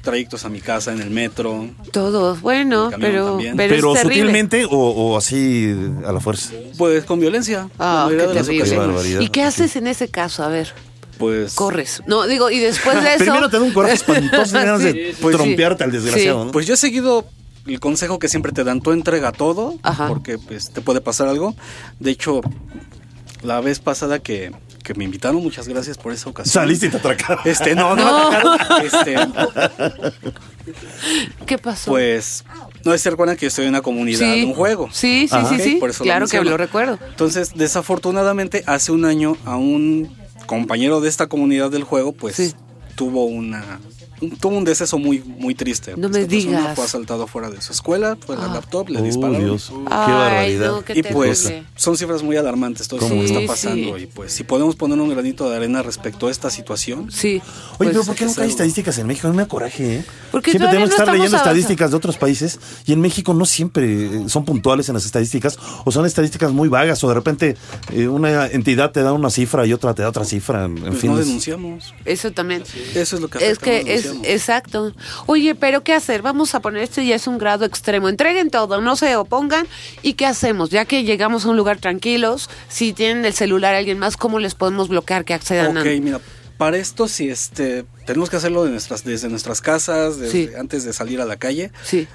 trayectos 0.01 0.45
a 0.45 0.49
mi 0.49 0.61
casa, 0.61 0.93
en 0.93 1.01
el 1.01 1.09
metro. 1.09 1.69
Todos, 1.91 2.41
bueno, 2.41 2.89
pero, 2.99 3.37
pero, 3.55 3.55
Pero, 3.55 3.95
sutilmente 3.95 4.65
o, 4.65 4.69
o 4.71 5.17
así 5.17 5.73
a 6.05 6.11
la 6.11 6.19
fuerza. 6.19 6.53
Pues 6.77 7.03
con 7.05 7.19
violencia. 7.19 7.69
Ah, 7.77 8.05
mayoría 8.09 8.27
qué 8.43 8.75
las. 8.75 9.21
¿Y 9.21 9.29
qué 9.29 9.43
haces 9.43 9.75
en 9.75 9.87
ese 9.87 10.07
caso? 10.07 10.43
A 10.43 10.47
ver, 10.47 10.73
Pues. 11.19 11.53
corres. 11.53 12.01
No, 12.07 12.25
digo, 12.25 12.49
y 12.49 12.59
después 12.59 12.99
de 13.03 13.09
eso. 13.15 13.19
Primero 13.25 13.49
te 13.49 13.57
da 13.59 13.63
un 13.63 13.73
coraje 13.73 13.93
espantoso, 14.01 14.53
ganas 14.53 14.81
de 14.81 15.13
Sí. 15.13 15.27
trompearte 15.31 15.83
al 15.83 15.91
desgraciado, 15.91 16.45
¿no? 16.45 16.51
Pues 16.51 16.65
yo 16.65 16.73
he 16.73 16.77
seguido 16.77 17.27
el 17.67 17.79
consejo 17.79 18.17
que 18.17 18.27
siempre 18.29 18.51
te 18.53 18.63
dan, 18.63 18.81
tú 18.81 18.91
entrega 18.93 19.31
todo, 19.31 19.75
Ajá. 19.83 20.07
porque 20.07 20.37
pues, 20.39 20.71
te 20.71 20.81
puede 20.81 21.01
pasar 21.01 21.27
algo. 21.27 21.55
De 21.99 22.09
hecho, 22.11 22.41
la 23.43 23.61
vez 23.61 23.79
pasada 23.79 24.19
que, 24.19 24.51
que 24.83 24.93
me 24.95 25.03
invitaron, 25.03 25.43
muchas 25.43 25.67
gracias 25.67 25.97
por 25.97 26.13
esa 26.13 26.29
ocasión. 26.29 26.51
Saliste 26.53 26.87
y 26.87 26.89
te 26.89 26.97
atracaron. 26.97 27.39
Este, 27.45 27.75
no, 27.75 27.95
no, 27.95 28.03
No. 28.21 28.29
me 28.31 28.35
atracaron. 28.37 28.85
Este, 28.85 29.15
¿Qué 31.45 31.57
pasó? 31.57 31.91
pues, 31.91 32.43
no 32.85 32.93
es 32.93 33.01
ser 33.01 33.15
buena 33.15 33.35
que 33.35 33.41
yo 33.41 33.47
estoy 33.47 33.65
en 33.65 33.69
una 33.69 33.81
comunidad 33.81 34.19
Sí. 34.33 34.39
de 34.41 34.45
un 34.45 34.53
juego. 34.53 34.89
Sí, 34.91 35.27
sí, 35.27 35.35
Ajá. 35.35 35.49
sí, 35.49 35.55
Ok, 35.55 35.61
sí. 35.61 35.75
por 35.75 35.89
eso 35.89 36.03
Claro 36.03 36.27
que 36.27 36.37
menciono. 36.37 36.49
lo 36.51 36.57
recuerdo. 36.57 36.99
Entonces, 37.09 37.51
desafortunadamente, 37.55 38.63
hace 38.67 38.91
un 38.91 39.05
año 39.05 39.35
a 39.45 39.55
un 39.57 40.15
compañero 40.49 40.99
de 40.99 41.09
esta 41.09 41.27
comunidad 41.27 41.69
del 41.69 41.83
juego, 41.83 42.11
pues, 42.11 42.55
tuvo 42.95 43.25
una 43.25 43.79
un- 43.79 43.98
tuvo 44.39 44.57
un 44.57 44.63
deceso 44.65 44.97
muy 44.97 45.19
muy 45.19 45.55
triste. 45.55 45.93
No 45.97 46.09
me 46.09 46.19
Esta 46.21 46.29
persona 46.31 46.57
digas. 46.59 46.75
Fue 46.75 46.85
asaltado 46.85 47.27
fuera 47.27 47.49
de 47.49 47.61
su 47.61 47.71
escuela, 47.71 48.17
fue 48.25 48.35
la 48.35 48.45
Ah. 48.45 48.53
laptop, 48.55 48.89
le 48.89 48.99
Oh, 48.99 49.03
dispararon. 49.03 49.43
Dios. 49.43 49.69
Qué 49.69 49.75
Ay, 49.89 50.11
barbaridad. 50.13 50.71
no, 50.71 50.83
qué 50.83 50.93
y 50.99 51.03
pues 51.03 51.43
terrible. 51.43 51.67
son 51.75 51.97
cifras 51.97 52.23
muy 52.23 52.37
alarmantes 52.37 52.87
todo 52.87 52.99
¿Cómo 52.99 53.15
lo 53.15 53.21
que 53.27 53.31
no? 53.33 53.39
está 53.39 53.53
pasando 53.53 53.97
sí. 53.97 54.03
y 54.03 54.07
pues 54.07 54.31
si 54.33 54.43
podemos 54.43 54.75
poner 54.75 54.99
un 54.99 55.09
granito 55.09 55.49
de 55.49 55.55
arena 55.55 55.81
respecto 55.83 56.27
a 56.27 56.31
esta 56.31 56.49
situación. 56.49 57.11
Sí. 57.11 57.27
Oye, 57.37 57.41
pues, 57.77 57.89
pero 57.89 58.03
¿por 58.03 58.15
qué 58.15 58.25
nunca 58.25 58.41
hay 58.43 58.49
estadísticas 58.49 58.97
en 58.97 59.07
México? 59.07 59.27
Mí 59.29 59.35
me 59.37 59.43
da 59.43 59.47
coraje, 59.47 59.95
¿eh? 59.97 60.05
Porque 60.31 60.51
siempre 60.51 60.67
tenemos 60.69 60.89
no 60.89 60.95
que 60.95 61.01
estar 61.01 61.07
leyendo 61.13 61.37
avanzando. 61.37 61.59
estadísticas 61.59 61.91
de 61.91 61.97
otros 61.97 62.17
países 62.17 62.59
y 62.85 62.93
en 62.93 63.01
México 63.01 63.33
no 63.33 63.45
siempre 63.45 64.05
eh, 64.05 64.23
son 64.29 64.45
puntuales 64.45 64.87
en 64.89 64.95
las 64.95 65.05
estadísticas 65.05 65.57
o 65.85 65.91
son 65.91 66.05
estadísticas 66.05 66.51
muy 66.51 66.67
vagas 66.69 67.03
o 67.03 67.07
de 67.07 67.13
repente 67.13 67.55
eh, 67.93 68.07
una 68.07 68.47
entidad 68.47 68.91
te 68.91 69.01
da 69.03 69.13
una 69.13 69.29
cifra 69.29 69.65
y 69.65 69.73
otra 69.73 69.93
te 69.93 70.01
da 70.01 70.09
otra 70.09 70.25
cifra. 70.25 70.65
En, 70.65 70.77
en 70.77 70.83
Pues 70.85 70.99
fin, 70.99 71.11
no 71.11 71.17
denunciamos. 71.17 71.93
Eso 72.05 72.31
también. 72.31 72.63
Eso 72.95 73.15
es 73.15 73.21
lo 73.21 73.27
que 73.29 73.37
Es 73.39 73.59
no 73.59 73.63
que 73.65 73.79
es. 73.93 74.08
Exacto. 74.23 74.93
Oye, 75.25 75.55
pero 75.55 75.83
¿qué 75.83 75.93
hacer? 75.93 76.21
Vamos 76.21 76.55
a 76.55 76.59
poner 76.61 76.83
esto 76.83 77.01
ya 77.01 77.15
es 77.15 77.27
un 77.27 77.37
grado 77.37 77.65
extremo. 77.65 78.09
Entreguen 78.09 78.49
todo, 78.49 78.81
no 78.81 78.95
se 78.95 79.15
opongan. 79.15 79.67
¿Y 80.01 80.13
qué 80.13 80.25
hacemos? 80.25 80.69
Ya 80.69 80.85
que 80.85 81.03
llegamos 81.03 81.45
a 81.45 81.49
un 81.49 81.57
lugar 81.57 81.79
tranquilos, 81.79 82.49
si 82.67 82.93
tienen 82.93 83.25
el 83.25 83.33
celular 83.33 83.75
alguien 83.75 83.99
más, 83.99 84.17
¿cómo 84.17 84.39
les 84.39 84.55
podemos 84.55 84.87
bloquear 84.89 85.25
que 85.25 85.33
accedan 85.33 85.77
Ok, 85.77 85.85
a 85.85 86.01
mira, 86.01 86.19
para 86.57 86.77
esto 86.77 87.07
si 87.07 87.29
este 87.29 87.85
tenemos 88.05 88.29
que 88.29 88.35
hacerlo 88.37 88.63
de 88.63 88.71
nuestras, 88.71 89.03
desde 89.03 89.29
nuestras 89.29 89.61
casas, 89.61 90.17
desde 90.19 90.31
Sí. 90.47 90.49
antes 90.57 90.83
de 90.83 90.93
salir 90.93 91.21
a 91.21 91.25
la 91.25 91.37
calle. 91.37 91.71
Sí. 91.83 92.07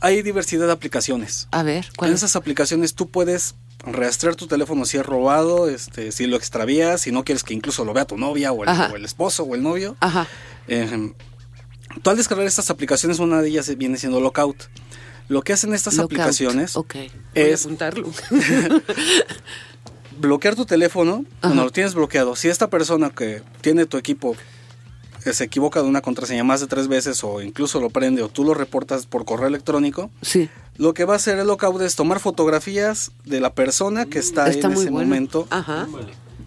Hay 0.00 0.22
diversidad 0.22 0.66
de 0.66 0.72
aplicaciones. 0.72 1.48
A 1.52 1.62
ver, 1.62 1.84
En 1.86 1.90
¿cuál 1.96 2.10
es? 2.10 2.16
esas 2.18 2.36
aplicaciones 2.36 2.94
tú 2.94 3.08
puedes 3.08 3.54
rastrear 3.84 4.34
tu 4.34 4.46
teléfono 4.46 4.84
si 4.84 4.96
es 4.96 5.06
robado, 5.06 5.68
este, 5.68 6.10
si 6.12 6.26
lo 6.26 6.36
extravías, 6.36 7.00
si 7.02 7.12
no 7.12 7.24
quieres 7.24 7.44
que 7.44 7.54
incluso 7.54 7.84
lo 7.84 7.92
vea 7.92 8.04
tu 8.06 8.16
novia 8.18 8.50
o 8.52 8.64
el, 8.64 8.68
o 8.68 8.96
el 8.96 9.04
esposo 9.04 9.44
o 9.44 9.54
el 9.54 9.62
novio. 9.62 9.96
Ajá. 10.00 10.26
Eh, 10.68 11.12
tú 12.02 12.10
al 12.10 12.16
descargar 12.16 12.46
estas 12.46 12.70
aplicaciones, 12.70 13.18
una 13.18 13.40
de 13.42 13.48
ellas 13.48 13.74
viene 13.76 13.98
siendo 13.98 14.20
Lockout. 14.20 14.56
Lo 15.28 15.42
que 15.42 15.52
hacen 15.52 15.74
estas 15.74 15.94
Lockout. 15.94 16.12
aplicaciones 16.12 16.76
es 17.34 17.64
apuntarlo. 17.64 18.08
bloquear 20.18 20.54
tu 20.54 20.64
teléfono 20.66 21.24
Ajá. 21.26 21.40
cuando 21.40 21.64
lo 21.64 21.70
tienes 21.70 21.94
bloqueado. 21.94 22.36
Si 22.36 22.48
esta 22.48 22.70
persona 22.70 23.10
que 23.10 23.42
tiene 23.60 23.86
tu 23.86 23.96
equipo 23.98 24.36
eh, 25.24 25.32
se 25.32 25.44
equivoca 25.44 25.82
de 25.82 25.88
una 25.88 26.00
contraseña 26.00 26.44
más 26.44 26.60
de 26.60 26.66
tres 26.68 26.88
veces 26.88 27.22
o 27.24 27.42
incluso 27.42 27.80
lo 27.80 27.90
prende 27.90 28.22
o 28.22 28.28
tú 28.28 28.44
lo 28.44 28.54
reportas 28.54 29.06
por 29.06 29.24
correo 29.24 29.48
electrónico, 29.48 30.10
Sí. 30.22 30.48
lo 30.76 30.94
que 30.94 31.04
va 31.04 31.14
a 31.14 31.16
hacer 31.16 31.38
el 31.38 31.46
lockout 31.48 31.82
es 31.82 31.96
tomar 31.96 32.20
fotografías 32.20 33.10
de 33.24 33.40
la 33.40 33.52
persona 33.52 34.06
que 34.06 34.18
está, 34.20 34.48
Está 34.48 34.68
en 34.68 34.74
ese 34.74 34.90
bueno. 34.90 35.06
momento 35.06 35.46
Ajá. 35.50 35.86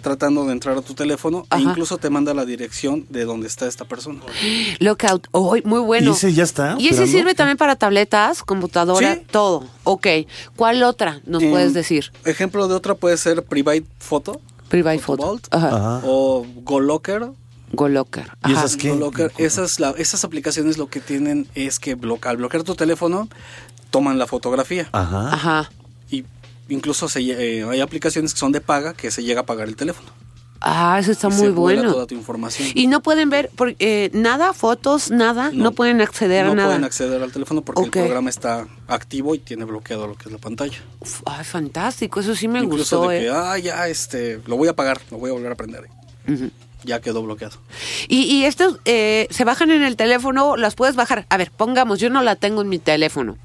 Tratando 0.01 0.45
de 0.45 0.53
entrar 0.53 0.77
a 0.77 0.81
tu 0.81 0.93
teléfono 0.93 1.45
Ajá. 1.49 1.59
e 1.61 1.63
incluso 1.65 1.97
te 1.97 2.09
manda 2.09 2.33
la 2.33 2.45
dirección 2.45 3.05
de 3.09 3.25
donde 3.25 3.47
está 3.47 3.67
esta 3.67 3.85
persona. 3.85 4.19
Lockout. 4.79 5.27
Oh, 5.31 5.55
muy 5.65 5.79
bueno. 5.81 6.11
¿Y 6.11 6.13
ese 6.13 6.33
ya 6.33 6.43
está? 6.43 6.75
¿Y 6.79 6.87
ese 6.89 7.07
sirve 7.07 7.35
también 7.35 7.57
para 7.57 7.75
tabletas, 7.75 8.43
computadora, 8.43 9.15
Sí. 9.15 9.21
todo? 9.31 9.65
Ok. 9.83 10.07
¿Cuál 10.55 10.83
otra 10.83 11.21
nos 11.25 11.43
puedes 11.43 11.73
decir? 11.73 12.11
Ejemplo 12.25 12.67
de 12.67 12.75
otra 12.75 12.95
puede 12.95 13.17
ser 13.17 13.43
Private 13.43 13.85
Photo 13.99 14.39
Private 14.69 14.99
Photo. 14.99 15.25
Vault. 15.25 15.47
Ajá. 15.53 16.01
O 16.05 16.45
GoLocker. 16.63 17.31
GoLocker. 17.71 18.31
¿Y 18.47 18.51
esas 18.53 18.77
qué? 18.77 18.89
GoLocker, 18.91 19.31
esas, 19.37 19.79
la- 19.79 19.91
esas 19.97 20.23
aplicaciones 20.23 20.77
lo 20.77 20.87
que 20.87 20.99
tienen 20.99 21.47
es 21.55 21.79
que 21.79 21.95
bloque- 21.95 22.27
al 22.29 22.37
bloquear 22.37 22.63
tu 22.63 22.75
teléfono 22.75 23.27
toman 23.91 24.17
la 24.19 24.27
fotografía 24.27 24.87
Ajá. 24.91 25.33
Ajá. 25.33 25.69
Incluso 26.69 27.09
se, 27.09 27.19
eh, 27.21 27.63
hay 27.69 27.81
aplicaciones 27.81 28.33
que 28.33 28.39
son 28.39 28.51
de 28.51 28.61
paga 28.61 28.93
que 28.93 29.11
se 29.11 29.23
llega 29.23 29.41
a 29.41 29.45
pagar 29.45 29.67
el 29.67 29.75
teléfono. 29.75 30.09
Ah, 30.61 30.97
eso 30.99 31.11
está 31.13 31.27
Y 31.29 31.31
muy 31.31 31.39
se 31.45 31.49
bueno. 31.51 31.93
toda 31.93 32.05
tu 32.05 32.15
información. 32.15 32.67
Y 32.75 32.87
no 32.87 32.99
pueden 33.01 33.29
ver 33.29 33.49
por- 33.55 33.75
eh, 33.79 34.09
nada, 34.13 34.51
fotos, 34.51 35.09
nada, 35.09 35.51
no, 35.53 35.65
No. 35.65 35.71
pueden 35.71 36.01
acceder 36.01 36.45
no 36.45 36.51
a 36.51 36.55
nada. 36.55 36.67
pueden 36.69 36.83
acceder 36.83 37.23
al 37.23 37.31
teléfono 37.31 37.61
porque 37.61 37.83
el 37.83 37.89
programa 37.91 38.29
está 38.29 38.67
activo 38.87 39.35
y 39.35 39.39
tiene 39.39 39.63
bloqueado 39.63 40.05
lo 40.07 40.15
que 40.15 40.25
es 40.25 40.31
la 40.33 40.37
pantalla. 40.37 40.77
Uf, 40.99 41.21
Ay, 41.25 41.45
fantástico, 41.45 42.19
eso 42.19 42.35
sí 42.35 42.49
me 42.49 42.59
Incluso 42.59 42.97
gustó. 42.97 43.09
de 43.09 43.19
que, 43.19 43.25
eh. 43.27 43.31
ah, 43.33 43.57
ya, 43.57 43.87
este, 43.87 44.41
lo 44.47 44.57
voy 44.57 44.67
a 44.67 44.73
pagar, 44.75 44.99
lo 45.11 45.17
voy 45.17 45.29
a 45.29 45.33
volver 45.33 45.51
a 45.53 45.55
prender. 45.55 45.85
Ujú. 46.27 46.49
Ya 46.83 46.99
quedó 47.01 47.21
bloqueado. 47.23 47.57
Y, 48.09 48.23
y 48.23 48.45
estos 48.45 48.79
eh, 48.85 49.27
se 49.31 49.43
bajan 49.45 49.69
en 49.71 49.83
el 49.83 49.95
teléfono, 49.97 50.55
las 50.57 50.75
puedes 50.75 50.95
bajar. 50.97 51.25
A 51.29 51.37
ver, 51.37 51.51
pongamos, 51.51 51.99
yo 51.99 52.09
no 52.09 52.21
la 52.21 52.35
tengo 52.35 52.61
en 52.61 52.69
mi 52.69 52.79
teléfono 52.79 53.37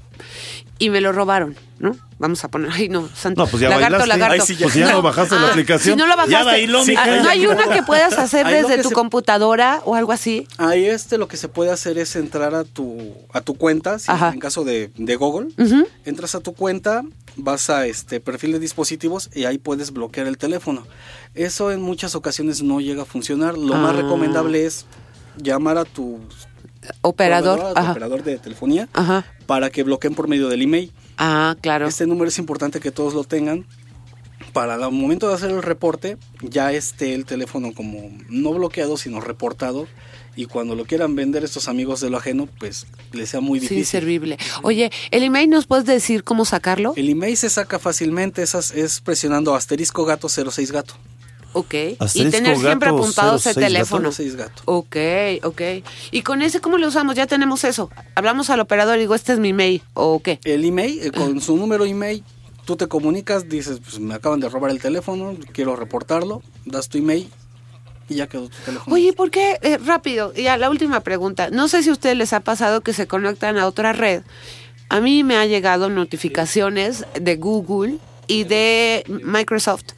y 0.79 0.89
me 0.89 0.99
lo 1.01 1.11
robaron, 1.13 1.55
¿no? 1.79 1.95
Vamos 2.17 2.43
a 2.45 2.47
poner, 2.49 2.69
ay 2.71 2.87
no, 2.89 3.09
santo. 3.13 3.43
No, 3.43 3.47
pues 3.49 3.61
ya 3.61 3.69
lagarto, 3.69 3.97
bailaste. 3.99 4.07
lagarto. 4.07 4.33
Ay, 4.41 4.47
sí, 4.47 4.55
ya- 4.55 4.65
Pues 4.65 4.73
ya 4.75 4.91
no 4.91 5.01
bajaste 5.01 5.35
la 5.35 5.49
aplicación. 5.49 5.95
Si 5.95 5.99
no 5.99 6.07
lo 6.07 6.13
bajaste, 6.15 6.31
Ya 6.31 6.43
bailó, 6.43 6.79
Ah, 6.81 6.85
mija. 6.85 7.21
¿no 7.23 7.29
hay 7.29 7.45
una 7.47 7.67
que 7.67 7.83
puedas 7.83 8.17
hacer 8.17 8.47
desde 8.47 8.81
tu 8.81 8.89
se- 8.89 8.95
computadora 8.95 9.81
o 9.85 9.95
algo 9.95 10.11
así? 10.13 10.47
Ahí 10.57 10.85
este 10.85 11.17
lo 11.17 11.27
que 11.27 11.35
se 11.37 11.47
puede 11.49 11.71
hacer 11.71 11.97
es 11.97 12.15
entrar 12.15 12.55
a 12.55 12.63
tu, 12.63 13.13
a 13.33 13.41
tu 13.41 13.55
cuenta, 13.55 13.97
en 14.33 14.39
caso 14.39 14.63
de, 14.63 14.91
de 14.95 15.15
Google, 15.17 15.49
entras 16.05 16.35
a 16.35 16.39
tu 16.39 16.53
cuenta, 16.53 17.03
vas 17.35 17.69
a 17.69 17.85
este 17.85 18.19
perfil 18.21 18.53
de 18.53 18.59
dispositivos 18.59 19.29
y 19.33 19.43
ahí 19.45 19.57
puedes 19.57 19.91
bloquear 19.91 20.27
el 20.27 20.37
teléfono. 20.37 20.85
Eso 21.33 21.71
en 21.71 21.81
muchas 21.81 22.15
ocasiones 22.15 22.63
no 22.63 22.79
llega 22.79 23.01
a 23.01 23.05
funcionar. 23.05 23.57
Lo 23.57 23.75
más 23.75 23.93
Ah. 23.93 23.97
recomendable 24.01 24.65
es 24.65 24.85
llamar 25.37 25.77
a 25.77 25.83
tu 25.83 26.19
Operador. 27.01 27.73
Ajá. 27.75 27.91
operador 27.91 28.23
de 28.23 28.37
telefonía 28.37 28.87
Ajá. 28.93 29.25
para 29.45 29.69
que 29.69 29.83
bloqueen 29.83 30.15
por 30.15 30.27
medio 30.27 30.47
del 30.49 30.61
email. 30.61 30.91
Ah, 31.17 31.55
claro. 31.61 31.87
Este 31.87 32.05
número 32.07 32.27
es 32.29 32.37
importante 32.39 32.79
que 32.79 32.91
todos 32.91 33.13
lo 33.13 33.23
tengan 33.23 33.65
para 34.53 34.75
el 34.75 34.91
momento 34.91 35.27
de 35.27 35.35
hacer 35.35 35.49
el 35.51 35.61
reporte 35.63 36.17
ya 36.41 36.71
esté 36.71 37.13
el 37.13 37.25
teléfono 37.25 37.73
como 37.73 38.09
no 38.29 38.53
bloqueado, 38.53 38.95
sino 38.97 39.19
reportado. 39.19 39.87
Y 40.37 40.45
cuando 40.47 40.75
lo 40.75 40.83
quieran 40.85 41.15
vender 41.15 41.45
estos 41.45 41.69
amigos 41.69 42.01
de 42.01 42.09
lo 42.09 42.17
ajeno, 42.17 42.49
pues 42.59 42.87
les 43.13 43.29
sea 43.29 43.39
muy 43.39 43.59
Sí, 43.59 43.67
difícil. 43.69 43.85
servible. 43.85 44.37
Oye, 44.63 44.91
¿el 45.11 45.23
email 45.23 45.49
nos 45.49 45.65
puedes 45.65 45.85
decir 45.85 46.25
cómo 46.25 46.43
sacarlo? 46.43 46.93
El 46.97 47.07
email 47.09 47.37
se 47.37 47.49
saca 47.49 47.79
fácilmente, 47.79 48.43
esas 48.43 48.71
es 48.71 48.99
presionando 48.99 49.55
asterisco 49.55 50.03
gato 50.03 50.27
06 50.27 50.71
gato. 50.73 50.95
Ok. 51.55 51.73
y 52.13 52.29
tener 52.29 52.57
siempre 52.57 52.91
gato 52.91 52.97
apuntado 53.01 53.35
ese 53.37 53.53
06 53.53 53.55
gato. 53.55 53.67
teléfono. 53.67 54.11
06 54.11 54.35
gato. 54.35 54.61
Ok, 54.65 54.95
ok. 55.43 55.61
¿Y 56.11 56.21
con 56.21 56.41
ese 56.41 56.59
cómo 56.59 56.77
lo 56.77 56.89
usamos? 56.89 57.15
Ya 57.15 57.27
tenemos 57.27 57.63
eso. 57.63 57.89
Hablamos 58.13 58.49
al 58.49 58.59
operador 58.59 58.97
y 58.97 59.01
digo, 59.01 59.15
este 59.15 59.31
es 59.31 59.39
mi 59.39 59.53
mail. 59.53 59.81
¿O 59.93 60.21
qué? 60.21 60.39
El 60.43 60.65
email, 60.65 60.99
eh, 61.01 61.11
con 61.11 61.39
su 61.39 61.55
número 61.55 61.85
email, 61.85 62.23
tú 62.65 62.75
te 62.75 62.87
comunicas, 62.87 63.47
dices, 63.47 63.79
pues 63.81 63.99
me 63.99 64.13
acaban 64.15 64.41
de 64.41 64.49
robar 64.49 64.69
el 64.69 64.81
teléfono, 64.81 65.33
quiero 65.53 65.77
reportarlo, 65.77 66.41
das 66.65 66.89
tu 66.89 66.97
email 66.97 67.29
y 68.09 68.15
ya 68.15 68.27
quedó 68.27 68.49
tu 68.49 68.57
teléfono. 68.65 68.93
Oye, 68.93 69.13
¿por 69.13 69.31
qué? 69.31 69.57
Eh, 69.61 69.77
rápido, 69.77 70.33
ya 70.33 70.57
la 70.57 70.69
última 70.69 70.99
pregunta. 70.99 71.49
No 71.51 71.69
sé 71.69 71.83
si 71.83 71.89
a 71.89 71.93
ustedes 71.93 72.17
les 72.17 72.33
ha 72.33 72.41
pasado 72.41 72.81
que 72.81 72.91
se 72.91 73.07
conectan 73.07 73.57
a 73.57 73.65
otra 73.65 73.93
red. 73.93 74.23
A 74.89 74.99
mí 74.99 75.23
me 75.23 75.37
han 75.37 75.47
llegado 75.47 75.89
notificaciones 75.89 77.05
de 77.19 77.37
Google 77.37 77.97
y 78.27 78.43
de 78.43 79.03
Microsoft 79.07 79.93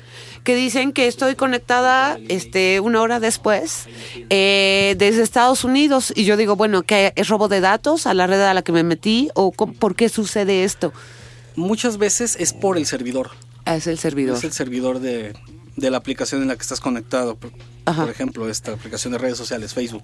que 0.48 0.56
dicen 0.56 0.94
que 0.94 1.08
estoy 1.08 1.36
conectada 1.36 2.18
este 2.30 2.80
una 2.80 3.02
hora 3.02 3.20
después 3.20 3.84
eh, 4.30 4.96
desde 4.98 5.22
Estados 5.22 5.66
Unidos 5.66 6.14
y 6.16 6.24
yo 6.24 6.38
digo 6.38 6.56
bueno 6.56 6.84
que 6.84 7.12
es 7.18 7.28
robo 7.28 7.50
de 7.50 7.60
datos 7.60 8.08
a 8.08 8.14
la 8.14 8.28
red 8.28 8.40
a 8.42 8.54
la 8.54 8.62
que 8.62 8.72
me 8.72 8.84
metí 8.84 9.30
o 9.36 9.52
cómo- 9.52 9.74
por 9.74 9.96
qué 9.96 10.08
sucede 10.08 10.64
esto 10.64 10.94
Muchas 11.58 11.98
veces 11.98 12.38
es 12.40 12.54
por 12.54 12.78
el 12.78 12.86
servidor. 12.86 13.32
es 13.66 13.88
el 13.88 13.98
servidor 14.00 14.38
Es 14.38 14.44
el 14.46 14.54
servidor 14.54 15.00
de, 15.00 15.34
de 15.76 15.92
la 15.92 15.98
aplicación 15.98 16.42
en 16.44 16.48
la 16.48 16.56
que 16.56 16.62
estás 16.62 16.80
conectado. 16.80 17.36
Por, 17.36 17.52
por 17.84 18.10
ejemplo, 18.10 18.48
esta 18.50 18.72
aplicación 18.74 19.12
de 19.14 19.18
redes 19.18 19.38
sociales, 19.38 19.74
Facebook. 19.74 20.04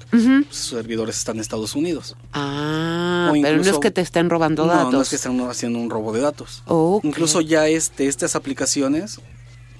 Sus 0.49 0.69
servidores 0.77 1.17
están 1.17 1.35
en 1.35 1.41
Estados 1.41 1.75
Unidos. 1.75 2.15
ah 2.33 3.31
pero 3.41 3.57
no 3.63 3.69
es 3.71 3.77
que 3.79 3.91
te 3.91 4.01
estén 4.01 4.29
robando 4.29 4.65
no, 4.65 4.73
datos 4.73 4.93
No, 4.93 5.01
es 5.01 5.09
que 5.09 5.15
están 5.15 5.39
haciendo 5.41 5.79
un 5.79 5.89
robo 5.89 6.11
de 6.11 6.21
datos. 6.21 6.63
Incluso 7.03 7.39
ya 7.41 7.67
este, 7.67 8.07
estas 8.07 8.35
aplicaciones 8.35 9.19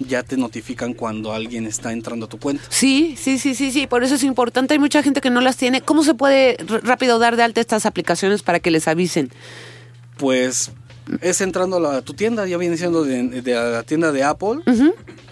ya 0.08 0.24
te 0.24 0.38
notifican 0.38 0.94
cuando 0.94 1.34
alguien 1.34 1.66
está 1.66 1.92
entrando 1.92 2.26
a 2.26 2.30
tu 2.30 2.38
cuenta. 2.40 2.64
Sí, 2.70 3.16
sí, 3.20 3.38
sí, 3.40 3.56
sí, 3.56 3.72
sí, 3.72 3.88
por 3.88 4.04
eso 4.04 4.16
es 4.16 4.24
importante. 4.24 4.74
Hay 4.74 4.80
mucha 4.80 5.02
gente 5.04 5.22
que 5.22 5.30
no 5.30 5.42
las 5.42 5.58
tiene. 5.58 5.82
¿Cómo 5.82 6.04
se 6.04 6.14
puede 6.14 6.58
rápido 6.84 7.20
dar 7.20 7.36
de 7.36 7.44
alta 7.44 7.62
estas 7.62 7.86
aplicaciones 7.86 8.44
para 8.44 8.60
que 8.60 8.72
les 8.72 8.88
avisen? 8.88 9.30
Pues 10.18 10.72
es 11.22 11.42
entrando 11.42 11.78
a, 11.78 11.80
la- 11.80 11.98
a 11.98 12.02
tu 12.02 12.14
tienda, 12.14 12.46
ya 12.48 12.58
viene 12.58 12.78
siendo 12.78 13.04
de, 13.04 13.42
de 13.42 13.54
la 13.54 13.84
tienda 13.84 14.12
de 14.12 14.24
Apple 14.24 14.62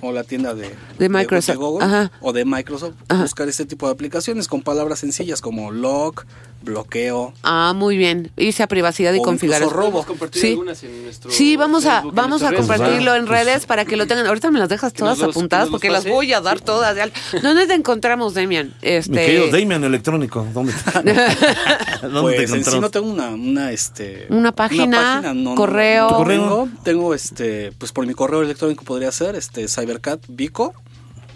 o 0.02 0.12
la 0.12 0.24
tienda 0.24 0.54
de, 0.54 0.70
De 1.02 1.10
Microsoft, 1.10 1.56
Google 1.58 1.86
ajá. 1.86 2.12
o 2.22 2.32
de 2.32 2.46
Microsoft. 2.46 2.94
Buscar 3.10 3.50
este 3.50 3.66
tipo 3.66 3.88
de 3.88 3.94
aplicaciones 3.94 4.48
con 4.48 4.62
palabras 4.62 5.00
sencillas 5.00 5.42
como 5.42 5.72
lock, 5.72 6.26
bloqueo. 6.62 7.34
Ah, 7.42 7.74
muy 7.76 7.98
bien. 7.98 8.32
Irse 8.38 8.62
a 8.62 8.68
privacidad 8.68 9.12
y 9.14 9.22
configurar. 9.22 9.64
robo. 9.64 10.06
Sí. 10.32 10.52
en 10.52 11.06
nuestro 11.06 11.32
Sí, 11.32 11.56
vamos 11.58 11.86
a 11.88 12.02
Facebook 12.02 12.14
vamos 12.16 12.44
a 12.44 12.52
redes 12.52 12.60
compartirlo 12.68 13.16
en 13.16 13.22
sociales. 13.24 13.46
redes 13.48 13.66
para 13.66 13.86
que 13.86 13.96
lo 13.98 14.06
tengan. 14.06 14.28
Ahorita 14.28 14.52
me 14.52 14.60
las 14.60 14.70
dejas 14.70 14.94
todas 14.94 15.18
los- 15.18 15.30
apuntadas 15.36 15.70
porque 15.70 15.90
las 15.90 16.06
voy 16.08 16.34
a 16.34 16.42
dar 16.42 16.60
todas. 16.60 16.96
¿Dónde 17.42 17.66
te 17.66 17.74
encontramos, 17.74 18.36
Demian? 18.36 18.74
Este... 18.84 19.10
Mi 19.12 19.18
querido 19.18 19.48
Damian 19.48 19.84
Electrónico, 19.84 20.46
¿dónde 20.54 20.72
está? 20.74 21.02
¿Dónde 22.02 22.22
Pues 22.22 22.36
te 22.36 22.42
en 22.44 22.48
sí 22.48 22.54
encontramos? 22.58 22.82
no 22.82 22.90
tengo 22.92 23.10
una, 23.12 23.30
una, 23.30 23.72
este, 23.72 24.28
Una 24.30 24.52
página, 24.52 25.22
correo. 25.56 26.04
no 26.04 26.10
¿Tu 26.10 26.16
correo? 26.16 26.18
Tengo, 26.28 26.70
tengo, 26.84 27.14
este, 27.16 27.72
pues 27.78 27.92
por 27.92 28.06
mi 28.06 28.14
correo 28.14 28.42
electrónico 28.44 28.84
podría 28.84 29.12
ser, 29.12 29.36
este, 29.36 29.68
Cybercat 29.68 30.22
Vico, 30.28 30.74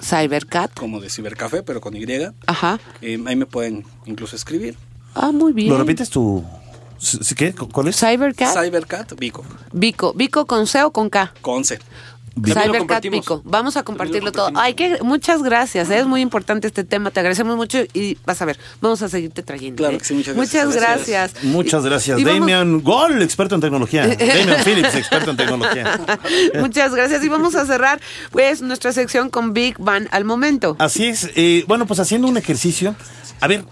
Cybercat. 0.06 0.72
como 0.74 1.00
de 1.00 1.10
Cibercafé, 1.10 1.64
pero 1.64 1.82
con 1.82 1.96
Y. 1.96 2.06
Ajá. 2.48 2.80
Eh, 3.02 3.20
ahí 3.26 3.36
me 3.36 3.46
pueden 3.46 3.86
incluso 4.06 4.36
escribir. 4.36 4.78
Ah, 5.16 5.32
muy 5.32 5.54
bien. 5.54 5.70
¿Lo 5.70 5.78
repites 5.78 6.10
tú? 6.10 6.44
¿Sí, 6.98 7.36
¿Qué? 7.36 7.54
¿Cuál 7.54 7.90
es? 7.90 7.98
Cybercat. 8.00 8.54
Cybercat 8.54 9.14
Vico, 9.20 9.44
Vico. 9.74 10.14
Vico 10.14 10.46
con 10.46 10.66
C 10.68 10.84
o 10.84 10.92
con 10.92 11.10
K. 11.10 11.34
con 11.42 11.66
C. 11.66 11.80
Cybercat 12.44 13.02
Pico. 13.08 13.42
Vamos 13.46 13.78
a 13.78 13.84
compartirlo 13.84 14.32
todo. 14.32 14.52
Ay, 14.56 14.74
que 14.74 14.98
muchas 15.02 15.42
gracias. 15.42 15.90
¿eh? 15.90 16.00
Es 16.00 16.06
muy 16.06 16.22
importante 16.22 16.68
este 16.68 16.84
tema. 16.84 17.12
Te 17.12 17.20
agradecemos 17.22 17.56
mucho 17.56 17.80
y 17.94 18.18
vas 18.26 18.42
a 18.42 18.46
ver, 18.46 18.60
vamos 18.82 19.02
a 19.02 19.10
seguirte 19.10 19.42
trayendo. 19.44 19.78
Claro 19.78 19.96
¿eh? 19.96 20.00
que 20.00 20.06
sí, 20.06 20.14
muchas 20.14 20.36
gracias. 20.36 20.66
Muchas 20.66 20.76
gracias. 20.76 21.44
Muchas 21.44 21.86
gracias. 21.86 22.20
Y 22.20 22.24
vamos- 22.24 22.40
Damian 22.42 22.82
Gol, 22.82 23.22
experto 23.22 23.56
en 23.56 23.62
tecnología. 23.62 24.08
Damian 24.08 24.64
Phillips, 24.64 24.96
experto 24.96 25.32
en 25.32 25.38
tecnología. 25.38 26.00
Muchas 26.60 26.94
gracias. 26.94 27.24
Y 27.24 27.30
vamos 27.30 27.56
a 27.56 27.66
cerrar 27.66 28.00
pues 28.32 28.62
nuestra 28.62 28.92
sección 28.92 29.30
con 29.30 29.54
Big 29.54 29.78
Bang 29.80 30.08
al 30.12 30.26
momento. 30.26 30.76
Así 30.80 31.06
es. 31.08 31.30
eh, 31.36 31.64
bueno, 31.68 31.86
pues 31.86 32.00
haciendo 32.00 32.28
un 32.28 32.38
ejercicio. 32.38 32.96
A 33.42 33.48
ver, 33.48 33.64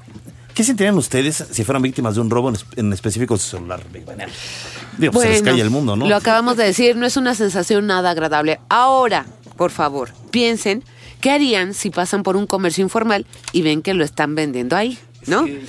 ¿qué 0.53 0.63
sentirían 0.63 0.95
ustedes 0.97 1.43
si 1.51 1.63
fueran 1.63 1.81
víctimas 1.81 2.15
de 2.15 2.21
un 2.21 2.29
robo 2.29 2.49
en, 2.49 2.55
es- 2.55 2.65
en 2.75 2.93
específico 2.93 3.33
de 3.35 3.39
su 3.41 3.49
celular? 3.57 3.81
Big? 4.97 4.99
Digo, 4.99 5.13
pues 5.13 5.25
se 5.27 5.33
les 5.33 5.41
cae 5.41 5.59
el 5.61 5.69
mundo, 5.69 5.95
¿no? 5.95 6.07
Lo 6.07 6.15
acabamos 6.15 6.57
de 6.57 6.65
decir, 6.65 6.95
no 6.95 7.05
es 7.05 7.17
una 7.17 7.35
sensación 7.35 7.87
nada 7.87 8.09
agradable. 8.11 8.59
Ahora, 8.69 9.25
por 9.57 9.71
favor, 9.71 10.09
piensen 10.31 10.83
qué 11.21 11.31
harían 11.31 11.73
si 11.73 11.89
pasan 11.89 12.23
por 12.23 12.35
un 12.35 12.47
comercio 12.47 12.81
informal 12.83 13.25
y 13.51 13.61
ven 13.61 13.81
que 13.81 13.93
lo 13.93 14.03
están 14.03 14.35
vendiendo 14.35 14.75
ahí, 14.75 14.97
¿no? 15.27 15.43
Big 15.43 15.59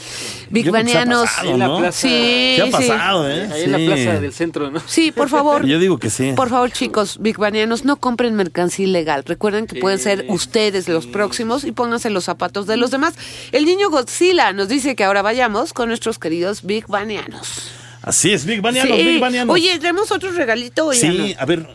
que 0.50 0.62
se 0.62 0.68
ha 0.68 0.72
Banianos. 0.72 1.22
pasado, 1.30 1.50
En 1.50 1.58
la 1.58 1.68
¿no? 1.68 1.78
plaza. 1.78 1.98
Sí, 2.00 2.08
¿Qué 2.08 2.62
ha 2.62 2.66
sí. 2.66 2.70
pasado, 2.72 3.30
eh? 3.30 3.48
Ahí 3.52 3.62
en 3.64 3.72
la 3.72 3.78
Sí. 3.78 3.86
plaza 3.86 4.20
del 4.20 4.32
centro, 4.32 4.70
¿no? 4.70 4.80
Sí, 4.86 5.12
por 5.12 5.28
favor. 5.28 5.64
Yo 5.66 5.78
digo 5.78 5.98
que 5.98 6.10
sí. 6.10 6.32
Por 6.34 6.48
favor, 6.48 6.70
chicos, 6.72 7.18
Big 7.20 7.36
Banianos, 7.38 7.84
no 7.84 7.96
compren 7.96 8.34
mercancía 8.34 8.86
ilegal. 8.86 9.22
Recuerden 9.24 9.66
que 9.66 9.80
pueden 9.80 9.98
ser 9.98 10.26
ustedes 10.28 10.88
los 10.88 11.06
próximos 11.06 11.64
y 11.64 11.72
pónganse 11.72 12.10
los 12.10 12.24
zapatos 12.24 12.66
de 12.66 12.76
los 12.76 12.90
demás. 12.90 13.14
El 13.52 13.64
niño 13.64 13.90
Godzilla 13.90 14.52
nos 14.52 14.68
dice 14.68 14.96
que 14.96 15.04
ahora 15.04 15.22
vayamos 15.22 15.72
con 15.72 15.88
nuestros 15.88 16.18
queridos 16.18 16.62
Big 16.64 16.86
Banianos. 16.88 17.70
Así 18.04 18.32
es, 18.32 18.44
Big 18.44 18.60
Banianos, 18.60 18.98
Sí. 18.98 19.04
Big 19.04 19.20
Banianos. 19.20 19.54
Oye, 19.54 19.78
tenemos 19.78 20.10
otro 20.12 20.30
regalito. 20.30 20.86
hoy, 20.86 20.96
Sí, 20.96 21.34
a 21.38 21.44
ver. 21.46 21.66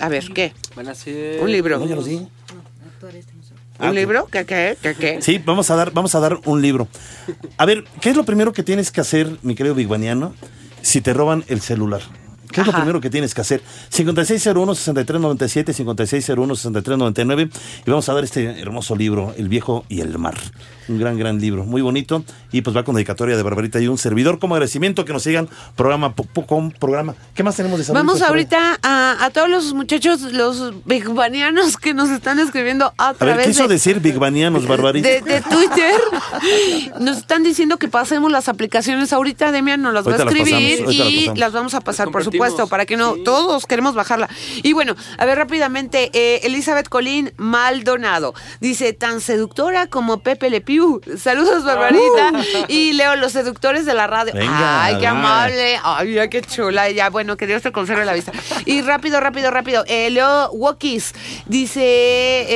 A 0.00 0.08
ver, 0.08 0.24
¿qué? 0.32 0.52
Van 0.74 0.88
a 0.88 0.94
ser... 0.94 1.40
Un 1.40 1.50
libro. 1.52 1.78
No, 1.78 1.86
ya 1.86 1.94
lo 1.96 2.02
di. 2.02 2.26
¿Un 3.80 3.94
libro? 3.94 4.26
¿Qué, 4.26 4.44
qué, 4.44 4.76
qué, 4.82 4.94
qué? 4.96 5.22
Sí, 5.22 5.38
vamos 5.44 5.70
a 5.70 5.76
dar, 5.76 5.92
vamos 5.92 6.14
a 6.16 6.20
dar 6.20 6.38
un 6.44 6.60
libro. 6.60 6.88
A 7.56 7.64
ver, 7.64 7.84
¿qué 8.00 8.10
es 8.10 8.16
lo 8.16 8.24
primero 8.24 8.52
que 8.52 8.64
tienes 8.64 8.90
que 8.90 9.00
hacer, 9.00 9.30
mi 9.42 9.54
querido 9.54 9.74
Bigbaniano, 9.76 10.34
si 10.82 11.00
te 11.00 11.12
roban 11.12 11.44
el 11.46 11.60
celular? 11.60 12.02
¿Qué 12.52 12.60
es 12.62 12.66
lo 12.66 12.72
primero 12.72 13.00
que 13.00 13.10
tienes 13.10 13.34
que 13.34 13.40
hacer? 13.42 13.62
5601-6397, 13.92 15.74
5601-6399. 15.74 17.50
Y 17.86 17.90
vamos 17.90 18.08
a 18.08 18.14
dar 18.14 18.24
este 18.24 18.60
hermoso 18.60 18.96
libro, 18.96 19.34
El 19.36 19.48
viejo 19.48 19.84
y 19.88 20.00
el 20.00 20.18
mar. 20.18 20.34
Un 20.88 20.98
gran, 20.98 21.18
gran 21.18 21.38
libro, 21.40 21.64
muy 21.64 21.82
bonito. 21.82 22.24
Y 22.50 22.62
pues 22.62 22.74
va 22.74 22.82
con 22.82 22.94
dedicatoria 22.94 23.36
de 23.36 23.42
Barbarita 23.42 23.78
y 23.80 23.88
un 23.88 23.98
servidor 23.98 24.38
como 24.38 24.54
agradecimiento 24.54 25.04
que 25.04 25.12
nos 25.12 25.22
sigan 25.22 25.48
programa 25.76 26.14
con 26.46 26.70
programa. 26.70 27.14
¿Qué 27.34 27.42
más 27.42 27.56
tenemos 27.56 27.78
de 27.78 27.84
saludos 27.84 28.06
Vamos 28.06 28.22
ahorita 28.22 28.78
a, 28.82 29.22
a 29.24 29.30
todos 29.30 29.50
los 29.50 29.74
muchachos, 29.74 30.22
los 30.32 30.72
bigbanianos 30.86 31.76
que 31.76 31.92
nos 31.92 32.08
están 32.08 32.38
escribiendo 32.38 32.94
a 32.96 33.08
A 33.08 33.12
ver, 33.12 33.18
través 33.18 33.46
quiso 33.48 33.64
de, 33.68 33.74
decir 33.74 34.00
Bigbanianos, 34.00 34.66
Barbarita. 34.68 35.06
de, 35.06 35.20
de 35.20 35.40
Twitter. 35.42 35.94
Nos 37.00 37.18
están 37.18 37.42
diciendo 37.42 37.76
que 37.76 37.88
pasemos 37.88 38.30
las 38.32 38.48
aplicaciones. 38.48 39.12
Ahorita 39.12 39.52
Demian 39.52 39.82
nos 39.82 39.92
las 39.92 40.06
va 40.06 40.14
a 40.14 40.18
las 40.18 40.26
escribir 40.26 40.54
pasamos, 40.54 40.86
las 40.86 40.94
y 40.94 41.18
pasamos. 41.18 41.38
las 41.38 41.52
vamos 41.52 41.74
a 41.74 41.80
pasar, 41.80 42.06
por 42.06 42.14
compartimos. 42.24 42.37
Supuesto, 42.38 42.66
para 42.68 42.86
que 42.86 42.96
no, 42.96 43.16
todos 43.16 43.66
queremos 43.66 43.94
bajarla. 43.94 44.28
Y 44.62 44.72
bueno, 44.72 44.94
a 45.18 45.24
ver 45.24 45.38
rápidamente, 45.38 46.10
eh, 46.12 46.40
Elizabeth 46.44 46.88
Colín 46.88 47.32
Maldonado 47.36 48.34
dice, 48.60 48.92
tan 48.92 49.20
seductora 49.20 49.86
como 49.86 50.20
Pepe 50.20 50.50
Le 50.50 50.60
Pew. 50.60 51.00
Saludos, 51.18 51.64
Barbarita. 51.64 52.32
Y 52.68 52.92
Leo, 52.92 53.16
los 53.16 53.32
seductores 53.32 53.86
de 53.86 53.94
la 53.94 54.06
radio. 54.06 54.32
Venga, 54.34 54.84
Ay, 54.84 54.98
qué 54.98 55.06
amable. 55.06 55.78
Ay, 55.82 56.14
ya 56.14 56.28
qué 56.28 56.42
chula. 56.42 56.90
Ya, 56.90 57.10
bueno, 57.10 57.36
que 57.36 57.46
Dios 57.46 57.62
te 57.62 57.72
conserve 57.72 58.04
la 58.04 58.12
vista. 58.12 58.32
Y 58.64 58.82
rápido, 58.82 59.20
rápido, 59.20 59.50
rápido. 59.50 59.84
Eh, 59.86 60.10
Leo 60.10 60.50
Wokis 60.52 61.14
dice, 61.46 61.80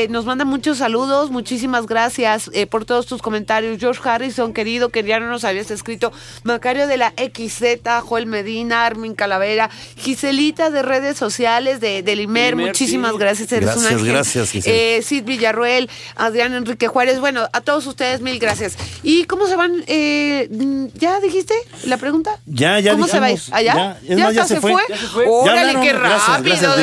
eh, 0.03 0.09
nos 0.11 0.25
manda 0.25 0.45
muchos 0.45 0.79
saludos. 0.79 1.31
Muchísimas 1.31 1.87
gracias 1.87 2.51
eh, 2.53 2.67
por 2.67 2.85
todos 2.85 3.07
tus 3.07 3.23
comentarios. 3.23 3.79
George 3.79 4.01
Harrison, 4.09 4.53
querido, 4.53 4.91
que 4.91 5.03
ya 5.03 5.21
no 5.21 5.29
nos 5.29 5.45
habías 5.45 5.71
escrito. 5.71 6.13
Macario 6.45 6.87
de 6.87 6.97
la 6.97 7.13
XZ, 7.17 7.63
Joel 8.03 8.27
Medina, 8.27 8.87
Armin 8.87 9.15
Calavera, 9.15 9.71
Giselita 9.97 10.71
de 10.71 10.83
redes 10.83 11.17
sociales 11.17 11.81
de, 11.81 12.03
del 12.03 12.21
IMER. 12.21 12.53
Imer, 12.55 12.67
Muchísimas 12.69 13.13
sí. 13.13 13.19
gracias. 13.19 13.53
Eres 13.53 13.69
un 13.69 13.75
Gracias, 13.83 13.93
ángel. 13.93 14.07
gracias, 14.13 14.51
Gisela. 14.51 14.77
Eh, 14.77 15.03
Sid 15.03 15.25
Villarruel, 15.25 15.89
Adrián 16.17 16.55
Enrique 16.55 16.89
Juárez. 16.89 17.21
Bueno, 17.21 17.49
a 17.53 17.61
todos 17.61 17.87
ustedes 17.87 18.21
mil 18.21 18.39
gracias. 18.39 18.75
¿Y 19.03 19.25
cómo 19.25 19.47
se 19.47 19.57
van? 19.57 19.85
Eh, 19.87 20.49
¿Ya 20.95 21.21
dijiste 21.21 21.55
la 21.85 21.97
pregunta? 21.99 22.39
Ya, 22.47 22.81
ya 22.81 22.93
¿Cómo 22.93 23.07
se 23.07 23.21
va 23.21 23.27
a 23.27 23.33
ir? 23.33 23.41
¿Allá? 23.53 23.99
Ya, 24.03 24.17
más, 24.19 24.35
ya 24.35 24.43
hasta 24.43 24.55
se 24.55 24.61
fue. 24.61 24.75
Ya 24.89 24.97
se 24.97 25.07
fue. 25.07 25.25
Órale, 25.29 25.55
Ya 25.55 25.61
hablaron. 25.61 25.83
qué 25.83 25.93
Gracias, 25.93 26.29
rápido. 26.29 26.57
gracias, 26.75 26.77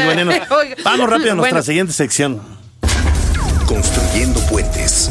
de-. 0.77 0.83
Vamos 0.83 1.09
rápido 1.09 1.31
a 1.31 1.35
nuestra 1.35 1.37
Bueno, 1.59 1.63
siguiente 1.63 1.93
sección. 1.93 2.41
Construyendo 3.67 4.39
puentes. 4.47 5.09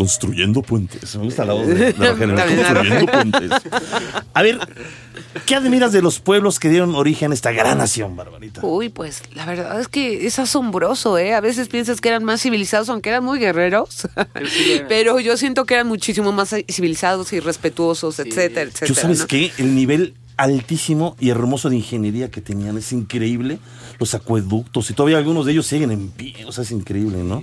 Construyendo 0.00 0.62
puentes. 0.62 1.14
Me 1.14 1.24
gusta 1.24 1.44
la 1.44 1.52
voz 1.52 1.66
de, 1.66 1.88
Está 1.90 2.14
bien, 2.14 2.34
Construyendo 2.34 3.12
puentes. 3.12 3.50
A 4.32 4.42
ver, 4.42 4.58
¿qué 5.44 5.56
admiras 5.56 5.92
de 5.92 6.00
los 6.00 6.20
pueblos 6.20 6.58
que 6.58 6.70
dieron 6.70 6.94
origen 6.94 7.32
a 7.32 7.34
esta 7.34 7.52
gran 7.52 7.76
nación, 7.76 8.16
Barbarita? 8.16 8.62
Uy, 8.64 8.88
pues 8.88 9.22
la 9.34 9.44
verdad 9.44 9.78
es 9.78 9.88
que 9.88 10.26
es 10.26 10.38
asombroso, 10.38 11.18
¿eh? 11.18 11.34
A 11.34 11.42
veces 11.42 11.68
piensas 11.68 12.00
que 12.00 12.08
eran 12.08 12.24
más 12.24 12.40
civilizados, 12.40 12.88
aunque 12.88 13.10
eran 13.10 13.24
muy 13.24 13.38
guerreros. 13.38 14.08
Pero 14.88 15.20
yo 15.20 15.36
siento 15.36 15.66
que 15.66 15.74
eran 15.74 15.86
muchísimo 15.86 16.32
más 16.32 16.54
civilizados 16.66 17.34
y 17.34 17.40
respetuosos, 17.40 18.20
etcétera, 18.20 18.62
etcétera. 18.62 18.86
¿Tú 18.86 18.94
sabes 18.94 19.18
¿no? 19.18 19.26
qué? 19.26 19.52
El 19.58 19.74
nivel 19.74 20.14
altísimo 20.38 21.14
y 21.20 21.28
hermoso 21.28 21.68
de 21.68 21.76
ingeniería 21.76 22.30
que 22.30 22.40
tenían 22.40 22.78
es 22.78 22.90
increíble. 22.92 23.58
Los 24.00 24.14
acueductos 24.14 24.90
y 24.90 24.94
todavía 24.94 25.18
algunos 25.18 25.46
de 25.46 25.52
ellos 25.52 25.66
siguen 25.66 25.90
en 25.90 26.08
pie, 26.08 26.44
o 26.46 26.52
sea, 26.52 26.64
es 26.64 26.70
increíble, 26.72 27.18
¿no? 27.18 27.42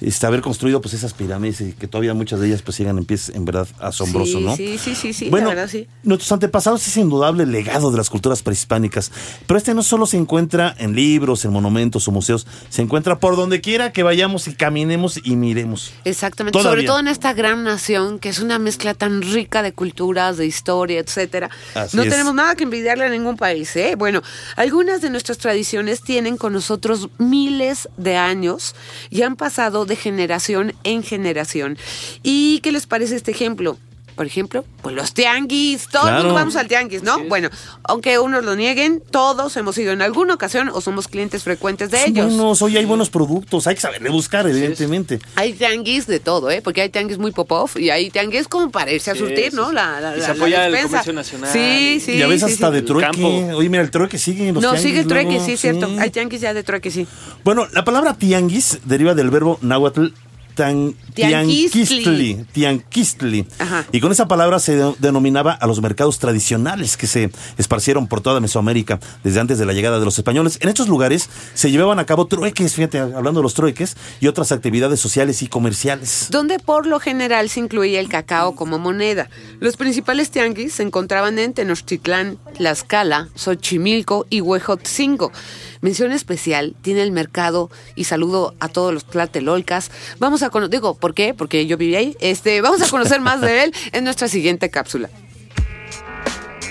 Este, 0.00 0.26
haber 0.26 0.40
construido 0.40 0.80
pues 0.80 0.94
esas 0.94 1.12
pirámides 1.14 1.60
y 1.60 1.72
que 1.74 1.86
todavía 1.86 2.12
muchas 2.12 2.40
de 2.40 2.48
ellas 2.48 2.60
pues 2.60 2.76
sigan 2.76 2.98
en 2.98 3.04
pie 3.04 3.14
es 3.14 3.28
en 3.28 3.44
verdad 3.44 3.68
asombroso, 3.78 4.38
sí, 4.38 4.44
¿no? 4.44 4.56
Sí, 4.56 4.78
sí, 4.78 4.94
sí, 4.96 5.12
sí, 5.12 5.30
Bueno, 5.30 5.48
la 5.48 5.54
verdad 5.54 5.70
sí. 5.70 5.86
Nuestros 6.02 6.32
antepasados 6.32 6.84
es 6.88 6.96
indudable 6.96 7.46
legado 7.46 7.92
de 7.92 7.98
las 7.98 8.10
culturas 8.10 8.42
prehispánicas, 8.42 9.12
pero 9.46 9.58
este 9.58 9.74
no 9.74 9.84
solo 9.84 10.06
se 10.06 10.16
encuentra 10.16 10.74
en 10.76 10.96
libros, 10.96 11.44
en 11.44 11.52
monumentos 11.52 12.08
o 12.08 12.10
museos, 12.10 12.48
se 12.68 12.82
encuentra 12.82 13.20
por 13.20 13.36
donde 13.36 13.60
quiera 13.60 13.92
que 13.92 14.02
vayamos 14.02 14.48
y 14.48 14.54
caminemos 14.54 15.20
y 15.22 15.36
miremos. 15.36 15.92
Exactamente, 16.04 16.58
Todavía. 16.58 16.72
sobre 16.72 16.86
todo 16.86 16.98
en 16.98 17.06
esta 17.06 17.32
gran 17.32 17.62
nación 17.62 18.18
que 18.18 18.28
es 18.28 18.40
una 18.40 18.58
mezcla 18.58 18.94
tan 18.94 19.22
rica 19.22 19.62
de 19.62 19.72
culturas, 19.72 20.36
de 20.36 20.46
historia, 20.46 20.98
etcétera. 20.98 21.48
Así 21.76 21.96
no 21.96 22.02
es. 22.02 22.08
tenemos 22.08 22.34
nada 22.34 22.56
que 22.56 22.64
envidiarle 22.64 23.04
a 23.04 23.08
ningún 23.08 23.36
país, 23.36 23.76
¿eh? 23.76 23.94
Bueno, 23.96 24.20
algunas 24.56 25.00
de 25.00 25.10
nuestras 25.10 25.38
tradiciones 25.38 25.91
tienen 26.00 26.36
con 26.36 26.54
nosotros 26.54 27.10
miles 27.18 27.88
de 27.96 28.16
años 28.16 28.74
y 29.10 29.22
han 29.22 29.36
pasado 29.36 29.84
de 29.84 29.96
generación 29.96 30.74
en 30.84 31.02
generación. 31.02 31.76
¿Y 32.22 32.60
qué 32.60 32.72
les 32.72 32.86
parece 32.86 33.16
este 33.16 33.32
ejemplo? 33.32 33.76
Por 34.14 34.26
ejemplo, 34.26 34.64
pues 34.82 34.94
los 34.94 35.14
tianguis, 35.14 35.88
todo 35.88 36.02
el 36.02 36.08
Claro. 36.08 36.18
mundo 36.24 36.34
vamos 36.34 36.56
al 36.56 36.68
tianguis, 36.68 37.02
¿no? 37.02 37.18
Bueno, 37.28 37.48
aunque 37.84 38.18
unos 38.18 38.44
lo 38.44 38.54
nieguen, 38.56 39.02
todos 39.10 39.56
hemos 39.56 39.76
ido 39.78 39.92
en 39.92 40.02
alguna 40.02 40.34
ocasión 40.34 40.68
o 40.68 40.80
somos 40.82 41.08
clientes 41.08 41.42
frecuentes 41.44 41.90
de 41.90 41.98
Son 41.98 42.08
ellos. 42.10 42.26
buenos, 42.26 42.60
hoy 42.62 42.76
hay 42.76 42.84
buenos 42.84 43.08
productos, 43.08 43.66
hay 43.66 43.74
que 43.74 43.80
saberle 43.80 44.10
buscar, 44.10 44.46
evidentemente. 44.46 45.18
Hay 45.36 45.54
tianguis 45.54 46.06
de 46.06 46.20
todo, 46.20 46.50
¿eh? 46.50 46.60
Porque 46.62 46.82
hay 46.82 46.90
tianguis 46.90 47.16
muy 47.18 47.32
pop-off 47.32 47.76
y 47.78 47.88
hay 47.90 48.10
tianguis 48.10 48.48
como 48.48 48.70
para 48.70 48.92
irse 48.92 49.10
a 49.10 49.14
Sí, 49.14 49.20
surtir, 49.20 49.50
sí, 49.50 49.56
¿no? 49.56 49.70
sí. 49.70 49.74
La, 49.74 50.00
la, 50.00 50.10
Y 50.16 50.20
se 50.20 50.20
la- 50.20 50.26
la 50.28 50.32
apoya 50.34 50.66
el 50.66 50.82
comercio 50.86 51.12
nacional. 51.14 51.50
Sí, 51.52 52.00
sí. 52.04 52.12
y 52.12 52.22
a 52.22 52.26
veces 52.26 52.48
sí, 52.48 52.54
hasta 52.54 52.68
sí. 52.68 52.74
de 52.74 52.82
trueque. 52.82 53.24
Oye, 53.54 53.68
mira, 53.70 53.82
el 53.82 53.90
trueque 53.90 54.18
sigue 54.18 54.48
en 54.48 54.54
los 54.54 54.62
No, 54.62 54.70
tianguis 54.72 54.82
sigue 54.82 55.00
el 55.00 55.06
trueque, 55.06 55.30
luego, 55.30 55.46
sí, 55.46 55.56
cierto. 55.56 55.86
sí. 55.88 55.96
Hay 55.98 56.10
tianguis 56.10 56.40
ya 56.42 56.52
de 56.52 56.62
trueque, 56.62 56.90
sí. 56.90 57.06
Bueno, 57.44 57.66
la 57.72 57.84
palabra 57.84 58.14
tianguis 58.14 58.78
deriva 58.84 59.14
del 59.14 59.30
verbo 59.30 59.58
náhuatl 59.62 60.08
tan, 60.54 60.94
Tianquistli. 61.14 62.44
tianquistli. 62.52 63.46
Y 63.92 64.00
con 64.00 64.12
esa 64.12 64.28
palabra 64.28 64.58
se 64.58 64.76
de- 64.76 64.94
denominaba 64.98 65.52
a 65.52 65.66
los 65.66 65.80
mercados 65.80 66.18
tradicionales 66.18 66.96
que 66.96 67.06
se 67.06 67.30
esparcieron 67.58 68.06
por 68.06 68.20
toda 68.20 68.40
Mesoamérica 68.40 68.98
desde 69.24 69.40
antes 69.40 69.58
de 69.58 69.66
la 69.66 69.72
llegada 69.72 69.98
de 69.98 70.04
los 70.04 70.18
españoles. 70.18 70.58
En 70.60 70.68
estos 70.68 70.88
lugares 70.88 71.28
se 71.54 71.70
llevaban 71.70 71.98
a 71.98 72.06
cabo 72.06 72.26
trueques, 72.26 72.74
fíjate, 72.74 72.98
hablando 72.98 73.40
de 73.40 73.42
los 73.42 73.54
trueques, 73.54 73.96
y 74.20 74.26
otras 74.28 74.52
actividades 74.52 75.00
sociales 75.00 75.42
y 75.42 75.46
comerciales. 75.48 76.28
Donde 76.30 76.58
por 76.58 76.86
lo 76.86 77.00
general 77.00 77.48
se 77.48 77.60
incluía 77.60 78.00
el 78.00 78.08
cacao 78.08 78.54
como 78.54 78.78
moneda. 78.78 79.28
Los 79.60 79.76
principales 79.76 80.30
tianguis 80.30 80.74
se 80.74 80.82
encontraban 80.82 81.38
en 81.38 81.52
Tenochtitlán, 81.54 82.38
Tlaxcala, 82.56 83.28
Xochimilco 83.34 84.26
y 84.30 84.40
Huejotzingo. 84.40 85.32
Mención 85.80 86.12
especial 86.12 86.74
tiene 86.82 87.02
el 87.02 87.10
mercado 87.12 87.70
y 87.96 88.04
saludo 88.04 88.54
a 88.60 88.68
todos 88.68 88.94
los 88.94 89.04
tlatelolcas. 89.04 89.90
Vamos 90.18 90.41
a 90.42 90.50
conocer, 90.50 90.70
digo, 90.70 90.94
¿por 90.94 91.14
qué? 91.14 91.34
Porque 91.34 91.66
yo 91.66 91.76
viví 91.76 91.96
ahí. 91.96 92.16
Este, 92.20 92.60
vamos 92.60 92.82
a 92.82 92.88
conocer 92.88 93.20
más 93.20 93.40
de 93.40 93.64
él 93.64 93.74
en 93.92 94.04
nuestra 94.04 94.28
siguiente 94.28 94.70
cápsula. 94.70 95.08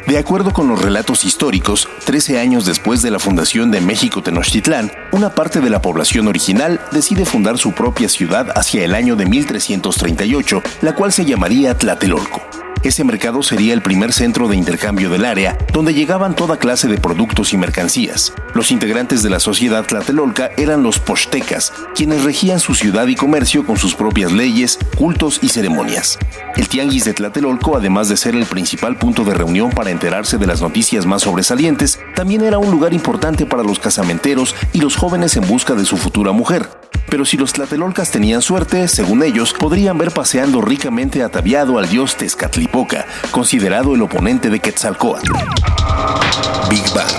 De 0.08 0.18
acuerdo 0.18 0.52
con 0.52 0.68
los 0.68 0.82
relatos 0.82 1.24
históricos, 1.26 1.88
13 2.06 2.40
años 2.40 2.66
después 2.66 3.02
de 3.02 3.12
la 3.12 3.20
fundación 3.20 3.72
de 3.72 3.82
México 3.82 4.22
Tenochtitlán, 4.22 4.92
una 5.12 5.34
parte 5.36 5.62
de 5.62 5.70
la 5.70 5.82
población 5.82 6.28
original 6.28 6.82
decide 6.92 7.24
fundar 7.24 7.58
su 7.58 7.72
propia 7.72 8.10
ciudad 8.10 8.52
hacia 8.56 8.84
el 8.84 8.96
año 8.96 9.16
de 9.16 9.26
1338, 9.26 10.64
la 10.82 10.96
cual 10.96 11.14
se 11.14 11.24
llamaría 11.24 11.78
Tlatelolco. 11.78 12.61
Ese 12.84 13.04
mercado 13.04 13.44
sería 13.44 13.76
el 13.76 13.84
primer 13.84 14.12
centro 14.12 14.48
de 14.48 14.56
intercambio 14.56 15.12
del 15.12 15.24
área, 15.24 15.56
donde 15.72 15.94
llegaban 15.94 16.36
toda 16.36 16.58
clase 16.58 16.88
de 16.88 16.98
productos 16.98 17.54
y 17.54 17.58
mercancías. 17.58 18.34
Los 18.56 18.72
integrantes 18.72 19.22
de 19.22 19.30
la 19.30 19.40
sociedad 19.40 19.86
tlatelolca 19.86 20.50
eran 20.58 20.82
los 20.82 20.98
pochtecas, 20.98 21.72
quienes 21.96 22.24
regían 22.24 22.60
su 22.60 22.74
ciudad 22.74 23.06
y 23.06 23.16
comercio 23.16 23.68
con 23.68 23.78
sus 23.78 23.94
propias 23.94 24.32
leyes, 24.32 24.80
cultos 24.98 25.40
y 25.44 25.50
ceremonias. 25.50 26.18
El 26.56 26.68
tianguis 26.68 27.06
de 27.06 27.14
Tlatelolco, 27.14 27.78
además 27.78 28.10
de 28.10 28.18
ser 28.18 28.36
el 28.36 28.46
principal 28.46 28.98
punto 28.98 29.24
de 29.24 29.36
reunión 29.36 29.70
para 29.70 29.92
enterarse 29.92 30.40
de 30.40 30.48
las 30.48 30.62
noticias 30.62 31.06
más 31.06 31.22
sobresalientes, 31.22 32.00
también 32.16 32.44
era 32.44 32.58
un 32.58 32.72
lugar 32.72 32.94
importante 32.94 33.46
para 33.46 33.64
los 33.64 33.78
casamenteros 33.78 34.56
y 34.74 34.82
los 34.82 34.96
jóvenes 34.96 35.38
en 35.38 35.48
busca 35.48 35.76
de 35.76 35.86
su 35.86 35.98
futura 35.98 36.32
mujer. 36.32 36.68
Pero 37.10 37.26
si 37.26 37.36
los 37.38 37.52
tlatelolcas 37.54 38.10
tenían 38.10 38.42
suerte, 38.42 38.88
según 38.88 39.22
ellos, 39.22 39.54
podrían 39.54 39.98
ver 39.98 40.12
paseando 40.12 40.62
ricamente 40.62 41.24
ataviado 41.24 41.78
al 41.78 41.90
dios 41.90 42.16
Tezcatlipoca, 42.16 42.71
considerado 43.32 43.94
el 43.96 44.02
oponente 44.02 44.50
de 44.50 44.60
Quetzalcóatl. 44.60 45.32
Big 46.70 46.84
Bang. 46.94 47.12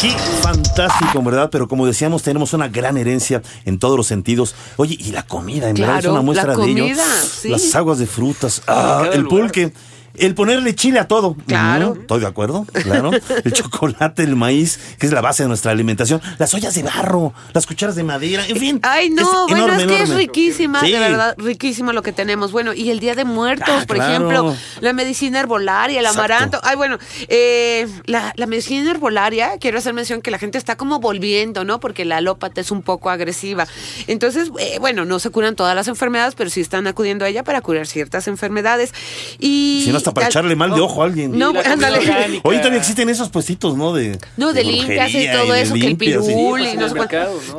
Qué 0.00 0.10
fantástico, 0.42 1.18
en 1.18 1.24
verdad, 1.24 1.48
pero 1.50 1.68
como 1.68 1.86
decíamos, 1.86 2.22
tenemos 2.22 2.52
una 2.52 2.68
gran 2.68 2.96
herencia 2.96 3.42
en 3.64 3.78
todos 3.78 3.96
los 3.96 4.06
sentidos. 4.06 4.54
Oye, 4.76 4.96
y 4.98 5.12
la 5.12 5.22
comida, 5.26 5.68
en 5.68 5.74
verdad, 5.74 5.96
es 5.96 6.00
Claro, 6.02 6.12
una 6.14 6.22
muestra 6.22 6.48
la 6.54 6.56
de 6.56 6.70
ello. 6.70 6.82
comida, 6.84 7.04
sí. 7.22 7.48
Las 7.48 7.74
aguas 7.74 7.98
de 7.98 8.06
frutas, 8.06 8.62
ah, 8.66 9.04
el 9.12 9.22
lugar. 9.22 9.40
pulque. 9.42 9.72
El 10.18 10.34
ponerle 10.34 10.74
chile 10.74 10.98
a 10.98 11.08
todo. 11.08 11.36
Claro. 11.46 11.96
Estoy 12.00 12.20
de 12.20 12.26
acuerdo, 12.26 12.66
claro. 12.72 13.10
El 13.44 13.52
chocolate, 13.52 14.22
el 14.22 14.36
maíz, 14.36 14.78
que 14.98 15.06
es 15.06 15.12
la 15.12 15.20
base 15.20 15.42
de 15.42 15.48
nuestra 15.48 15.72
alimentación. 15.72 16.20
Las 16.38 16.52
ollas 16.54 16.74
de 16.74 16.82
barro, 16.82 17.32
las 17.52 17.66
cucharas 17.66 17.94
de 17.96 18.04
madera, 18.04 18.46
en 18.46 18.56
fin. 18.56 18.80
Ay, 18.82 19.10
no, 19.10 19.22
es 19.22 19.28
bueno, 19.50 19.64
enorme, 19.74 19.82
es 19.82 19.88
que 19.88 20.02
es 20.02 20.10
riquísima, 20.14 20.80
Sí. 20.80 20.92
de 20.92 20.98
verdad, 20.98 21.34
riquísimo 21.38 21.92
lo 21.92 22.02
que 22.02 22.12
tenemos. 22.12 22.52
Bueno, 22.52 22.72
y 22.74 22.90
el 22.90 23.00
Día 23.00 23.14
de 23.14 23.24
Muertos, 23.24 23.68
Ah, 23.68 23.84
por 23.86 23.96
claro. 23.96 24.12
ejemplo, 24.12 24.56
la 24.80 24.92
medicina 24.92 25.40
herbolaria, 25.40 26.00
el 26.00 26.06
Exacto. 26.06 26.20
amaranto. 26.20 26.60
Ay, 26.62 26.76
bueno, 26.76 26.98
eh, 27.28 27.86
la, 28.06 28.32
la 28.36 28.46
medicina 28.46 28.90
herbolaria, 28.90 29.58
quiero 29.60 29.78
hacer 29.78 29.92
mención 29.94 30.22
que 30.22 30.30
la 30.30 30.38
gente 30.38 30.58
está 30.58 30.76
como 30.76 30.98
volviendo, 31.00 31.64
¿no? 31.64 31.80
Porque 31.80 32.04
la 32.04 32.18
alópata 32.18 32.60
es 32.60 32.70
un 32.70 32.82
poco 32.82 33.10
agresiva. 33.10 33.66
Entonces, 34.06 34.50
eh, 34.58 34.78
bueno, 34.80 35.04
no 35.04 35.18
se 35.18 35.30
curan 35.30 35.56
todas 35.56 35.74
las 35.74 35.88
enfermedades, 35.88 36.34
pero 36.34 36.50
sí 36.50 36.60
están 36.60 36.86
acudiendo 36.86 37.24
a 37.24 37.28
ella 37.28 37.42
para 37.44 37.60
curar 37.60 37.86
ciertas 37.86 38.28
enfermedades. 38.28 38.92
Y 39.38 39.82
Si 39.84 39.92
no, 39.92 40.00
hasta 40.06 40.14
para 40.14 40.26
echarle 40.28 40.56
mal 40.56 40.74
de 40.74 40.80
ojo 40.80 41.02
a 41.02 41.06
alguien. 41.06 41.36
No, 41.38 41.52
ándale. 41.64 42.40
Oye, 42.44 42.58
todavía 42.58 42.78
existen 42.78 43.08
esos 43.08 43.28
puestitos, 43.28 43.76
¿no? 43.76 43.92
De, 43.92 44.18
No, 44.36 44.52
de, 44.52 44.64
limpias 44.64 45.12
y 45.14 45.30
todo 45.30 45.52
de 45.52 45.62
eso, 45.62 45.74
que 45.74 45.86
el 45.86 45.96
pirul 45.96 46.60
pues, 46.60 46.74
y 46.74 46.76
no 46.76 46.88
sé 46.88 46.94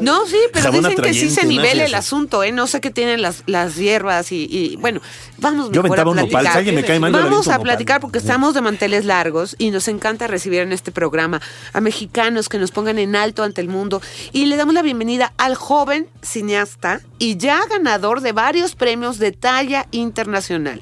¿no? 0.02 0.26
Sí, 0.26 0.38
pero 0.54 0.72
dicen 0.72 0.95
que 0.95 1.14
sí 1.14 1.30
se 1.30 1.45
nivela 1.45 1.86
el 1.86 1.93
asunto, 1.93 2.43
¿eh? 2.43 2.52
No 2.52 2.68
sé 2.68 2.82
qué 2.82 2.91
tienen 2.91 3.22
las, 3.22 3.43
las 3.45 3.76
hierbas 3.76 4.32
y, 4.32 4.48
y, 4.50 4.76
bueno, 4.78 5.02
vamos 5.38 5.72
Yo 5.72 5.84
mejor 5.84 6.00
a 6.00 6.04
nopal, 6.04 6.28
platicar. 6.28 6.52
si 6.52 6.58
alguien 6.58 6.76
me 6.76 6.84
cae 6.84 7.00
mal, 7.00 7.12
Vamos 7.12 7.48
a 7.48 7.60
platicar 7.60 8.00
porque 8.00 8.20
estamos 8.20 8.54
de 8.54 8.62
manteles 8.62 9.06
largos 9.06 9.56
y 9.58 9.72
nos 9.72 9.88
encanta 9.88 10.28
recibir 10.28 10.62
en 10.62 10.72
este 10.72 10.91
programa 10.91 11.41
a 11.74 11.82
mexicanos 11.82 12.50
que 12.50 12.58
nos 12.58 12.72
pongan 12.72 13.00
en 13.00 13.16
alto 13.16 13.43
ante 13.43 13.62
el 13.62 13.70
mundo 13.70 14.02
y 14.32 14.45
le 14.45 14.56
damos 14.56 14.74
la 14.74 14.82
bienvenida 14.82 15.34
al 15.38 15.56
joven 15.56 16.08
cineasta 16.22 17.02
y 17.20 17.38
ya 17.38 17.66
ganador 17.70 18.22
de 18.22 18.32
varios 18.32 18.76
premios 18.76 19.18
de 19.18 19.32
talla 19.32 19.88
internacional. 19.91 20.82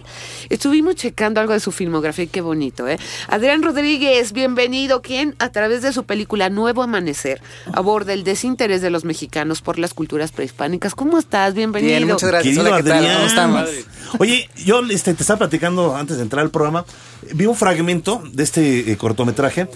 Estuvimos 0.49 0.95
checando 0.95 1.39
algo 1.39 1.53
de 1.55 1.59
su 1.59 1.71
filmografía 1.71 2.25
y 2.25 2.27
qué 2.27 2.41
bonito, 2.41 2.87
¿eh? 2.87 2.99
Adrián 3.27 3.63
Rodríguez, 3.63 4.31
bienvenido, 4.31 5.01
quien 5.01 5.35
a 5.39 5.49
través 5.49 5.81
de 5.81 5.91
su 5.91 6.03
película 6.03 6.49
Nuevo 6.49 6.83
Amanecer 6.83 7.41
aborda 7.73 8.13
el 8.13 8.23
desinterés 8.23 8.81
de 8.81 8.89
los 8.91 9.05
mexicanos 9.05 9.61
por 9.61 9.79
las 9.79 9.93
culturas 9.93 10.31
prehispánicas. 10.31 10.93
¿Cómo 10.93 11.17
estás? 11.17 11.53
Bienvenido. 11.53 11.95
Bien, 11.97 12.07
muchas 12.07 12.29
gracias. 12.29 12.55
Querido 12.55 12.73
Hola, 12.73 12.77
¿qué 12.77 12.89
tal? 12.89 12.97
Adrián. 12.97 13.15
¿Cómo 13.15 13.27
estamos? 13.27 13.69
Oye, 14.19 14.49
yo 14.63 14.81
este, 14.89 15.13
te 15.13 15.23
estaba 15.23 15.39
platicando 15.39 15.95
antes 15.95 16.17
de 16.17 16.23
entrar 16.23 16.43
al 16.43 16.51
programa. 16.51 16.85
Vi 17.33 17.45
un 17.45 17.55
fragmento 17.55 18.21
de 18.31 18.43
este 18.43 18.91
eh, 18.91 18.97
cortometraje. 18.97 19.67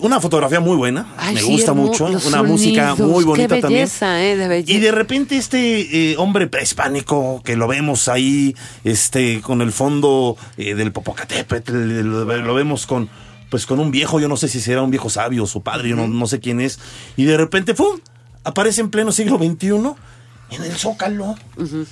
Una 0.00 0.20
fotografía 0.20 0.58
muy 0.60 0.76
buena. 0.76 1.06
Ay, 1.16 1.34
me 1.36 1.42
gusta 1.42 1.72
mucho. 1.74 2.06
Una 2.26 2.42
música 2.42 2.94
muy 2.96 3.24
bonita 3.24 3.54
qué 3.56 3.60
también. 3.62 3.82
belleza, 3.84 4.22
eh, 4.22 4.36
de 4.36 4.48
belleza. 4.48 4.72
Y 4.72 4.80
de 4.80 4.90
repente 4.90 5.36
este 5.36 6.12
eh, 6.12 6.16
hombre 6.18 6.46
prehispánico 6.48 7.40
que 7.44 7.56
lo 7.56 7.68
vemos 7.68 8.08
ahí, 8.08 8.56
este, 8.84 9.40
con 9.42 9.60
el 9.62 9.70
fondo 9.72 10.36
eh, 10.56 10.74
del 10.74 10.92
Popocatépetl, 10.92 11.72
lo, 12.02 12.24
lo 12.24 12.54
vemos 12.54 12.86
con, 12.86 13.08
pues 13.50 13.66
con 13.66 13.78
un 13.80 13.90
viejo, 13.90 14.18
yo 14.18 14.28
no 14.28 14.36
sé 14.36 14.48
si 14.48 14.60
será 14.60 14.82
un 14.82 14.90
viejo 14.90 15.08
sabio, 15.10 15.46
su 15.46 15.62
padre, 15.62 15.90
yo 15.90 15.96
no, 15.96 16.08
no 16.08 16.26
sé 16.26 16.40
quién 16.40 16.60
es. 16.60 16.78
Y 17.16 17.24
de 17.24 17.36
repente, 17.36 17.74
¡pum! 17.74 17.98
Aparece 18.44 18.80
en 18.80 18.90
pleno 18.90 19.12
siglo 19.12 19.36
XXI 19.38 19.66
en 19.68 20.64
el 20.64 20.72
Zócalo. 20.76 21.36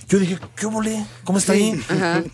Yo 0.08 0.18
dije, 0.18 0.38
¿qué 0.56 0.66
volé? 0.66 1.04
¿Cómo 1.24 1.38
está 1.38 1.52
ahí? 1.52 1.80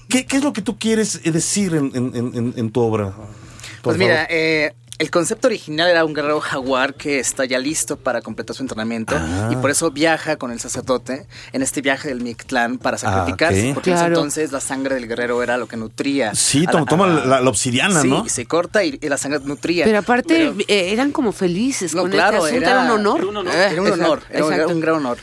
¿Qué, 0.09 0.25
qué 0.27 0.37
es 0.39 0.43
lo 0.43 0.53
que 0.55 0.63
tú 0.63 0.79
quieres 0.79 1.21
decir 1.23 1.75
en, 1.75 1.91
en- 1.95 2.33
en- 2.35 2.55
en 2.57 2.71
tu 2.71 2.81
obra? 2.81 3.11
Por 3.13 3.95
Pues 3.95 3.99
mira, 3.99 4.27
eh, 4.31 4.73
el 4.99 5.11
concepto 5.11 5.49
original 5.49 5.89
era 5.91 6.05
un 6.07 6.15
guerrero 6.15 6.41
jaguar 6.41 6.95
que 6.95 7.19
está 7.19 7.45
ya 7.45 7.59
listo 7.59 7.97
para 7.99 8.23
completar 8.23 8.57
su 8.57 8.63
entrenamiento 8.63 9.15
Ah. 9.19 9.51
y 9.53 9.57
por 9.57 9.71
eso 9.71 9.91
viaja 9.91 10.37
con 10.37 10.51
el 10.53 10.59
sacerdote 10.61 11.27
en 11.53 11.63
este 11.63 11.83
viaje 11.83 12.09
del 12.09 12.23
Mictlán 12.23 12.79
para 12.79 12.97
sacrificarse, 12.97 13.69
ok. 13.69 13.75
porque 13.75 13.91
en 13.91 13.97
ese 13.97 14.05
Claro. 14.05 14.15
entonces 14.17 14.53
la 14.53 14.61
sangre 14.61 14.95
del 14.95 15.07
guerrero 15.07 15.43
era 15.43 15.59
lo 15.59 15.69
que 15.69 15.77
nutría. 15.77 16.35
Sí, 16.35 16.65
a 16.67 16.71
toma, 16.71 16.87
toma 16.87 17.07
la, 17.09 17.41
la 17.43 17.51
obsidiana, 17.51 18.01
sí, 18.01 18.09
¿no? 18.09 18.25
y 18.25 18.31
se 18.31 18.47
corta 18.47 18.85
y, 18.85 18.99
y 19.03 19.09
la 19.09 19.19
sangre 19.19 19.41
nutría. 19.45 19.85
Pero 19.85 19.99
aparte 19.99 20.35
Pero- 20.35 20.55
eh, 20.67 20.93
eran 20.93 21.13
como 21.13 21.33
felices 21.33 21.95
no, 21.95 22.03
con 22.03 22.11
claro, 22.11 22.39
este 22.47 22.57
asunto, 22.57 22.65
era, 22.71 22.83
era, 22.83 22.93
un 22.95 22.99
honor. 23.01 23.19
Era 23.21 23.29
un 23.29 23.37
honor, 23.37 23.55
Eh, 23.55 23.69
era 23.73 23.83
un, 23.83 23.93
honor, 23.93 24.19
exacto, 24.19 24.35
era 24.35 24.45
un- 24.47 24.53
era 24.53 24.63
exacto. 24.63 24.75
un 24.75 24.81
gran 24.81 24.95
honor. 24.97 25.19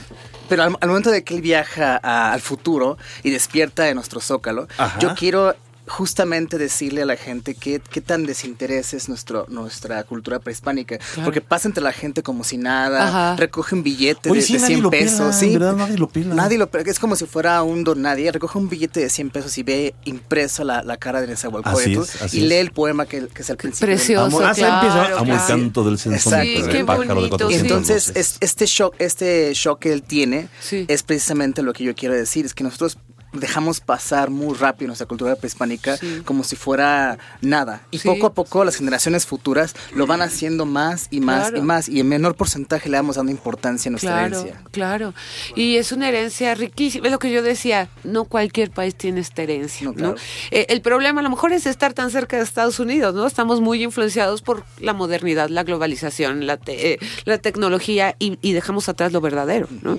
Pero 0.50 0.64
al, 0.64 0.76
al 0.82 0.88
momento 0.90 1.10
de 1.10 1.24
que 1.24 1.36
él 1.36 1.42
viaja 1.42 2.00
a- 2.04 2.32
al 2.34 2.42
futuro 2.42 2.98
y 3.24 3.32
despierta 3.32 3.88
en 3.90 3.96
nuestro 3.96 4.20
zócalo, 4.20 4.68
Ajá. 4.78 5.00
yo 5.00 5.16
quiero 5.16 5.56
justamente 5.88 6.58
decirle 6.58 7.02
a 7.02 7.06
la 7.06 7.18
gente 7.18 7.56
qué, 7.56 7.82
qué 7.90 8.00
tan 8.02 8.26
desinterés 8.26 8.94
es 8.94 9.10
nuestro, 9.10 9.46
nuestra 9.50 10.04
cultura 10.04 10.40
prehispánica. 10.40 10.98
Porque 11.24 11.42
pasa 11.42 11.68
entre 11.68 11.84
la 11.84 11.92
gente 11.92 12.24
como 12.24 12.44
si 12.44 12.58
nada, 12.58 13.08
Ajá. 13.08 13.36
recoge 13.36 13.76
un 13.76 13.84
billete 13.84 14.30
Oye, 14.32 14.40
de, 14.42 14.46
sí, 14.48 14.54
de 14.54 14.60
nadie 14.60 14.76
100 14.76 14.84
lo 14.84 14.90
pela, 14.92 15.04
pesos. 15.04 15.20
en 15.28 15.34
sí, 15.34 15.54
verdad, 15.54 15.76
nadie 15.76 15.98
lo 15.98 16.08
pela. 16.10 16.36
Nadie 16.36 16.58
lo 16.58 16.70
pela, 16.70 16.90
es 16.90 17.00
como 17.00 17.16
si 17.16 17.26
fuera 17.26 17.62
un 17.64 17.84
don 17.84 18.02
nadie. 18.02 18.32
Recoge 18.32 18.58
un 18.58 18.70
billete 18.70 19.02
de 19.02 19.10
100 19.10 19.30
pesos 19.32 19.58
y 19.58 19.64
ve 19.64 19.94
impreso 20.06 20.64
la, 20.64 20.84
la 20.84 20.98
cara 20.98 21.22
de 21.22 21.28
Nezahualcóyotl 21.28 22.02
Así 22.02 22.16
es, 22.16 22.22
así 22.22 22.40
y 22.40 22.44
es. 22.44 22.50
lee 22.50 22.56
el 22.56 22.72
poema 22.72 23.06
que, 23.06 23.28
que 23.28 23.42
es 23.42 23.50
al 23.50 23.58
principio. 23.58 23.88
Precioso, 23.88 24.26
Amo, 24.26 24.40
ah, 24.42 24.54
sí, 24.54 24.62
claro, 24.62 24.76
empieza, 24.88 25.20
amo 25.20 25.34
el 25.34 25.40
canto 25.48 25.84
del 25.84 25.98
del 25.98 26.20
Sí, 26.20 26.64
qué 26.72 26.86
pájaro 26.86 27.28
de 27.28 27.56
entonces 27.56 28.12
es- 28.16 28.38
este 28.40 28.66
shock, 28.66 28.96
este 29.00 29.52
shock 29.54 29.80
que 29.80 29.92
él 29.94 30.04
tiene 30.04 30.48
Sí. 30.62 30.86
es 30.88 31.04
precisamente 31.04 31.62
lo 31.62 31.74
que 31.74 31.84
yo 31.84 31.94
quiero 31.96 32.16
decir, 32.16 32.46
es 32.46 32.54
que 32.54 32.64
nosotros 32.64 32.98
dejamos 33.34 33.80
pasar 33.80 34.30
muy 34.30 34.56
rápido 34.56 34.88
nuestra 34.88 35.08
cultura 35.08 35.36
prehispánica 35.36 35.98
Sí. 35.98 36.22
como 36.26 36.44
si 36.44 36.56
fuera 36.56 37.18
nada. 37.42 37.82
Y 37.92 38.00
Sí. 38.00 38.08
poco 38.08 38.28
a 38.28 38.34
poco 38.34 38.64
las 38.64 38.76
generaciones 38.76 39.26
futuras 39.26 39.76
lo 39.96 40.08
van 40.08 40.22
haciendo 40.22 40.66
más 40.66 41.08
y 41.12 41.20
más 41.20 41.50
Claro. 41.50 41.58
y 41.58 41.62
más. 41.62 41.90
Y 41.90 42.00
en 42.00 42.08
menor 42.10 42.36
porcentaje 42.36 42.90
le 42.90 42.98
vamos 42.98 43.16
dando 43.16 43.32
importancia 43.32 43.90
a 43.90 43.92
nuestra 43.92 44.12
Claro, 44.12 44.40
herencia. 44.40 44.62
claro. 44.72 45.14
Y 45.56 45.78
es 45.78 45.92
una 45.92 46.10
herencia 46.10 46.54
riquísima. 46.56 47.08
Es 47.08 47.12
lo 47.12 47.20
que 47.20 47.32
yo 47.32 47.42
decía, 47.44 47.90
no 48.04 48.26
cualquier 48.26 48.72
país 48.72 48.96
tiene 48.96 49.20
esta 49.22 49.42
herencia. 49.44 49.92
No. 49.96 50.16
Eh, 50.52 50.66
el 50.70 50.82
problema 50.82 51.20
a 51.22 51.24
lo 51.24 51.30
mejor 51.30 51.54
es 51.54 51.66
estar 51.66 51.94
tan 51.94 52.12
cerca 52.12 52.38
de 52.38 52.44
Estados 52.44 52.80
Unidos, 52.80 53.14
¿no? 53.16 53.26
Estamos 53.26 53.62
muy 53.62 53.84
influenciados 53.84 54.42
por 54.42 54.64
la 54.80 54.94
modernidad, 54.94 55.50
la 55.50 55.64
globalización, 55.64 56.46
la, 56.48 56.58
te- 56.58 56.94
eh, 56.94 57.00
la 57.26 57.38
tecnología 57.38 58.16
y, 58.20 58.38
y 58.42 58.54
dejamos 58.54 58.90
atrás 58.90 59.12
lo 59.12 59.22
verdadero, 59.22 59.68
¿no? 59.82 59.98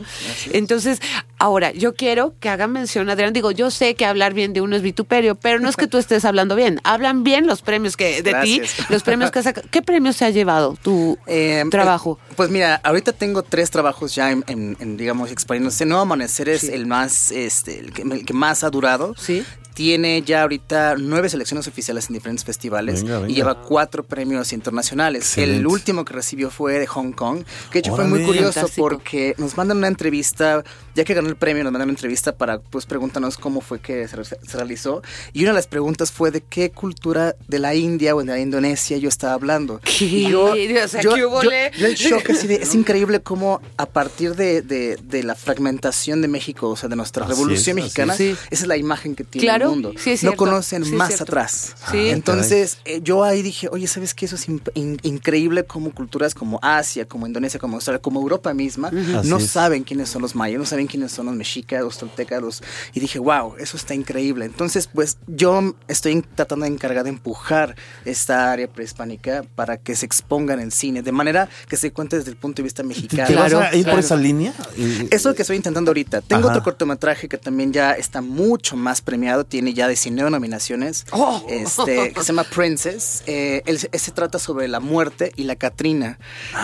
Entonces, 0.52 1.00
ahora, 1.38 1.72
yo 1.72 1.94
quiero 1.94 2.34
que 2.40 2.48
hagan 2.48 2.72
mención, 2.72 3.08
Adrián, 3.10 3.23
digo, 3.32 3.50
yo 3.50 3.70
sé 3.70 3.94
que 3.94 4.04
hablar 4.06 4.34
bien 4.34 4.52
de 4.52 4.60
uno 4.60 4.76
es 4.76 4.82
vituperio, 4.82 5.34
pero 5.34 5.58
no 5.60 5.68
es 5.68 5.76
que 5.76 5.86
tú 5.86 5.98
estés 5.98 6.24
hablando 6.24 6.54
bien. 6.56 6.80
Hablan 6.84 7.24
bien 7.24 7.46
los 7.46 7.62
premios 7.62 7.96
que 7.96 8.22
de 8.22 8.34
ti, 8.42 8.60
los 8.88 9.02
premios 9.02 9.30
que 9.30 9.38
has 9.38 9.44
sacado. 9.44 9.66
¿Qué 9.70 9.82
premios 9.82 10.16
se 10.16 10.24
ha 10.24 10.30
llevado 10.30 10.76
tu 10.82 11.18
Eh, 11.26 11.64
trabajo? 11.70 12.18
eh, 12.28 12.32
Pues 12.36 12.50
mira, 12.50 12.80
ahorita 12.84 13.12
tengo 13.12 13.42
tres 13.42 13.70
trabajos 13.70 14.14
ya 14.14 14.30
en, 14.30 14.44
en- 14.48 14.76
en, 14.80 14.96
digamos, 14.96 15.30
experiencia. 15.30 15.86
Nuevo 15.86 16.02
Amanecer 16.02 16.48
es 16.48 16.64
el 16.64 16.86
más, 16.86 17.30
este, 17.32 17.78
el 17.78 17.92
que, 17.92 18.02
el 18.02 18.24
que 18.24 18.32
más 18.34 18.64
ha 18.64 18.70
durado. 18.70 19.14
Sí. 19.18 19.44
Tiene 19.74 20.22
ya 20.22 20.42
ahorita 20.42 20.94
nueve 20.98 21.28
selecciones 21.28 21.66
oficiales 21.66 22.08
en 22.08 22.14
diferentes 22.14 22.44
festivales 22.44 23.02
Venga, 23.02 23.18
venga. 23.18 23.30
y 23.32 23.34
lleva 23.34 23.60
cuatro 23.62 24.04
premios 24.04 24.52
internacionales. 24.52 25.36
El 25.36 25.66
último 25.66 26.04
que 26.04 26.12
recibió 26.14 26.50
fue 26.50 26.78
de 26.78 26.86
Hong 26.86 27.12
Kong, 27.12 27.44
que 27.70 27.74
de 27.74 27.78
hecho 27.80 27.94
fue 27.96 28.04
muy 28.06 28.22
curioso 28.24 28.52
Fantástico. 28.52 28.88
porque 28.88 29.34
nos 29.38 29.56
mandan 29.56 29.78
una 29.78 29.88
entrevista, 29.88 30.62
ya 30.94 31.04
que 31.04 31.12
ganó 31.14 31.28
el 31.28 31.36
premio, 31.36 31.64
nos 31.64 31.72
mandan 31.72 31.88
una 31.88 31.94
entrevista 31.94 32.36
para 32.36 32.60
pues 32.60 32.86
preguntarnos 32.86 33.36
cómo 33.36 33.60
fue 33.60 33.80
que 33.80 34.06
se, 34.08 34.16
re- 34.16 34.24
se 34.24 34.56
realizó. 34.56 35.02
Y 35.32 35.42
una 35.42 35.50
de 35.50 35.56
las 35.56 35.66
preguntas 35.66 36.12
fue 36.12 36.30
de 36.30 36.40
qué 36.42 36.70
cultura 36.70 37.34
de 37.48 37.58
la 37.58 37.74
India 37.74 38.14
o 38.14 38.20
de 38.20 38.26
la 38.26 38.38
Indonesia 38.38 38.96
yo 38.96 39.08
estaba 39.08 39.34
hablando. 39.34 39.80
¿Qué? 39.82 40.04
Y 40.04 40.30
yo, 40.30 40.52
O 40.84 40.88
sea, 40.88 41.02
yo- 41.02 41.14
¿qué 41.14 41.26
hubo 41.26 41.42
yo- 41.42 41.50
el 41.50 41.94
shock 41.96 42.30
así 42.30 42.46
de- 42.46 42.54
es 42.62 42.74
increíble 42.74 43.20
cómo 43.20 43.60
a 43.76 43.86
partir 43.86 44.36
de, 44.36 44.62
de- 44.62 44.96
de 45.02 45.22
la 45.24 45.34
fragmentación 45.34 46.22
de 46.22 46.28
México, 46.28 46.68
o 46.70 46.76
sea, 46.76 46.88
de 46.88 46.96
nuestra 46.96 47.24
Así 47.24 47.32
revolución 47.34 47.78
es, 47.78 47.84
mexicana, 47.84 48.14
esa 48.14 48.36
es 48.50 48.66
la 48.66 48.76
imagen 48.76 49.14
que 49.16 49.24
tiene 49.24 49.44
Claro, 49.46 49.63
mundo. 49.70 49.92
sí 49.98 50.16
no 50.22 50.34
conocen 50.36 50.84
sí 50.84 50.92
más 50.92 51.08
cierto. 51.08 51.24
atrás. 51.24 51.74
Sí. 51.90 52.08
Entonces, 52.10 52.78
eh, 52.84 53.00
yo 53.02 53.24
ahí 53.24 53.42
dije, 53.42 53.68
oye, 53.70 53.86
¿sabes 53.86 54.14
qué? 54.14 54.26
Eso 54.26 54.36
es 54.36 54.48
in- 54.48 54.98
increíble 55.02 55.64
como 55.64 55.92
culturas 55.92 56.34
como 56.34 56.58
Asia, 56.62 57.06
como 57.06 57.26
Indonesia, 57.26 57.58
como 57.60 57.76
Australia, 57.76 58.00
como 58.00 58.20
Europa 58.20 58.52
misma, 58.54 58.90
no 58.90 59.38
es. 59.38 59.46
saben 59.50 59.84
quiénes 59.84 60.08
son 60.08 60.22
los 60.22 60.34
mayas, 60.34 60.58
no 60.58 60.66
saben 60.66 60.86
quiénes 60.86 61.12
son 61.12 61.26
los 61.26 61.34
mexicas, 61.34 61.82
los 61.82 61.98
toltecas, 61.98 62.40
los... 62.42 62.62
Y 62.92 63.00
dije, 63.00 63.18
wow, 63.18 63.54
eso 63.58 63.76
está 63.76 63.94
increíble. 63.94 64.44
Entonces, 64.44 64.86
pues 64.92 65.18
yo 65.26 65.74
estoy 65.88 66.22
tratando 66.34 66.64
de 66.66 66.72
encargar 66.72 67.04
de 67.04 67.10
empujar 67.10 67.76
esta 68.04 68.52
área 68.52 68.68
prehispánica 68.68 69.44
para 69.54 69.76
que 69.78 69.94
se 69.96 70.06
exponga 70.06 70.54
en 70.54 70.70
cine, 70.70 71.02
de 71.02 71.12
manera 71.12 71.48
que 71.68 71.76
se 71.76 71.92
cuente 71.92 72.16
desde 72.18 72.30
el 72.30 72.36
punto 72.36 72.56
de 72.56 72.64
vista 72.64 72.82
¿Te, 72.82 72.88
mexicano. 72.88 73.26
te 73.28 73.34
vas 73.34 73.50
Claro, 73.50 73.66
a 73.72 73.74
ir 73.76 73.84
por 73.88 73.98
esa 73.98 74.16
línea? 74.16 74.52
Eso 74.76 75.06
es 75.10 75.24
lo 75.24 75.34
que 75.34 75.42
estoy 75.42 75.56
intentando 75.56 75.90
ahorita. 75.90 76.20
Tengo 76.20 76.42
Ajá. 76.44 76.50
otro 76.50 76.62
cortometraje 76.62 77.28
que 77.28 77.38
también 77.38 77.72
ya 77.72 77.92
está 77.92 78.20
mucho 78.20 78.76
más 78.76 79.00
premiado, 79.00 79.44
tiene 79.54 79.72
ya 79.72 79.86
19 79.86 80.32
nominaciones, 80.32 81.06
Oh. 81.12 81.46
este, 81.48 82.12
que 82.12 82.20
se 82.22 82.26
llama 82.26 82.42
Princess. 82.42 83.22
Eh, 83.28 83.62
él- 83.66 83.78
ese 83.92 84.10
trata 84.10 84.40
sobre 84.40 84.66
la 84.66 84.80
muerte 84.80 85.30
y 85.36 85.44
la 85.44 85.54
Catrina, 85.54 86.18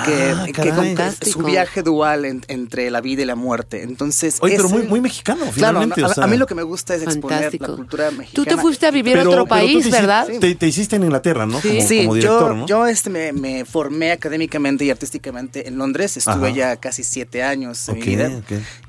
que, 0.05 0.33
Ah, 0.35 0.47
que 0.47 0.53
con- 0.71 1.45
un 1.45 1.47
viaje 1.47 1.83
dual 1.85 2.25
en- 2.25 2.45
entre 2.49 2.91
la 2.91 3.01
vida 3.01 3.23
y 3.23 3.27
la 3.27 3.37
muerte. 3.37 3.85
Entonces, 3.85 4.39
Oye, 4.41 4.57
pero 4.57 4.69
muy, 4.69 4.83
muy 4.83 5.01
mexicano, 5.01 5.39
Claro, 5.43 5.53
finalmente. 5.53 6.01
no, 6.01 6.09
o 6.09 6.11
a, 6.11 6.15
sea. 6.15 6.25
a 6.25 6.27
mí 6.27 6.37
lo 6.37 6.49
que 6.49 6.57
me 6.57 6.65
gusta 6.65 6.97
es 6.97 7.03
exponer 7.03 7.37
Fantástico. 7.43 7.67
la 7.69 7.77
cultura 7.77 8.11
Tú 8.11 8.17
mexicana. 8.17 8.45
te 8.57 8.57
fuiste 8.61 8.87
a 8.87 8.91
vivir 8.91 9.17
a 9.19 9.21
otro 9.21 9.31
pero 9.31 9.43
tú 9.45 9.49
país, 9.51 9.85
te 9.85 9.91
¿verdad? 9.93 10.25
hiciste- 10.29 10.49
Te, 10.49 10.55
te 10.57 10.67
hiciste 10.67 10.97
en 10.97 11.05
Inglaterra, 11.05 11.47
¿no? 11.47 11.61
Sí. 11.61 11.69
Como, 11.69 11.89
Sí, 11.89 11.99
como 12.01 12.15
director, 12.17 12.51
yo, 12.51 12.57
¿no? 12.57 12.67
yo 12.67 12.87
este, 12.89 13.09
me, 13.11 13.33
me 13.33 13.65
formé 13.65 14.11
académicamente 14.11 14.85
y 14.85 14.91
artísticamente 14.91 15.69
en 15.69 15.79
Londres. 15.79 16.17
Estuve 16.17 16.49
Ajá. 16.49 16.57
ya 16.57 16.77
casi 16.77 17.05
siete 17.05 17.45
años 17.45 17.87
de 17.87 17.93
Ok, 17.93 17.99
mi 17.99 18.05
vida. 18.05 18.33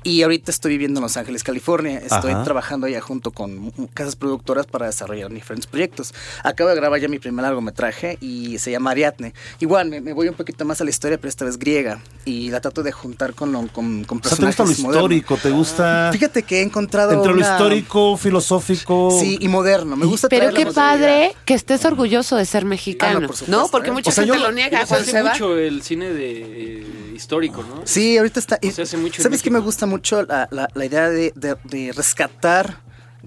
Y 0.02 0.22
ahorita 0.22 0.50
estoy 0.50 0.72
viviendo 0.72 0.98
en 0.98 1.02
Los 1.02 1.16
Ángeles, 1.16 1.44
California. 1.44 1.98
Estoy 2.00 2.32
Ajá. 2.32 2.42
trabajando 2.42 2.88
ya 2.88 3.00
junto 3.00 3.30
con 3.30 3.72
casas 3.92 4.16
productoras 4.16 4.66
para 4.66 4.86
desarrollar 4.86 5.30
diferentes 5.30 5.66
proyectos. 5.66 6.14
Acabo 6.42 6.70
de 6.70 6.76
grabar 6.76 7.00
ya 7.00 7.08
mi 7.08 7.18
primer 7.18 7.42
largometraje 7.44 8.18
y 8.20 8.58
se 8.58 8.70
llama 8.70 8.90
Ariadne. 8.92 9.34
Igual, 9.60 9.88
me, 9.88 10.00
me 10.00 10.12
voy 10.12 10.28
un 10.28 10.34
poquito 10.34 10.64
más 10.64 10.80
a 10.80 10.84
la 10.84 10.90
historia, 10.90 11.18
pero 11.18 11.28
esta 11.28 11.44
vez 11.44 11.58
griega. 11.58 12.00
Y 12.24 12.50
la 12.50 12.60
trato 12.60 12.82
de 12.82 12.92
juntar 12.92 13.34
con, 13.34 13.52
lo- 13.52 13.66
con, 13.68 14.04
con 14.04 14.18
O 14.18 14.28
sea, 14.28 14.36
¿te 14.38 14.46
gusta 14.46 14.62
lo 14.64 14.68
modernos. 14.70 14.94
histórico? 14.94 15.36
¿Te 15.36 15.50
gusta 15.50 16.10
Fíjate 16.12 16.42
que 16.42 16.60
he 16.60 16.62
encontrado 16.62 17.12
entre 17.12 17.32
lo 17.34 17.40
histórico, 17.40 18.16
filosófico? 18.16 19.10
Sí, 19.20 19.38
y 19.40 19.48
moderno. 19.48 19.96
Me 19.96 20.06
gusta 20.06 20.28
Pero 20.28 20.52
qué 20.52 20.66
padre 20.66 21.34
que 21.44 21.54
estés 21.54 21.84
orgulloso 21.84 22.36
de 22.36 22.44
ser 22.44 22.64
mexicano, 22.64 23.10
Ah, 23.10 23.14
no, 23.14 23.20
¿no? 23.20 23.26
por 23.28 23.36
supuesto, 23.36 23.68
Porque 23.70 23.88
¿eh? 23.90 23.92
mucha 23.92 24.10
O 24.10 24.12
sea, 24.12 24.24
gente 24.24 24.38
yo- 24.38 24.44
lo 24.44 24.52
niega 24.52 24.86
Se 24.86 24.94
hace 24.94 25.10
se 25.10 25.22
va. 25.22 25.32
mucho 25.32 25.56
el 25.58 25.82
cine 25.82 26.10
de 26.12 26.42
eh, 26.80 27.12
histórico, 27.14 27.62
¿no? 27.62 27.82
Sí, 27.84 28.16
ahorita 28.16 28.40
está. 28.40 28.58
y- 28.60 28.70
Se 28.70 28.82
hace 28.82 28.96
mucho 28.96 29.22
¿Sabes 29.22 29.42
qué 29.42 29.50
me 29.50 29.58
gusta 29.58 29.86
mucho? 29.86 30.22
La, 30.22 30.48
la- 30.50 30.68
la 30.74 30.84
idea 30.84 31.08
de, 31.10 31.32
de- 31.36 31.56
de 31.64 31.92
rescatar 31.92 32.80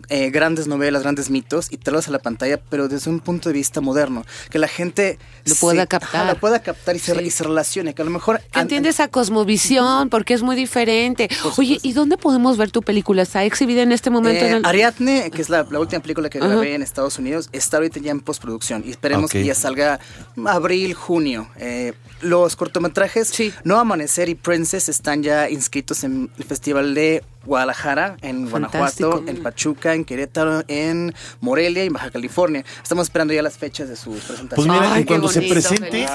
eh, 0.10 0.30
grandes 0.30 0.68
novelas, 0.68 1.04
grandes 1.04 1.30
mitos 1.30 1.72
y 1.72 1.78
traerlos 1.78 2.08
a 2.08 2.12
la 2.12 2.20
pantalla, 2.20 2.58
pero 2.70 2.88
desde 2.88 3.10
un 3.10 3.20
punto 3.20 3.50
de 3.50 3.54
vista 3.54 3.82
moderno. 3.82 4.26
Que 4.50 4.60
la 4.60 4.68
gente 4.68 5.18
Lo 5.46 5.56
pueda 5.56 5.88
captar. 5.88 6.22
ajá, 6.24 6.34
lo 6.34 6.40
pueda 6.40 6.60
captar 6.62 6.96
y 6.96 7.00
se, 7.00 7.14
Sí. 7.16 7.22
y 7.24 7.32
se 7.32 7.44
relacione. 7.44 7.94
Que 7.96 8.02
a 8.02 8.06
lo 8.06 8.12
mejor. 8.12 8.42
Que 8.52 8.60
entiende 8.60 8.90
esa 8.90 9.08
cosmovisión, 9.08 10.10
porque 10.10 10.34
es 10.34 10.42
muy 10.44 10.56
diferente. 10.56 11.30
Oye, 11.58 11.80
¿y 11.82 11.94
dónde 11.94 12.18
podemos 12.18 12.58
ver 12.58 12.72
tu 12.72 12.82
película? 12.82 13.22
¿Está 13.22 13.44
exhibida 13.44 13.82
en 13.82 13.92
este 13.92 14.10
momento? 14.10 14.44
Eh, 14.44 14.50
en 14.50 14.56
el- 14.56 14.66
Ariadne, 14.66 15.32
que 15.32 15.42
es 15.42 15.50
la, 15.50 15.66
la 15.70 15.80
última 15.80 16.02
película 16.02 16.30
que 16.30 16.40
grabé 16.40 16.76
en 16.76 16.82
Estados 16.82 17.18
Unidos, 17.20 17.50
está 17.52 17.78
ahorita 17.78 18.00
ya 18.00 18.12
en 18.12 18.20
postproducción 18.22 18.84
y 18.86 18.92
esperemos 18.92 19.32
que 19.32 19.44
ya 19.44 19.56
salga 19.56 20.00
abril, 20.46 20.94
junio. 20.94 21.48
Eh, 21.58 21.94
los 22.22 22.56
cortometrajes 22.56 23.34
No 23.64 23.78
Amanecer 23.80 24.30
y 24.30 24.36
Princess 24.36 24.90
están 24.90 25.24
ya 25.24 25.50
inscritos 25.50 26.04
en 26.04 26.30
el 26.38 26.44
Festival 26.44 26.94
de 26.96 27.24
Guadalajara, 27.46 28.18
en 28.22 28.48
Fantástico. 28.48 29.10
Guanajuato, 29.10 29.32
en 29.38 29.44
Pachuca, 29.44 29.94
en 29.94 30.06
Querétaro, 30.06 30.64
en 30.68 31.14
Morelia 31.42 31.84
y 31.84 31.88
en 31.88 31.94
Baja 31.94 32.12
California. 32.12 32.64
Estamos 32.82 33.04
esperando 33.08 33.34
ya 33.34 33.42
las 33.42 33.58
fechas 33.58 33.88
de 33.90 33.96
sus 33.96 34.18
presentaciones. 34.24 34.56
Pues 34.56 34.68
mira, 34.68 35.00
y 35.00 35.06
cuando 35.06 35.28
se 35.28 35.42
presente, 35.44 36.06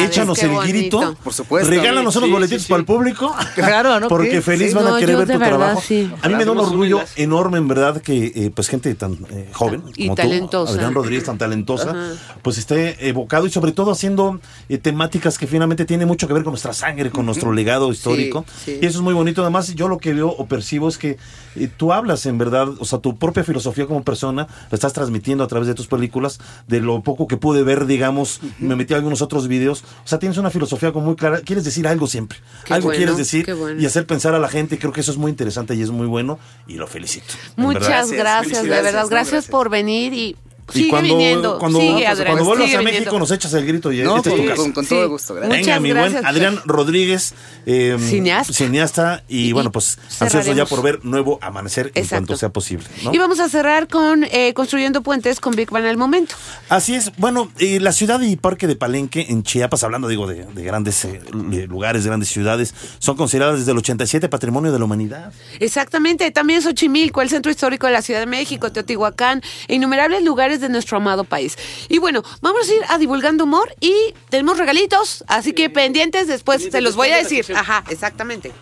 échanos 0.00 0.42
el 0.42 0.56
grito. 0.66 1.16
Por 1.22 1.32
supuesto. 1.32 1.70
Regálanos 1.70 2.16
unos 2.16 2.26
Sí, 2.28 2.32
boletitos 2.32 2.62
sí, 2.62 2.66
sí. 2.66 2.70
para 2.70 2.80
el 2.80 2.86
público. 2.86 3.34
Claro, 3.54 4.00
¿no? 4.00 4.08
Porque 4.12 4.30
¿Qué? 4.30 4.42
feliz 4.42 4.68
Sí. 4.70 4.74
van 4.74 4.86
a 4.86 4.98
querer 4.98 5.16
ver 5.16 5.26
tu 5.26 5.38
verdad, 5.38 5.48
trabajo. 5.48 5.82
sí. 5.86 6.10
A 6.22 6.28
mí 6.28 6.34
me 6.34 6.44
da 6.44 6.52
un 6.52 6.58
orgullo 6.58 7.00
enorme, 7.16 7.58
en 7.58 7.68
verdad, 7.68 8.00
que 8.00 8.32
eh, 8.34 8.50
pues 8.54 8.68
gente 8.68 8.94
tan 8.94 9.18
eh, 9.30 9.48
joven 9.52 9.82
Y 9.96 10.04
como 10.06 10.16
talentosa. 10.16 10.72
tú, 10.72 10.78
Adrián 10.78 10.94
Rodríguez, 10.94 11.24
tan 11.24 11.38
talentosa, 11.38 11.90
Ajá. 11.90 12.38
pues 12.42 12.58
esté 12.58 13.08
evocado 13.08 13.46
y 13.46 13.50
sobre 13.50 13.72
todo 13.72 13.90
haciendo 13.92 14.40
eh, 14.68 14.78
temáticas 14.78 15.38
que 15.38 15.46
finalmente 15.46 15.84
tienen 15.84 16.08
mucho 16.08 16.26
que 16.28 16.34
ver 16.34 16.42
con 16.44 16.52
nuestra 16.52 16.72
sangre, 16.72 17.10
con 17.10 17.26
nuestro 17.26 17.52
legado 17.52 17.90
histórico. 17.92 18.44
Y 18.66 18.84
eso 18.86 18.98
es 18.98 19.00
muy 19.00 19.14
bonito. 19.14 19.42
Además, 19.42 19.74
yo 19.74 19.88
lo 19.88 19.98
que 19.98 20.12
veo 20.14 20.28
o 20.28 20.46
percibo 20.46 20.71
es 20.88 20.98
que 20.98 21.18
eh, 21.56 21.68
tú 21.76 21.92
hablas 21.92 22.26
en 22.26 22.38
verdad, 22.38 22.68
o 22.78 22.84
sea, 22.84 22.98
tu 22.98 23.16
propia 23.16 23.44
filosofía 23.44 23.86
como 23.86 24.02
persona, 24.02 24.46
la 24.70 24.74
estás 24.74 24.92
transmitiendo 24.92 25.44
a 25.44 25.46
través 25.46 25.68
de 25.68 25.74
tus 25.74 25.86
películas, 25.86 26.40
de 26.66 26.80
lo 26.80 27.02
poco 27.02 27.26
que 27.26 27.36
pude 27.36 27.62
ver, 27.62 27.86
digamos, 27.86 28.40
me 28.58 28.76
metí 28.76 28.94
a 28.94 28.96
algunos 28.96 29.22
otros 29.22 29.48
videos. 29.48 29.84
O 30.04 30.08
sea, 30.08 30.18
tienes 30.18 30.38
una 30.38 30.50
filosofía 30.50 30.92
como 30.92 31.06
muy 31.06 31.16
clara, 31.16 31.40
quieres 31.40 31.64
decir 31.64 31.86
algo 31.86 32.06
siempre. 32.06 32.38
Qué 32.64 32.74
algo 32.74 32.86
bueno, 32.86 32.98
quieres 32.98 33.16
decir 33.16 33.52
bueno. 33.54 33.80
y 33.80 33.86
hacer 33.86 34.06
pensar 34.06 34.34
a 34.34 34.38
la 34.38 34.48
gente. 34.48 34.78
Creo 34.78 34.92
que 34.92 35.00
eso 35.00 35.12
es 35.12 35.18
muy 35.18 35.30
interesante 35.30 35.74
y 35.74 35.82
es 35.82 35.90
muy 35.90 36.06
bueno 36.06 36.38
y 36.66 36.74
lo 36.74 36.86
felicito. 36.86 37.34
Muchas 37.56 38.10
verdad. 38.10 38.42
gracias, 38.42 38.62
de 38.62 38.68
verdad. 38.68 39.06
Gracias, 39.08 39.46
por 39.46 39.68
venir 39.68 40.14
y 40.14 40.36
Sigue 40.72 40.88
cuando, 40.90 41.16
viniendo, 41.16 41.58
cuando, 41.58 41.80
sigue, 41.80 42.06
Adrián, 42.06 42.26
cuando 42.28 42.44
vuelvas 42.44 42.66
sigue 42.66 42.76
a 42.76 42.80
viniendo. 42.80 43.00
México 43.00 43.18
nos 43.18 43.30
echas 43.30 43.52
el 43.54 43.66
grito 43.66 43.92
y 43.92 44.02
No, 44.02 44.16
este 44.16 44.30
es 44.30 44.34
tu 44.36 44.40
con- 44.40 44.48
casa. 44.48 44.62
con- 44.62 44.72
con 44.72 44.86
todo 44.86 45.08
gusto, 45.08 45.34
gracias. 45.34 45.50
Venga, 45.58 45.66
Muchas 45.66 45.80
mi 45.82 45.88
gracias, 45.90 46.12
buen 46.22 46.26
Adrián 46.26 46.60
Rodríguez, 46.64 47.34
eh, 47.66 47.96
Cineasta. 48.00 48.52
cineasta, 48.52 49.24
y, 49.28 49.48
Y- 49.48 49.52
bueno, 49.52 49.68
y 49.70 49.72
pues 49.72 49.98
ansioso 50.20 50.52
ya 50.52 50.64
por 50.66 50.82
ver 50.82 51.04
nuevo 51.04 51.38
amanecer 51.42 51.90
en 51.94 52.06
cuanto 52.06 52.36
sea 52.36 52.48
posible. 52.50 52.86
¿no? 53.02 53.12
Y 53.12 53.18
vamos 53.18 53.40
a 53.40 53.48
cerrar 53.48 53.88
con 53.88 54.24
eh, 54.24 54.54
Construyendo 54.54 55.02
Puentes 55.02 55.40
con 55.40 55.54
Big 55.54 55.70
Bang 55.70 55.84
al 55.84 55.96
momento. 55.96 56.34
Así 56.68 56.94
es. 56.94 57.12
Bueno, 57.18 57.50
eh, 57.58 57.80
la 57.80 57.92
ciudad 57.92 58.20
y 58.20 58.36
parque 58.36 58.66
de 58.66 58.76
Palenque 58.76 59.26
en 59.28 59.42
Chiapas, 59.42 59.82
hablando 59.84 60.08
digo 60.08 60.26
de, 60.26 60.44
de 60.46 60.62
grandes 60.64 61.04
eh, 61.04 61.20
lugares, 61.68 62.06
grandes 62.06 62.28
ciudades, 62.28 62.74
son 62.98 63.16
consideradas 63.16 63.58
desde 63.58 63.72
el 63.72 63.78
87 63.78 64.28
Patrimonio 64.28 64.72
de 64.72 64.78
la 64.78 64.84
Humanidad. 64.84 65.32
Exactamente, 65.60 66.30
también 66.30 66.62
Xochimilco, 66.62 67.20
el 67.22 67.28
centro 67.30 67.50
histórico 67.50 67.86
de 67.86 67.92
la 67.92 68.02
Ciudad 68.02 68.20
de 68.20 68.26
México, 68.26 68.70
Teotihuacán 68.72 69.42
e 69.68 69.74
innumerables 69.74 70.22
lugares 70.24 70.51
de 70.60 70.68
nuestro 70.68 70.96
amado 70.96 71.24
país. 71.24 71.56
Y 71.88 71.98
bueno, 71.98 72.22
vamos 72.40 72.68
a 72.68 72.74
ir 72.74 72.82
a 72.88 72.98
divulgando 72.98 73.44
humor 73.44 73.74
y 73.80 73.92
tenemos 74.28 74.58
regalitos, 74.58 75.24
así 75.26 75.52
que 75.52 75.70
pendientes 75.70 76.26
después 76.26 76.68
se 76.70 76.80
los 76.80 76.96
voy 76.96 77.10
a 77.10 77.16
decir. 77.16 77.46
Ajá, 77.54 77.84
exactamente. 77.88 78.52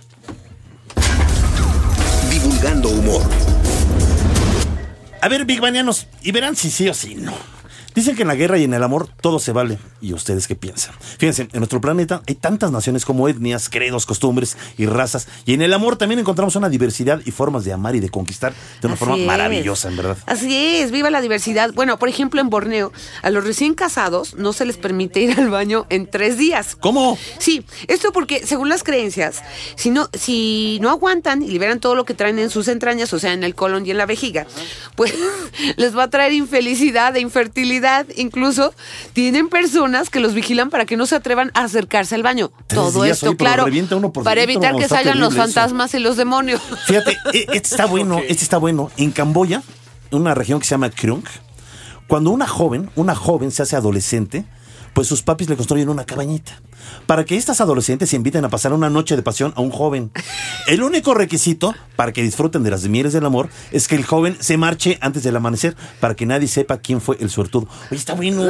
Divulgando 2.31 2.89
humor. 2.89 3.23
A 5.23 5.29
ver, 5.29 5.45
Big 5.45 5.61
Banianos, 5.61 6.07
y 6.23 6.33
verán 6.33 6.57
si 6.57 6.71
sí 6.71 6.89
o 6.89 6.95
si 6.95 7.15
no. 7.15 7.35
Dicen 7.95 8.15
que 8.17 8.23
en 8.23 8.29
la 8.29 8.35
guerra 8.35 8.59
y 8.59 8.65
en 8.65 8.75
el 8.75 8.83
amor 8.83 9.09
todo 9.21 9.39
se 9.39 9.53
vale. 9.53 9.79
¿Y 10.01 10.13
ustedes 10.13 10.47
qué 10.47 10.55
piensan? 10.55 10.95
Fíjense, 11.19 11.43
en 11.43 11.59
nuestro 11.59 11.81
planeta 11.81 12.23
hay 12.27 12.35
tantas 12.35 12.71
naciones 12.71 13.05
como 13.05 13.29
etnias, 13.29 13.69
credos, 13.69 14.07
costumbres 14.07 14.57
y 14.79 14.87
razas. 14.87 15.29
Y 15.45 15.55
en 15.55 15.63
el 15.63 15.73
amor 15.73 15.97
también 15.97 16.19
encontramos 16.21 16.57
una 16.57 16.69
diversidad 16.69 17.21
y 17.25 17.31
formas 17.33 17.65
de 17.65 17.73
amar 17.73 17.97
y 17.97 18.01
de 18.01 18.09
conquistar 18.09 18.53
de 18.81 18.87
una 18.87 18.95
Así 18.95 19.01
forma 19.05 19.17
es. 19.21 19.27
maravillosa, 19.27 19.89
en 19.89 19.97
verdad. 19.97 20.17
Así 20.27 20.77
es, 20.77 20.91
viva 20.91 21.11
la 21.11 21.21
diversidad. 21.21 21.73
Bueno, 21.75 21.99
por 21.99 22.09
ejemplo, 22.09 22.41
en 22.41 22.49
Borneo, 22.51 22.93
a 23.23 23.31
los 23.31 23.45
recién 23.45 23.75
casados 23.75 24.35
no 24.37 24.53
se 24.53 24.65
les 24.65 24.77
permite 24.77 25.21
ir 25.21 25.39
al 25.39 25.51
baño 25.51 25.87
en 25.91 26.09
tres 26.09 26.39
días. 26.39 26.77
¿Cómo? 26.79 27.19
Sí, 27.39 27.65
esto 27.89 28.13
porque, 28.13 28.47
según 28.47 28.69
las 28.69 28.83
creencias, 28.85 29.43
si 29.77 29.91
no, 29.91 30.09
si 30.13 30.79
no 30.81 30.91
aguantan 30.91 31.43
y 31.43 31.49
liberan 31.49 31.81
todo 31.81 31.95
lo 31.95 32.05
que 32.05 32.15
traen 32.15 32.39
en 32.39 32.51
sus 32.51 32.69
entrañas, 32.69 33.13
o 33.13 33.19
sea, 33.19 33.33
en 33.33 33.45
el 33.45 33.55
colon 33.55 33.85
y 33.85 33.91
en 33.91 33.99
la 33.99 34.07
vejiga, 34.07 34.47
pues 34.95 35.13
les 35.77 35.97
va 35.97 36.05
a 36.05 36.11
traer 36.11 36.33
infelicidad 36.33 37.17
e 37.17 37.21
infertilidad. 37.21 37.80
Incluso 38.17 38.75
tienen 39.13 39.49
personas 39.49 40.11
que 40.11 40.21
los 40.21 40.35
vigilan 40.35 40.71
para 40.71 40.85
que 40.87 40.97
no 40.97 41.07
se 41.07 41.17
atrevan 41.17 41.51
a 41.55 41.65
acercarse 41.65 42.15
al 42.15 42.23
baño. 42.23 42.51
Tres 42.67 42.81
todo 42.81 43.03
días, 43.05 43.17
esto, 43.19 43.29
oye, 43.31 43.37
claro, 43.37 43.65
revienta 43.65 43.97
uno 43.97 44.13
por 44.13 44.25
para 44.25 44.43
evitar 44.43 44.77
que 44.77 44.89
salgan 44.89 45.19
los 45.21 45.33
eso. 45.33 45.43
fantasmas 45.43 45.95
y 45.95 45.99
los 45.99 46.17
demonios. 46.17 46.61
Fíjate, 46.87 47.17
e- 47.33 47.47
este 47.53 47.57
está 47.59 47.87
bueno, 47.87 48.19
este 48.19 48.45
está 48.45 48.59
bueno. 48.59 48.91
En 48.97 49.11
Camboya, 49.11 49.63
en 50.11 50.19
una 50.21 50.35
región 50.35 50.61
que 50.61 50.67
se 50.67 50.71
llama 50.73 50.91
Krung, 50.91 51.25
cuando 52.07 52.31
una 52.31 52.47
joven, 52.47 52.91
una 52.97 53.15
joven 53.15 53.51
se 53.53 53.63
hace 53.63 53.77
adolescente, 53.77 54.45
pues 54.95 55.07
sus 55.07 55.23
papis 55.23 55.49
le 55.49 55.57
construyen 55.57 55.89
una 55.89 56.05
cabañita. 56.05 56.61
Para 57.07 57.25
que 57.25 57.37
estas 57.37 57.61
adolescentes 57.61 58.11
se 58.11 58.17
inviten 58.17 58.45
a 58.45 58.49
pasar 58.49 58.73
una 58.73 58.91
noche 58.91 59.17
de 59.17 59.23
pasión 59.23 59.53
a 59.57 59.61
un 59.61 59.71
joven. 59.71 60.11
El 60.67 60.83
único 60.83 61.15
requisito 61.15 61.75
para 61.97 62.13
que 62.13 62.23
disfruten 62.23 62.63
de 62.63 62.71
las 62.71 62.85
mieles 62.89 63.13
del 63.13 63.27
amor 63.27 63.49
es 63.73 63.89
que 63.89 63.97
el 63.97 64.05
joven 64.05 64.37
se 64.41 64.57
marche 64.57 64.99
antes 65.01 65.23
del 65.23 65.37
amanecer 65.37 65.77
para 66.01 66.15
que 66.15 66.27
nadie 66.27 66.49
sepa 66.49 66.79
quién 66.79 67.01
fue 67.01 67.17
el 67.21 67.31
suertudo. 67.31 67.69
Oye, 67.91 67.97
está 67.99 68.15
bueno. 68.15 68.45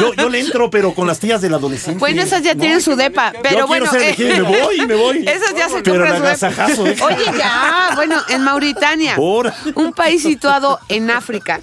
Yo, 0.00 0.14
yo 0.14 0.28
le 0.28 0.40
entro, 0.40 0.70
pero 0.70 0.94
con 0.94 1.06
las 1.06 1.18
tías 1.18 1.40
del 1.40 1.54
adolescente. 1.54 1.98
Bueno, 2.00 2.22
esas 2.22 2.42
ya 2.42 2.54
No, 2.54 2.60
tienen 2.60 2.80
su 2.80 2.96
depa, 2.96 3.32
pero 3.42 3.60
Yo 3.60 3.66
bueno. 3.66 3.90
ser 3.90 4.18
y 4.20 4.24
me 4.24 4.40
voy, 4.42 4.86
me 4.86 4.94
voy. 4.94 5.18
Esas 5.28 5.54
ya 5.56 5.68
se 5.68 5.82
Pero 5.82 6.04
agasajazo, 6.04 6.86
¿eh? 6.86 6.96
Oye, 7.02 7.24
ya, 7.38 7.90
bueno, 7.94 8.16
en 8.28 8.42
Mauritania, 8.42 9.16
un 9.18 9.92
país 9.94 10.22
situado 10.22 10.78
en 10.88 11.10
África. 11.10 11.60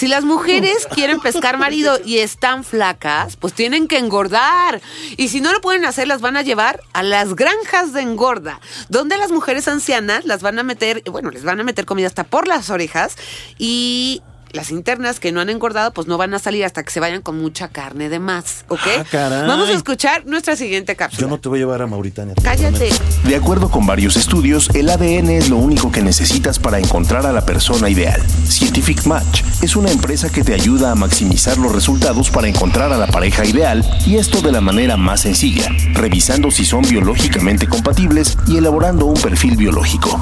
Si 0.00 0.08
las 0.08 0.24
mujeres 0.24 0.86
quieren 0.86 1.20
pescar 1.20 1.58
marido 1.58 1.98
y 2.02 2.20
están 2.20 2.64
flacas, 2.64 3.36
pues 3.36 3.52
tienen 3.52 3.86
que 3.86 3.98
engordar. 3.98 4.80
Y 5.18 5.28
si 5.28 5.42
no 5.42 5.52
lo 5.52 5.60
pueden 5.60 5.84
hacer, 5.84 6.08
las 6.08 6.22
van 6.22 6.38
a 6.38 6.42
llevar 6.42 6.80
a 6.94 7.02
las 7.02 7.34
granjas 7.34 7.92
de 7.92 8.00
engorda, 8.00 8.62
donde 8.88 9.18
las 9.18 9.30
mujeres 9.30 9.68
ancianas 9.68 10.24
las 10.24 10.40
van 10.40 10.58
a 10.58 10.62
meter, 10.62 11.02
bueno, 11.10 11.30
les 11.30 11.44
van 11.44 11.60
a 11.60 11.64
meter 11.64 11.84
comida 11.84 12.06
hasta 12.06 12.24
por 12.24 12.48
las 12.48 12.70
orejas 12.70 13.18
y 13.58 14.22
las 14.52 14.70
internas 14.70 15.20
que 15.20 15.32
no 15.32 15.40
han 15.40 15.50
engordado, 15.50 15.92
pues 15.92 16.06
no 16.06 16.18
van 16.18 16.34
a 16.34 16.38
salir 16.38 16.64
hasta 16.64 16.82
que 16.82 16.90
se 16.90 17.00
vayan 17.00 17.22
con 17.22 17.40
mucha 17.40 17.68
carne 17.68 18.08
de 18.08 18.18
más, 18.18 18.64
¿ok? 18.68 18.80
Ah, 18.98 19.04
caray. 19.10 19.46
Vamos 19.46 19.68
a 19.68 19.72
escuchar 19.72 20.26
nuestra 20.26 20.56
siguiente 20.56 20.96
cápsula. 20.96 21.20
Yo 21.20 21.28
no 21.28 21.38
te 21.38 21.48
voy 21.48 21.58
a 21.58 21.62
llevar 21.62 21.82
a 21.82 21.86
Mauritania. 21.86 22.34
Cállate. 22.42 22.90
De 23.24 23.36
acuerdo 23.36 23.70
con 23.70 23.86
varios 23.86 24.16
estudios, 24.16 24.70
el 24.74 24.88
ADN 24.90 25.30
es 25.30 25.48
lo 25.48 25.56
único 25.56 25.92
que 25.92 26.02
necesitas 26.02 26.58
para 26.58 26.78
encontrar 26.78 27.26
a 27.26 27.32
la 27.32 27.44
persona 27.46 27.88
ideal. 27.88 28.20
Scientific 28.46 29.04
Match 29.06 29.42
es 29.62 29.76
una 29.76 29.90
empresa 29.90 30.30
que 30.30 30.42
te 30.42 30.54
ayuda 30.54 30.90
a 30.90 30.94
maximizar 30.94 31.58
los 31.58 31.72
resultados 31.72 32.30
para 32.30 32.48
encontrar 32.48 32.92
a 32.92 32.96
la 32.96 33.06
pareja 33.06 33.44
ideal 33.44 33.84
y 34.06 34.16
esto 34.16 34.40
de 34.40 34.52
la 34.52 34.60
manera 34.60 34.96
más 34.96 35.20
sencilla, 35.20 35.68
revisando 35.92 36.50
si 36.50 36.64
son 36.64 36.82
biológicamente 36.82 37.66
compatibles 37.66 38.36
y 38.46 38.56
elaborando 38.56 39.06
un 39.06 39.20
perfil 39.20 39.56
biológico. 39.56 40.18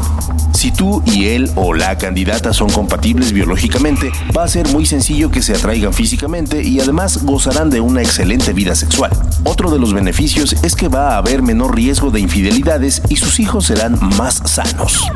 Si 0.52 0.72
tú 0.72 1.02
y 1.06 1.28
él 1.28 1.50
o 1.54 1.72
la 1.72 1.96
candidata 1.98 2.52
son 2.52 2.68
compatibles 2.70 3.32
biológicamente, 3.32 4.10
va 4.36 4.44
a 4.44 4.48
ser 4.48 4.68
muy 4.68 4.86
sencillo 4.86 5.30
que 5.30 5.42
se 5.42 5.54
atraigan 5.54 5.92
físicamente 5.92 6.62
y 6.62 6.80
además 6.80 7.24
gozarán 7.24 7.70
de 7.70 7.80
una 7.80 8.02
excelente 8.02 8.52
vida 8.52 8.74
sexual. 8.74 9.10
Otro 9.44 9.70
de 9.70 9.78
los 9.78 9.92
beneficios 9.92 10.54
es 10.62 10.74
que 10.74 10.88
va 10.88 11.14
a 11.14 11.18
haber 11.18 11.42
menor 11.42 11.74
riesgo 11.74 12.10
de 12.10 12.20
infidelidades 12.20 13.02
y 13.08 13.16
sus 13.16 13.40
hijos 13.40 13.66
serán 13.66 13.98
más 14.16 14.42
sanos. 14.44 15.06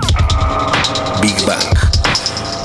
Big 1.20 1.36
Bang. 1.46 1.91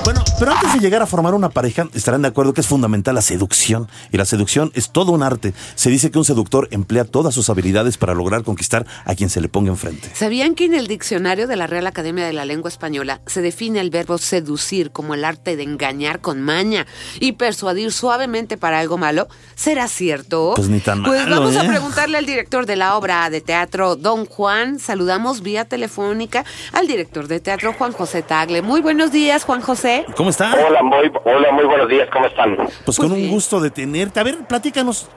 Bueno, 0.07 0.23
pero 0.39 0.53
antes 0.53 0.71
de 0.71 0.79
llegar 0.79 1.01
a 1.01 1.05
formar 1.05 1.33
una 1.33 1.49
pareja, 1.49 1.89
estarán 1.93 2.21
de 2.21 2.29
acuerdo 2.29 2.53
que 2.53 2.61
es 2.61 2.67
fundamental 2.67 3.13
la 3.13 3.21
seducción. 3.21 3.89
Y 4.09 4.15
la 4.15 4.23
seducción 4.23 4.71
es 4.73 4.91
todo 4.91 5.11
un 5.11 5.21
arte. 5.21 5.53
Se 5.75 5.89
dice 5.89 6.11
que 6.11 6.17
un 6.17 6.23
seductor 6.23 6.69
emplea 6.71 7.03
todas 7.03 7.35
sus 7.35 7.49
habilidades 7.49 7.97
para 7.97 8.13
lograr 8.13 8.43
conquistar 8.43 8.85
a 9.03 9.15
quien 9.15 9.29
se 9.29 9.41
le 9.41 9.49
ponga 9.49 9.69
enfrente. 9.69 10.09
¿Sabían 10.13 10.55
que 10.55 10.63
en 10.63 10.75
el 10.75 10.87
diccionario 10.87 11.45
de 11.45 11.57
la 11.57 11.67
Real 11.67 11.85
Academia 11.87 12.25
de 12.25 12.31
la 12.31 12.45
Lengua 12.45 12.69
Española 12.69 13.19
se 13.25 13.41
define 13.41 13.81
el 13.81 13.89
verbo 13.89 14.17
seducir 14.17 14.91
como 14.91 15.13
el 15.13 15.25
arte 15.25 15.57
de 15.57 15.63
engañar 15.63 16.21
con 16.21 16.41
maña 16.41 16.87
y 17.19 17.33
persuadir 17.33 17.91
suavemente 17.91 18.55
para 18.55 18.79
algo 18.79 18.97
malo? 18.97 19.27
¿Será 19.55 19.89
cierto? 19.89 20.53
Pues 20.55 20.69
ni 20.69 20.79
tan 20.79 21.03
Pues 21.03 21.23
malo, 21.23 21.41
vamos 21.41 21.57
a 21.57 21.65
¿eh? 21.65 21.67
preguntarle 21.67 22.17
al 22.17 22.25
director 22.25 22.65
de 22.65 22.77
la 22.77 22.95
obra 22.95 23.29
de 23.29 23.41
teatro, 23.41 23.97
Don 23.97 24.25
Juan. 24.25 24.79
Saludamos 24.79 25.41
vía 25.41 25.65
telefónica 25.65 26.45
al 26.71 26.87
director 26.87 27.27
de 27.27 27.41
teatro, 27.41 27.73
Juan 27.77 27.91
José 27.91 28.21
Tagle. 28.21 28.61
Muy 28.61 28.79
buenos 28.79 29.11
días, 29.11 29.43
Juan 29.43 29.59
José. 29.59 29.96
¿Cómo 30.15 30.29
está? 30.29 30.53
Hola, 30.67 30.83
muy, 30.83 31.11
hola, 31.23 31.51
muy 31.51 31.65
buenos 31.65 31.87
días, 31.89 32.09
¿cómo 32.11 32.27
están? 32.27 32.57
Pues 32.85 32.97
con 32.97 33.11
un 33.11 33.29
gusto 33.29 33.59
de 33.59 33.69
tenerte. 33.71 34.19
A 34.19 34.23
ver, 34.23 34.37
platícanos. 34.47 35.09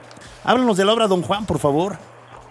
Háblanos 0.43 0.77
de 0.77 0.85
la 0.85 0.93
obra 0.93 1.07
Don 1.07 1.21
Juan, 1.21 1.45
por 1.45 1.59
favor. 1.59 1.97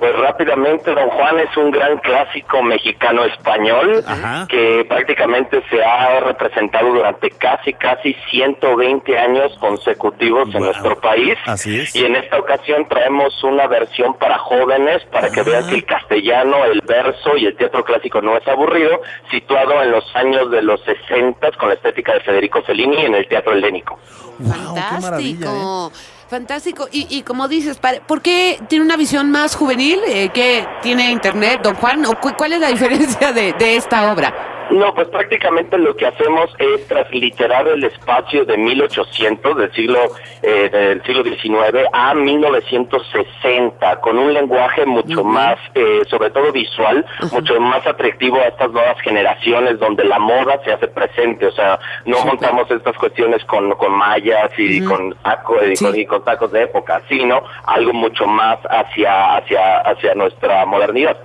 Pues 0.01 0.17
rápidamente, 0.17 0.95
Don 0.95 1.11
Juan 1.11 1.39
es 1.41 1.55
un 1.59 1.71
gran 1.71 1.99
clásico 1.99 2.63
mexicano-español 2.63 4.03
que 4.49 4.87
prácticamente 4.89 5.63
se 5.69 5.85
ha 5.85 6.21
representado 6.21 6.89
durante 6.95 7.31
casi, 7.33 7.75
casi 7.75 8.17
120 8.31 9.19
años 9.19 9.53
consecutivos 9.61 10.55
en 10.55 10.63
nuestro 10.63 10.99
país. 10.99 11.37
Así 11.45 11.81
es. 11.81 11.95
Y 11.95 12.07
en 12.07 12.17
esta 12.17 12.39
ocasión 12.39 12.89
traemos 12.89 13.45
una 13.45 13.67
versión 13.67 14.15
para 14.15 14.39
jóvenes 14.39 15.05
para 15.13 15.29
que 15.29 15.43
vean 15.43 15.69
que 15.69 15.75
el 15.75 15.85
castellano, 15.85 16.65
el 16.65 16.81
verso 16.81 17.37
y 17.37 17.45
el 17.45 17.57
teatro 17.57 17.85
clásico 17.85 18.23
no 18.23 18.39
es 18.39 18.49
aburrido, 18.49 19.03
situado 19.31 19.83
en 19.83 19.91
los 19.91 20.17
años 20.17 20.51
de 20.51 20.63
los 20.63 20.81
60 20.81 21.53
con 21.59 21.69
la 21.69 21.75
estética 21.75 22.15
de 22.15 22.21
Federico 22.21 22.63
Fellini 22.63 23.05
en 23.05 23.17
el 23.17 23.29
teatro 23.29 23.53
helénico. 23.53 23.99
Fantástico. 24.43 25.93
Fantástico. 26.31 26.89
Y, 26.93 27.09
y 27.11 27.23
como 27.23 27.49
dices, 27.49 27.79
¿por 28.07 28.23
qué 28.23 28.61
tiene 28.69 28.85
una 28.85 28.97
visión 28.97 29.33
más 29.33 29.57
juvenil? 29.57 29.99
Eh, 30.07 30.31
¿Qué 30.33 30.65
tiene 30.81 31.11
Internet, 31.11 31.61
don 31.65 31.75
Juan? 31.75 32.07
¿O 32.07 32.21
cu- 32.21 32.35
¿Cuál 32.39 32.53
es 32.53 32.61
la 32.61 32.69
diferencia 32.77 33.33
de, 33.33 33.53
de 33.55 33.77
esta 33.77 34.13
obra? 34.13 34.33
No, 34.71 34.95
pues 34.95 35.09
prácticamente 35.09 35.77
lo 35.79 35.97
que 35.97 36.07
hacemos 36.07 36.55
es 36.59 36.87
transliterar 36.87 37.67
el 37.69 37.83
espacio 37.85 38.45
de 38.45 38.57
1800 38.57 39.57
del 39.57 39.73
siglo 39.73 39.99
eh, 40.43 40.69
del 40.71 41.03
siglo 41.03 41.23
XIX 41.25 41.87
a 41.93 42.15
1960 42.15 44.01
con 44.01 44.19
un 44.19 44.33
lenguaje 44.33 44.87
mucho 44.87 45.25
más, 45.25 45.59
eh, 45.75 46.03
sobre 46.09 46.31
todo 46.31 46.53
visual, 46.53 47.05
mucho 47.33 47.61
más 47.61 47.87
atractivo 47.87 48.37
a 48.37 48.45
estas 48.49 48.71
nuevas 48.71 49.01
generaciones 49.01 49.79
donde 49.79 50.05
la 50.05 50.19
moda 50.19 50.61
se 50.65 50.73
hace 50.73 50.89
presente. 50.89 51.47
O 51.47 51.53
sea, 51.53 51.79
no 52.05 52.25
montamos 52.25 52.71
estas 52.71 52.97
cuestiones 52.97 53.45
con, 53.45 53.71
con 53.73 53.93
mallas 53.93 54.51
y 54.59 54.85
con 54.85 55.15
taco- 55.23 55.57
y 55.65 55.77
con- 55.77 55.99
y 55.99 56.07
con 56.07 56.25
tacos 56.25 56.53
de 56.53 56.63
época, 56.63 57.03
sino 57.09 57.43
algo 57.67 57.93
mucho 57.93 58.27
más 58.27 58.59
hacia 58.71 59.37
hacia 59.37 59.79
hacia 59.81 60.15
nuestra 60.15 60.65
modernidad. 60.67 61.17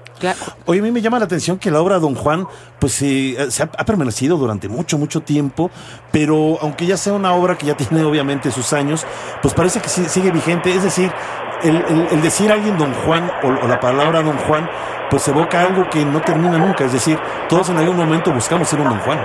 Oye, 0.65 0.79
a 0.79 0.83
mí 0.83 0.91
me 0.91 1.01
llama 1.01 1.19
la 1.19 1.25
atención 1.25 1.57
que 1.59 1.69
la 1.71 1.81
obra 1.81 1.99
Don 1.99 2.15
Juan, 2.15 2.47
pues 2.79 3.01
eh, 3.01 3.35
se 3.49 3.63
ha, 3.63 3.69
ha 3.77 3.85
permanecido 3.85 4.37
durante 4.37 4.67
mucho, 4.69 4.97
mucho 4.97 5.21
tiempo, 5.21 5.69
pero 6.11 6.57
aunque 6.61 6.85
ya 6.85 6.97
sea 6.97 7.13
una 7.13 7.33
obra 7.33 7.57
que 7.57 7.65
ya 7.65 7.75
tiene 7.75 8.03
obviamente 8.03 8.51
sus 8.51 8.71
años, 8.73 9.05
pues 9.41 9.53
parece 9.53 9.81
que 9.81 9.89
sí- 9.89 10.05
sigue 10.05 10.31
vigente. 10.31 10.69
Es 10.71 10.83
decir, 10.83 11.11
el, 11.63 11.75
el- 11.75 12.07
el 12.11 12.21
decir 12.21 12.49
a 12.51 12.55
alguien 12.55 12.77
Don 12.77 12.93
Juan 12.93 13.29
o, 13.43 13.47
o 13.47 13.67
la 13.67 13.79
palabra 13.79 14.21
Don 14.21 14.37
Juan, 14.37 14.69
pues 15.09 15.27
evoca 15.27 15.61
algo 15.61 15.89
que 15.89 16.03
no 16.05 16.21
termina 16.21 16.57
nunca. 16.57 16.85
Es 16.85 16.93
decir, 16.93 17.19
todos 17.49 17.69
en 17.69 17.77
algún 17.77 17.97
momento 17.97 18.31
buscamos 18.31 18.67
ser 18.67 18.79
un 18.79 18.89
Don 18.89 18.99
Juan. 18.99 19.19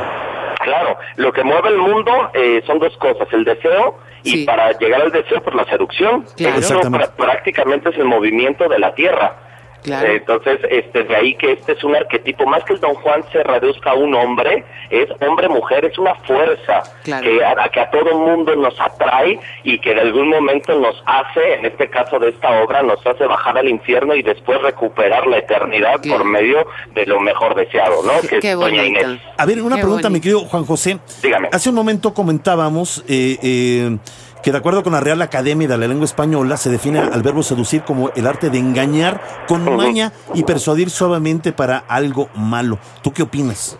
Claro, 0.62 0.98
lo 1.16 1.32
que 1.32 1.42
mueve 1.42 1.70
el 1.70 1.78
mundo 1.78 2.10
eh, 2.34 2.62
son 2.66 2.78
dos 2.78 2.94
cosas, 2.98 3.26
el 3.32 3.44
deseo 3.44 3.96
y 4.22 4.44
para 4.44 4.70
llegar 4.78 5.00
al 5.00 5.10
deseo 5.10 5.42
por 5.42 5.54
la 5.54 5.64
seducción. 5.64 6.26
Claro. 6.36 6.58
Eso 6.58 6.74
Exactamente. 6.74 7.06
pr- 7.06 7.16
prácticamente 7.16 7.88
es 7.88 7.96
el 7.96 8.04
movimiento 8.04 8.68
de 8.68 8.78
la 8.78 8.94
tierra. 8.94 9.36
Claro. 9.82 10.08
Entonces, 10.12 10.58
este, 10.70 11.04
de 11.04 11.16
ahí 11.16 11.34
que 11.36 11.52
este 11.52 11.72
es 11.72 11.82
un 11.84 11.96
arquetipo, 11.96 12.46
más 12.46 12.62
que 12.64 12.74
el 12.74 12.80
Don 12.80 12.94
Juan 12.96 13.22
se 13.32 13.42
reduzca 13.42 13.92
a 13.92 13.94
un 13.94 14.14
hombre, 14.14 14.64
es 14.90 15.08
hombre-mujer, 15.20 15.84
es 15.86 15.98
una 15.98 16.14
fuerza 16.16 16.82
Claro. 17.04 17.22
que, 17.24 17.44
a, 17.44 17.68
que 17.70 17.80
a 17.80 17.90
todo 17.90 18.18
mundo 18.18 18.54
nos 18.56 18.78
atrae 18.80 19.38
y 19.64 19.78
que 19.80 19.92
en 19.92 19.98
algún 20.00 20.28
momento 20.28 20.78
nos 20.78 21.02
hace, 21.06 21.54
en 21.54 21.66
este 21.66 21.88
caso 21.88 22.18
de 22.18 22.30
esta 22.30 22.62
obra, 22.62 22.82
nos 22.82 23.04
hace 23.06 23.24
bajar 23.26 23.56
al 23.58 23.68
infierno 23.68 24.14
y 24.14 24.22
después 24.22 24.60
recuperar 24.62 25.26
la 25.26 25.38
eternidad 25.38 26.00
por 26.08 26.24
medio 26.24 26.66
de 26.94 27.06
lo 27.06 27.20
mejor 27.20 27.54
deseado, 27.54 28.02
¿no? 28.02 28.12
Que 28.28 28.40
Qué 28.40 28.50
es 28.52 28.58
Doña. 28.58 28.84
Inés. 28.84 29.06
A 29.38 29.46
ver, 29.46 29.62
una 29.62 29.76
Qué 29.76 29.82
pregunta, 29.82 30.08
bonito. 30.08 30.10
mi 30.10 30.20
querido 30.20 30.40
Juan 30.40 30.64
José. 30.64 30.98
Dígame. 31.22 31.48
Hace 31.52 31.68
un 31.70 31.74
momento 31.74 32.12
comentábamos 32.12 33.02
eh, 33.08 33.38
eh, 33.42 33.96
que 34.42 34.52
de 34.52 34.58
acuerdo 34.58 34.82
con 34.82 34.92
la 34.92 35.00
Real 35.00 35.20
Academia 35.22 35.68
de 35.68 35.76
la 35.76 35.86
Lengua 35.86 36.04
Española 36.04 36.56
se 36.56 36.70
define 36.70 36.98
al 36.98 37.22
verbo 37.22 37.42
seducir 37.42 37.82
como 37.82 38.10
el 38.10 38.26
arte 38.26 38.50
de 38.50 38.58
engañar 38.58 39.20
con 39.46 39.64
maña 39.76 40.12
y 40.34 40.44
persuadir 40.44 40.90
suavemente 40.90 41.52
para 41.52 41.78
algo 41.78 42.28
malo. 42.34 42.78
¿Tú 43.02 43.12
qué 43.12 43.22
opinas? 43.22 43.78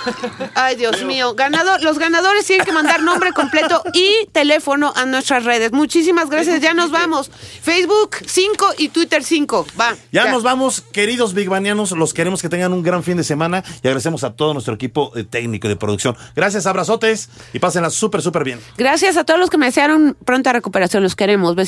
Ay, 0.55 0.77
Dios 0.77 1.05
mío. 1.05 1.35
Ganador, 1.35 1.83
los 1.83 1.99
ganadores 1.99 2.45
tienen 2.47 2.67
que 2.67 2.73
mandar 2.73 3.03
nombre 3.03 3.33
completo 3.33 3.83
y 3.95 4.27
teléfono 4.33 4.93
a 4.97 5.07
nuestras 5.07 5.45
redes. 5.45 5.73
Muchísimas 5.73 6.31
gracias. 6.31 6.61
Ya 6.61 6.75
nos 6.75 6.91
vamos. 6.91 7.31
Facebook 7.63 8.17
5 8.27 8.75
y 8.79 8.89
Twitter 8.89 9.23
5. 9.23 9.67
Va. 9.81 9.95
Ya, 10.13 10.31
nos 10.31 10.43
vamos, 10.43 10.81
queridos 10.93 11.35
bigbanianos. 11.35 11.93
Los 11.93 12.13
queremos 12.13 12.43
que 12.43 12.49
tengan 12.49 12.73
un 12.73 12.83
gran 12.83 13.03
fin 13.05 13.17
de 13.17 13.25
semana 13.25 13.63
y 13.83 13.87
agradecemos 13.87 14.25
a 14.25 14.35
todo 14.35 14.53
nuestro 14.53 14.75
equipo 14.75 15.13
eh, 15.17 15.25
técnico 15.25 15.67
y 15.69 15.71
de 15.71 15.77
producción. 15.77 16.17
Gracias, 16.35 16.67
abrazotes 16.67 17.29
y 17.53 17.59
pásenla 17.61 17.91
súper, 17.91 18.21
súper 18.23 18.45
bien. 18.45 18.61
Gracias 18.77 19.17
a 19.17 19.25
todos 19.25 19.39
los 19.39 19.49
que 19.51 19.59
me 19.59 19.67
desearon 19.67 20.17
pronta 20.25 20.53
recuperación. 20.53 21.03
Los 21.03 21.15
queremos. 21.15 21.55
Besitos. 21.55 21.68